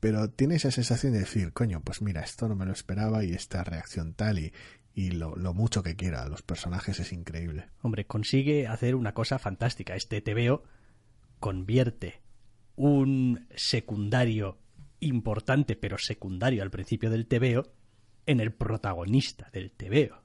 [0.00, 3.32] pero tiene esa sensación de decir, coño, pues mira, esto no me lo esperaba y
[3.32, 4.52] esta reacción tal y,
[4.94, 6.28] y lo, lo, mucho que quiera.
[6.28, 7.68] Los personajes es increíble.
[7.82, 9.94] Hombre, consigue hacer una cosa fantástica.
[9.94, 10.62] Este TVO
[11.40, 12.20] convierte
[12.76, 14.58] un secundario
[15.00, 17.64] importante, pero secundario al principio del TVO,
[18.26, 20.22] en el protagonista del TVO.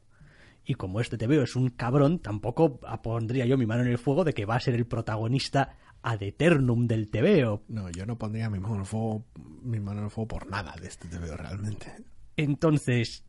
[0.65, 4.23] Y como este TVO es un cabrón, tampoco pondría yo mi mano en el fuego
[4.23, 7.63] de que va a ser el protagonista ad eternum del TVO.
[7.69, 9.25] No, yo no pondría mi mano en el fuego,
[9.63, 11.91] mi mano en el fuego por nada de este TVO realmente.
[12.35, 13.25] Entonces,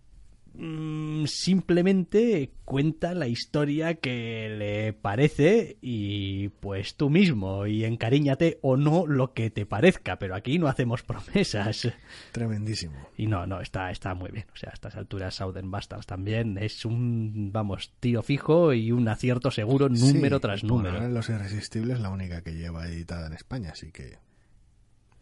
[0.56, 8.76] Mm, simplemente cuenta la historia que le parece y pues tú mismo y encariñate o
[8.76, 11.93] no lo que te parezca, pero aquí no hacemos promesas.
[12.31, 12.94] Tremendísimo.
[13.16, 14.47] Y no, no, está, está muy bien.
[14.52, 19.09] O sea, a estas alturas Southern Bastards también es un, vamos, tiro fijo y un
[19.09, 21.09] acierto seguro número tras número.
[21.09, 24.18] Los Irresistibles la única que lleva editada en España, así que...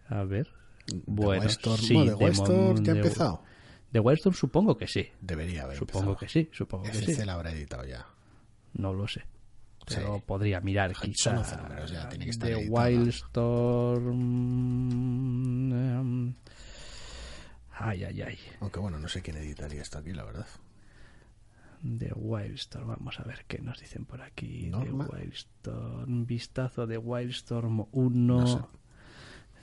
[0.09, 0.48] A ver.
[1.06, 2.16] Bueno, sí, de
[2.82, 3.42] ya ha empezado.
[3.93, 5.10] De Wildstorm supongo que sí.
[5.20, 5.77] Debería haber.
[5.77, 7.24] Supongo que sí, supongo que sí.
[7.24, 8.06] la habrá editado ya.
[8.73, 9.24] No lo sé.
[9.86, 11.32] Pero podría mirar quizá.
[11.32, 14.12] números ya, tiene que estar The Wildstorm.
[15.73, 16.35] Em,
[17.73, 18.39] ay, ay, ay.
[18.60, 20.47] Aunque bueno, no sé quién editaría esto aquí, la verdad.
[21.82, 24.70] The Wildstorm, vamos a ver qué nos dicen por aquí.
[24.70, 28.70] The Wildstorm, vistazo de Wildstorm 1.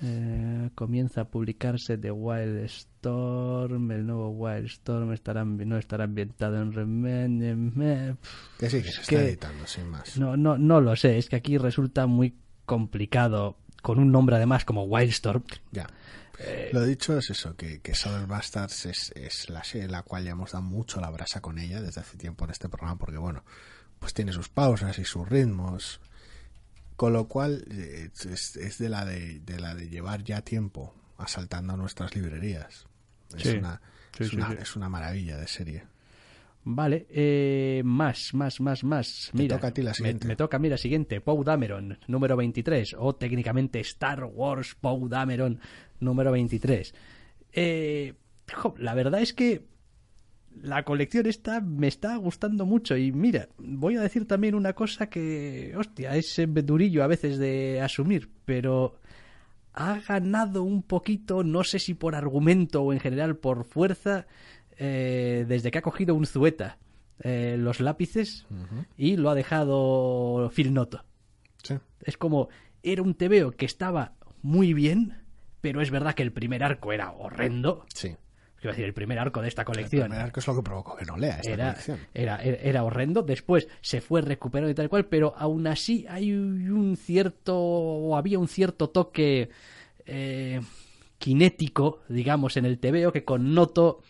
[0.02, 8.18] Eh, comienza a publicarse The Wildstorm, el nuevo Wildstorm estará, no estará ambientado en Remen.
[8.58, 10.18] Que sí, que se está editando, sin más.
[10.18, 12.34] No, no, no lo sé, es que aquí resulta muy
[12.66, 15.44] complicado, con un nombre además como Wildstorm.
[15.72, 15.88] Ya.
[16.40, 20.04] Eh, lo dicho es eso, que, que Southern Bastards es, es la serie en la
[20.04, 22.98] cual ya hemos dado mucho la brasa con ella desde hace tiempo en este programa,
[22.98, 23.44] porque bueno,
[24.00, 26.00] pues tiene sus pausas y sus ritmos
[27.00, 32.14] con lo cual eh, es, de, la de, la de llevar ya tiempo asaltando nuestras
[32.14, 32.88] librerías.
[33.38, 33.80] Es, una,
[34.20, 35.84] es, una, maravilla de serie.
[36.66, 39.30] Vale, eh, más, más, más, más.
[39.32, 40.28] Mira, toca a ti la siguiente.
[40.28, 45.62] Me, toca, mira, siguiente, Poe Dameron, número 23, o técnicamente Star Wars Poe Dameron,
[46.02, 46.94] número 23.
[47.54, 48.14] Eh,
[48.78, 49.70] la verdad es que
[50.62, 55.10] la colección esta me está gustando mucho y mira, voy a decir también una cosa
[55.10, 58.96] que, hostia, es durillo a veces de asumir, pero
[59.74, 64.28] ha ganado un poquito, no sé si por argumento o en general por fuerza,
[64.78, 66.78] eh, desde que ha cogido un Zueta
[67.22, 68.46] eh, los lápices
[68.98, 71.04] y lo ha dejado Phil Noto.
[71.64, 71.76] Sí.
[72.02, 72.50] Es como,
[72.82, 75.22] era un TVO que estaba muy bien,
[75.62, 77.86] pero es verdad que el primer arco era horrendo.
[77.94, 78.16] Sí.
[78.62, 81.06] Decir, el primer arco de esta El colección primer arco es lo que provocó que
[81.06, 82.00] no lea esta era, colección.
[82.14, 83.22] era, era, horrendo.
[83.22, 88.38] Después se fue recuperando y tal cual, pero aún así hay un cierto, o había
[88.38, 89.50] un cierto toque
[90.06, 90.62] eh,
[91.22, 94.02] cinético, digamos, en el TVO que con Noto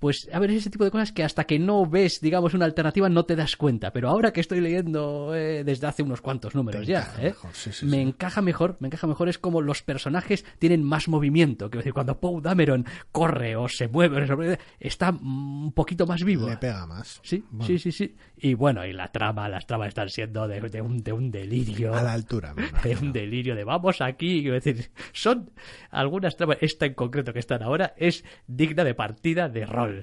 [0.00, 3.08] pues, a ver, ese tipo de cosas que hasta que no ves, digamos, una alternativa
[3.08, 3.92] no te das cuenta.
[3.92, 7.72] Pero ahora que estoy leyendo eh, desde hace unos cuantos números ya, eh, mejor, sí,
[7.72, 8.02] sí, me sí.
[8.02, 9.28] encaja mejor, me encaja mejor.
[9.28, 11.70] Es como los personajes tienen más movimiento.
[11.70, 16.48] Quiero decir, cuando Poe Dameron corre o se mueve, está un poquito más vivo.
[16.48, 17.20] Le pega más.
[17.22, 18.16] Sí, Bueno, sí, sí, sí.
[18.38, 21.94] Y bueno, y la trama, las tramas están siendo de, de un, de un delirio.
[21.94, 25.50] A la altura, De un delirio de vamos aquí, quiero decir, son
[25.90, 29.95] algunas tramas, esta en concreto que están ahora, es digna de partida de rol.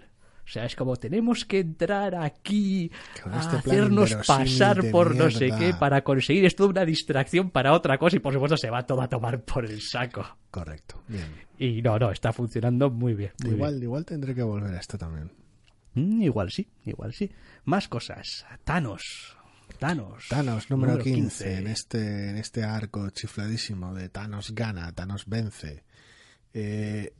[0.45, 2.91] O sea, es como tenemos que entrar aquí
[3.25, 7.97] a este hacernos pasar por no sé qué para conseguir esto una distracción para otra
[7.97, 10.25] cosa y por supuesto se va todo a tomar por el saco.
[10.51, 11.01] Correcto.
[11.07, 11.25] Bien.
[11.57, 13.31] Y no, no, está funcionando muy bien.
[13.43, 15.31] muy Igual, igual tendré que volver a esto también.
[15.93, 17.31] Mm, igual sí, igual sí.
[17.65, 18.45] Más cosas.
[18.65, 19.37] Thanos.
[19.79, 20.25] Thanos.
[20.29, 25.83] Thanos número 15, en este en este arco chifladísimo de Thanos gana, Thanos vence.
[26.53, 27.13] Eh,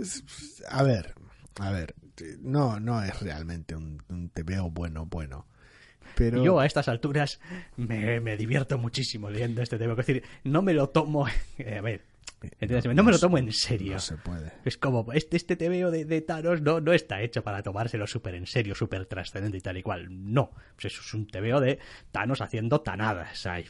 [0.00, 1.14] es- a ver,
[1.58, 1.94] a ver,
[2.40, 5.46] no no es realmente un, un TVO bueno bueno,
[6.14, 7.40] pero Yo a estas alturas
[7.76, 9.92] me, me divierto muchísimo leyendo este tema.
[9.92, 11.26] Es decir, no me lo tomo.
[11.58, 12.04] eh, a ver,
[12.42, 13.94] entiéndaseme, no, me lo tomo en serio.
[13.94, 14.52] no se puede.
[14.64, 18.34] Es como, este, este TVO de, de Thanos no, no está hecho para tomárselo súper
[18.34, 20.08] en serio, súper trascendente y tal y cual.
[20.10, 20.50] No.
[20.74, 21.78] Pues eso es un TVO de
[22.10, 23.46] Thanos haciendo tanadas.
[23.46, 23.66] Ahí,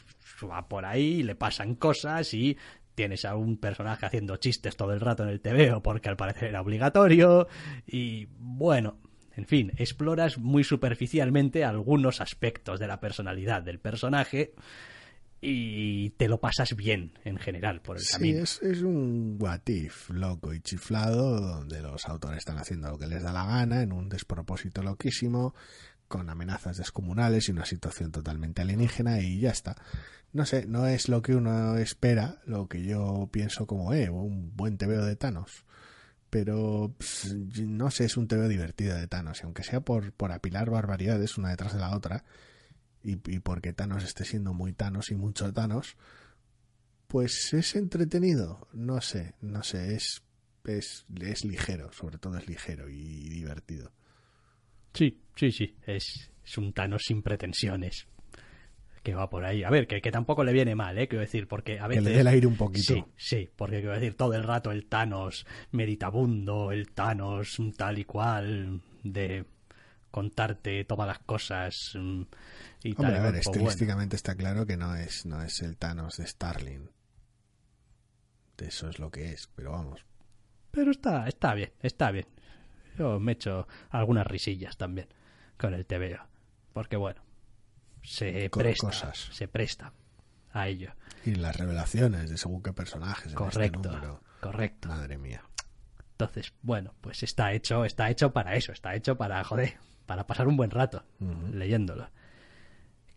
[0.49, 2.57] va por ahí, le pasan cosas y
[2.95, 6.49] tienes a un personaje haciendo chistes todo el rato en el TVO porque al parecer
[6.49, 7.47] era obligatorio.
[7.87, 8.97] Y bueno,
[9.35, 14.53] en fin, exploras muy superficialmente algunos aspectos de la personalidad del personaje
[15.43, 18.43] y te lo pasas bien en general por el Sí, camino.
[18.43, 23.07] es, es un what if loco y chiflado donde los autores están haciendo lo que
[23.07, 25.55] les da la gana en un despropósito loquísimo
[26.11, 29.77] con amenazas descomunales y una situación totalmente alienígena y ya está.
[30.33, 34.55] No sé, no es lo que uno espera, lo que yo pienso como, eh, un
[34.55, 35.65] buen TVO de Thanos.
[36.29, 36.93] Pero
[37.65, 41.37] no sé, es un TVO divertido de Thanos, y aunque sea por, por apilar barbaridades
[41.37, 42.25] una detrás de la otra,
[43.03, 45.97] y, porque Thanos esté siendo muy Thanos y mucho Thanos,
[47.07, 50.23] pues es entretenido, no sé, no sé, es,
[50.65, 51.05] es
[51.45, 53.91] ligero, sobre todo es ligero y divertido.
[54.93, 55.75] Sí, sí, sí.
[55.85, 58.07] Es, es un Thanos sin pretensiones.
[59.03, 59.63] Que va por ahí.
[59.63, 61.07] A ver, que, que tampoco le viene mal, ¿eh?
[61.07, 62.03] Quiero decir, porque a Que veces...
[62.03, 62.93] le dé el aire un poquito.
[62.93, 68.05] Sí, sí, porque quiero decir, todo el rato el Thanos meditabundo, el Thanos tal y
[68.05, 69.45] cual, de
[70.11, 72.21] contarte todas las cosas mm,
[72.83, 73.05] y tal.
[73.05, 73.39] Hombre, y a ver, bueno.
[73.39, 76.89] estilísticamente está claro que no es, no es el Thanos de Starling.
[78.59, 80.05] Eso es lo que es, pero vamos.
[80.69, 82.27] Pero está, está bien, está bien.
[82.97, 85.07] Yo me echo algunas risillas también
[85.57, 86.25] con el TVO.
[86.73, 87.21] Porque bueno,
[88.03, 89.17] se Con presta, cosas.
[89.31, 89.93] se presta
[90.53, 90.91] a ello.
[91.25, 93.27] Y las revelaciones de según qué personajes.
[93.31, 94.21] en Correcto, Este número.
[94.39, 94.87] correcto.
[94.89, 95.43] Madre mía.
[96.13, 99.73] Entonces, bueno, pues está hecho, está hecho para eso, está hecho para, joder,
[100.05, 101.03] para pasar un buen rato
[101.51, 102.09] leyéndolo.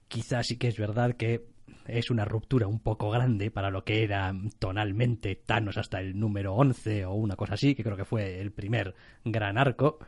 [0.09, 1.46] Quizás sí que es verdad que
[1.86, 6.55] es una ruptura un poco grande para lo que era tonalmente Thanos hasta el número
[6.55, 8.94] 11 o una cosa así, que creo que fue el primer
[9.24, 9.98] gran arco.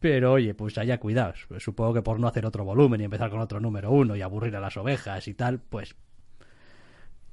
[0.00, 1.44] Pero oye, pues haya cuidados.
[1.48, 4.22] Pues supongo que por no hacer otro volumen y empezar con otro número uno y
[4.22, 5.94] aburrir a las ovejas y tal, pues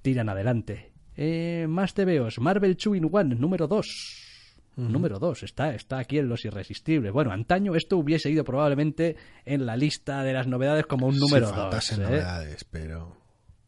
[0.02, 0.92] tiran adelante.
[1.18, 2.40] Eh, más TVOs.
[2.40, 4.26] Marvel 2 in 1, número 2.
[4.78, 7.12] Número 2, está, está aquí en Los Irresistibles.
[7.12, 11.48] Bueno, antaño esto hubiese ido probablemente en la lista de las novedades como un número
[11.48, 11.62] si 2.
[11.62, 13.19] faltasen novedades, pero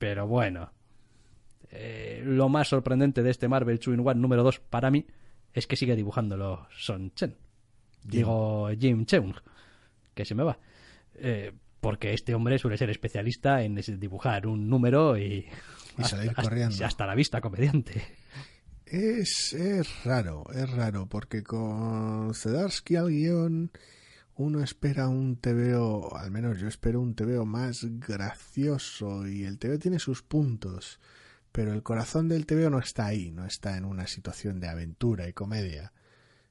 [0.02, 0.74] Pero bueno,
[1.70, 5.06] eh, lo más sorprendente de este Marvel 2 in 1 número 2 para mí
[5.54, 7.38] es que sigue dibujándolo Son Chen.
[8.04, 9.36] Digo Jim Cheung,
[10.16, 10.58] que se me va.
[11.14, 15.46] Eh, porque este hombre suele ser especialista en dibujar un número y,
[16.00, 16.84] Y salir hasta, corriendo.
[16.84, 18.02] hasta la vista comediante.
[18.88, 23.72] Es, es raro, es raro, porque con Zdarsky al guion
[24.42, 29.78] uno espera un TVO, al menos yo espero un TVO más gracioso y el TVO
[29.78, 31.00] tiene sus puntos,
[31.52, 35.28] pero el corazón del TVO no está ahí, no está en una situación de aventura
[35.28, 35.94] y comedia.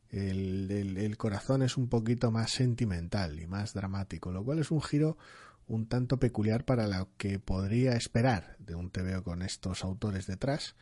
[0.09, 4.83] El, el, corazón es un poquito más sentimental y más dramático, lo cual es un
[4.83, 5.17] giro
[5.67, 10.75] un tanto peculiar para lo que podría esperar de un TVO con estos autores detrás,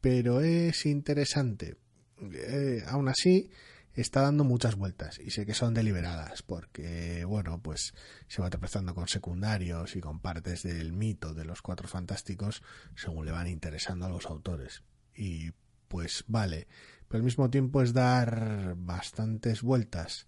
[0.00, 1.76] pero es interesante.
[2.20, 3.50] Eh, aún así,
[4.00, 7.94] está dando muchas vueltas y sé que son deliberadas porque, bueno, pues
[8.28, 12.62] se va tropezando con secundarios y con partes del mito de los cuatro fantásticos
[12.94, 14.82] según le van interesando a los autores.
[15.14, 15.52] Y
[15.88, 16.68] pues vale,
[17.08, 20.26] pero al mismo tiempo es dar bastantes vueltas.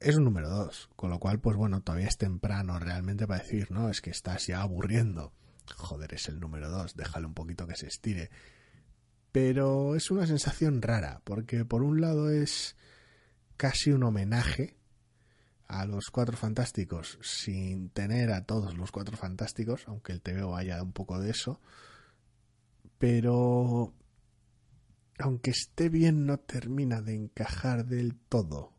[0.00, 3.70] Es un número dos, con lo cual, pues bueno, todavía es temprano realmente para decir,
[3.70, 5.32] no, es que estás ya aburriendo.
[5.76, 8.30] Joder, es el número dos, déjale un poquito que se estire.
[9.34, 12.76] Pero es una sensación rara, porque por un lado es
[13.56, 14.76] casi un homenaje
[15.66, 20.80] a los cuatro fantásticos sin tener a todos los cuatro fantásticos, aunque el TVO haya
[20.80, 21.60] un poco de eso.
[22.98, 23.92] Pero
[25.18, 28.73] aunque esté bien, no termina de encajar del todo.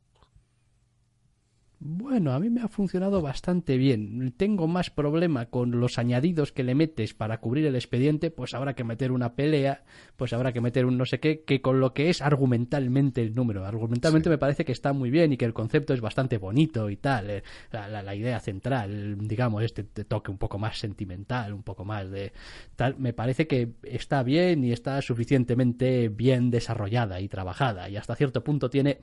[1.79, 4.33] Bueno, a mí me ha funcionado bastante bien.
[4.37, 8.75] Tengo más problema con los añadidos que le metes para cubrir el expediente, pues habrá
[8.75, 9.83] que meter una pelea,
[10.15, 13.35] pues habrá que meter un no sé qué, que con lo que es argumentalmente el
[13.35, 13.65] número.
[13.65, 16.95] Argumentalmente me parece que está muy bien y que el concepto es bastante bonito y
[16.95, 17.29] tal.
[17.29, 22.31] Eh, la, idea central, digamos, este toque un poco más sentimental, un poco más de
[22.77, 28.15] tal, me parece que está bien y está suficientemente bien desarrollada y trabajada y hasta
[28.15, 28.99] cierto punto tiene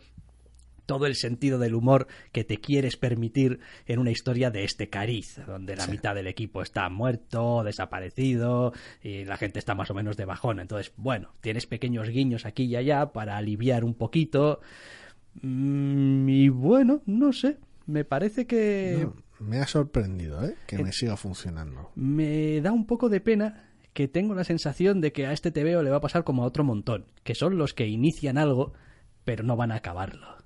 [0.87, 5.41] todo el sentido del humor que te quieres permitir en una historia de este cariz,
[5.47, 8.73] donde la mitad del equipo está muerto, desaparecido
[9.03, 10.61] y la gente está más o menos de bajón.
[10.61, 14.61] Entonces, bueno, tienes pequeños guiños aquí y allá para aliviar un poquito.
[15.41, 19.09] Mm, y bueno, no sé, me parece que...
[19.39, 20.57] me ha sorprendido, ¿eh?
[20.67, 21.91] Que me siga funcionando.
[21.95, 25.83] Me da un poco de pena que tengo la sensación de que a este TVO
[25.83, 28.73] le va a pasar como a otro montón, que son los que inician algo,
[29.25, 30.42] pero no van a acabarlo.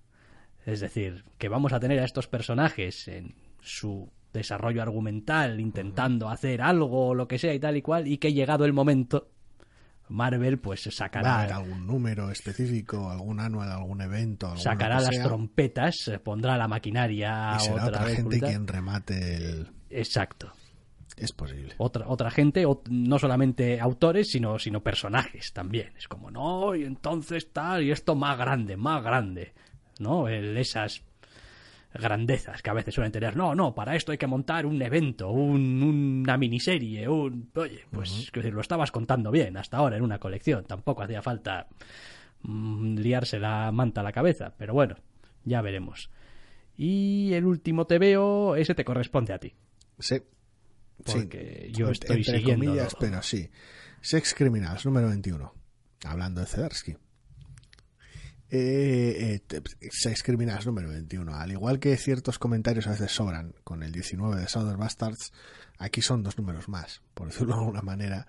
[0.66, 6.60] Es decir, que vamos a tener a estos personajes en su desarrollo argumental intentando hacer
[6.60, 9.30] algo o lo que sea y tal y cual y que llegado el momento
[10.08, 16.68] Marvel pues sacará algún número específico, algún anual, algún evento, sacará las trompetas, pondrá la
[16.68, 20.52] maquinaria y será otra, gente quien remate el exacto.
[21.16, 21.74] Es posible.
[21.78, 25.94] Otra, otra gente, no solamente autores, sino, sino personajes también.
[25.96, 29.54] Es como, no, y entonces tal, y esto más grande, más grande.
[29.98, 30.28] ¿No?
[30.28, 31.02] esas
[31.94, 33.36] grandezas que a veces suelen tener.
[33.36, 37.50] No, no, para esto hay que montar un evento, una miniserie, un...
[37.54, 40.64] Oye, pues lo estabas contando bien hasta ahora en una colección.
[40.64, 41.68] Tampoco hacía falta
[42.42, 44.96] mm, liarse la manta a la cabeza, pero bueno,
[45.44, 46.10] ya veremos.
[46.76, 49.54] Y el último te veo, ese te corresponde a ti.
[49.98, 50.20] Sí.
[51.04, 52.64] Porque yo estoy Entre siguiendo...
[52.64, 53.50] comillas, pero sí.
[54.00, 55.52] Sex Criminals, número 21.
[56.04, 56.96] Hablando de Zedersky
[58.50, 61.34] eh, eh, número 21.
[61.34, 65.32] Al igual que ciertos comentarios a veces sobran con el 19 de Southern Bastards,
[65.78, 68.26] aquí son dos números más, por decirlo de alguna manera.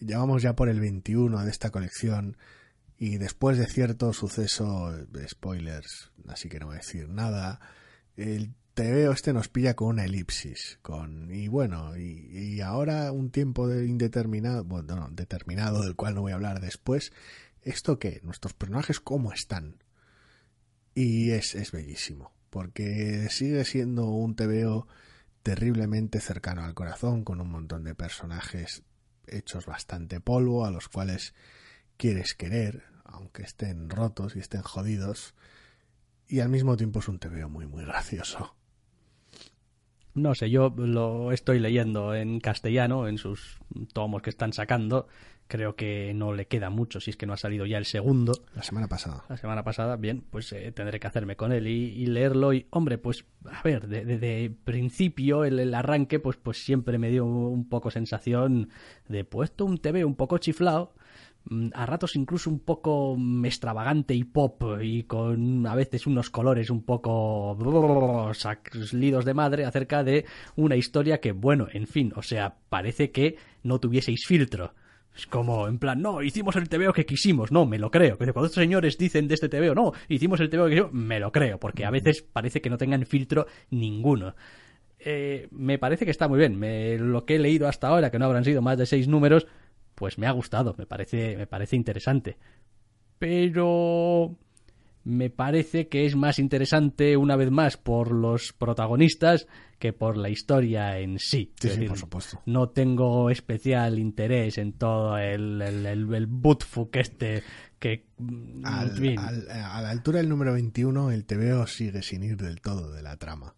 [0.00, 2.36] Llevamos ya por el 21 de esta colección
[2.98, 4.92] y después de cierto suceso,
[5.28, 7.60] spoilers, así que no voy a decir nada,
[8.16, 13.66] el TVO este nos pilla con una elipsis, con y bueno, y, ahora un tiempo
[13.66, 17.12] de indeterminado, bueno, no, determinado del cual no voy a hablar después,
[17.62, 18.20] ¿esto qué?
[18.22, 19.82] ¿Nuestros personajes cómo están?
[20.94, 24.88] Y es, es bellísimo, porque sigue siendo un TVO
[25.42, 28.82] terriblemente cercano al corazón, con un montón de personajes
[29.26, 31.34] hechos bastante polvo, a los cuales
[31.96, 35.34] quieres querer, aunque estén rotos y estén jodidos,
[36.26, 38.54] y al mismo tiempo es un TVO muy, muy gracioso.
[40.14, 43.58] No sé, yo lo estoy leyendo en castellano, en sus
[43.92, 45.06] tomos que están sacando,
[45.48, 48.34] Creo que no le queda mucho si es que no ha salido ya el segundo.
[48.54, 49.24] La semana pasada.
[49.30, 52.52] La semana pasada, bien, pues eh, tendré que hacerme con él y, leerlo.
[52.52, 57.66] Y, hombre, pues, a ver, desde principio, el, arranque, pues, pues siempre me dio un
[57.66, 58.68] poco sensación
[59.08, 60.92] de puesto un TV un poco chiflado
[61.46, 66.68] mm, a ratos incluso un poco extravagante y pop y con a veces unos colores
[66.68, 67.56] un poco
[68.34, 70.26] salidos de madre acerca de
[70.56, 74.74] una historia que, bueno, en fin, o sea, parece que no tuvieseis filtro.
[75.18, 78.16] Es como, en plan, no, hicimos el TVO que quisimos, no, me lo creo.
[78.16, 81.32] Cuando estos señores dicen de este TVO, no, hicimos el TVO que quisimos, me lo
[81.32, 84.36] creo, porque a veces parece que no tengan filtro ninguno.
[85.00, 87.10] Eh, me parece que está muy bien.
[87.10, 89.48] lo que he leído hasta ahora, que no habrán sido más de seis números,
[89.96, 92.36] pues me ha gustado, me parece, me parece interesante.
[93.18, 94.36] Pero
[95.02, 99.48] me parece que es más interesante una vez más por los protagonistas
[99.78, 101.52] que por la historia en sí.
[101.60, 102.42] Sí, Es sí, decir, por supuesto.
[102.46, 107.42] No tengo especial interés en todo el, el, el, el buttfuck este
[107.78, 108.06] que...
[108.18, 112.60] mm, Al- al- a la altura del número 21, el TVO sigue sin ir del
[112.60, 113.54] todo de la trama.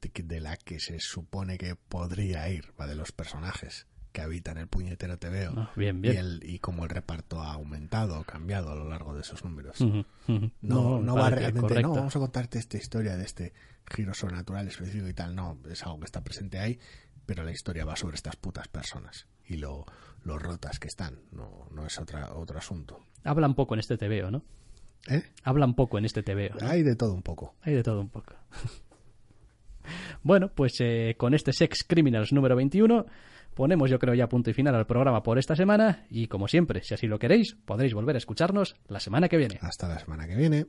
[0.00, 4.56] De, de la que se supone que podría ir, va de los personajes que habitan
[4.58, 5.52] el puñetero TVO.
[5.56, 6.14] Ah, bien, bien.
[6.14, 9.44] Y, el, y cómo el reparto ha aumentado o cambiado a lo largo de esos
[9.44, 9.78] números.
[10.62, 11.88] No, no va realmente, correcto.
[11.88, 13.52] no, vamos a contarte esta historia de este
[13.86, 15.34] giro sobrenatural específico y tal.
[15.34, 16.78] No, es algo que está presente ahí,
[17.26, 19.84] pero la historia va sobre estas putas personas y lo,
[20.22, 21.20] lo rotas que están.
[21.32, 23.00] No, no es otra, otro asunto.
[23.24, 24.44] Hablan poco en este TVO, ¿no?
[25.08, 25.22] ¿Eh?
[25.44, 26.60] Hablan poco en este TVO.
[26.60, 26.68] ¿no?
[26.68, 27.54] Hay de todo un poco.
[27.62, 28.34] Hay de todo un poco.
[30.22, 33.06] bueno, pues eh, con este Sex Criminals número 21
[33.54, 36.82] ponemos yo creo ya punto y final al programa por esta semana y como siempre,
[36.82, 39.58] si así lo queréis, podréis volver a escucharnos la semana que viene.
[39.60, 40.66] Hasta la semana que viene.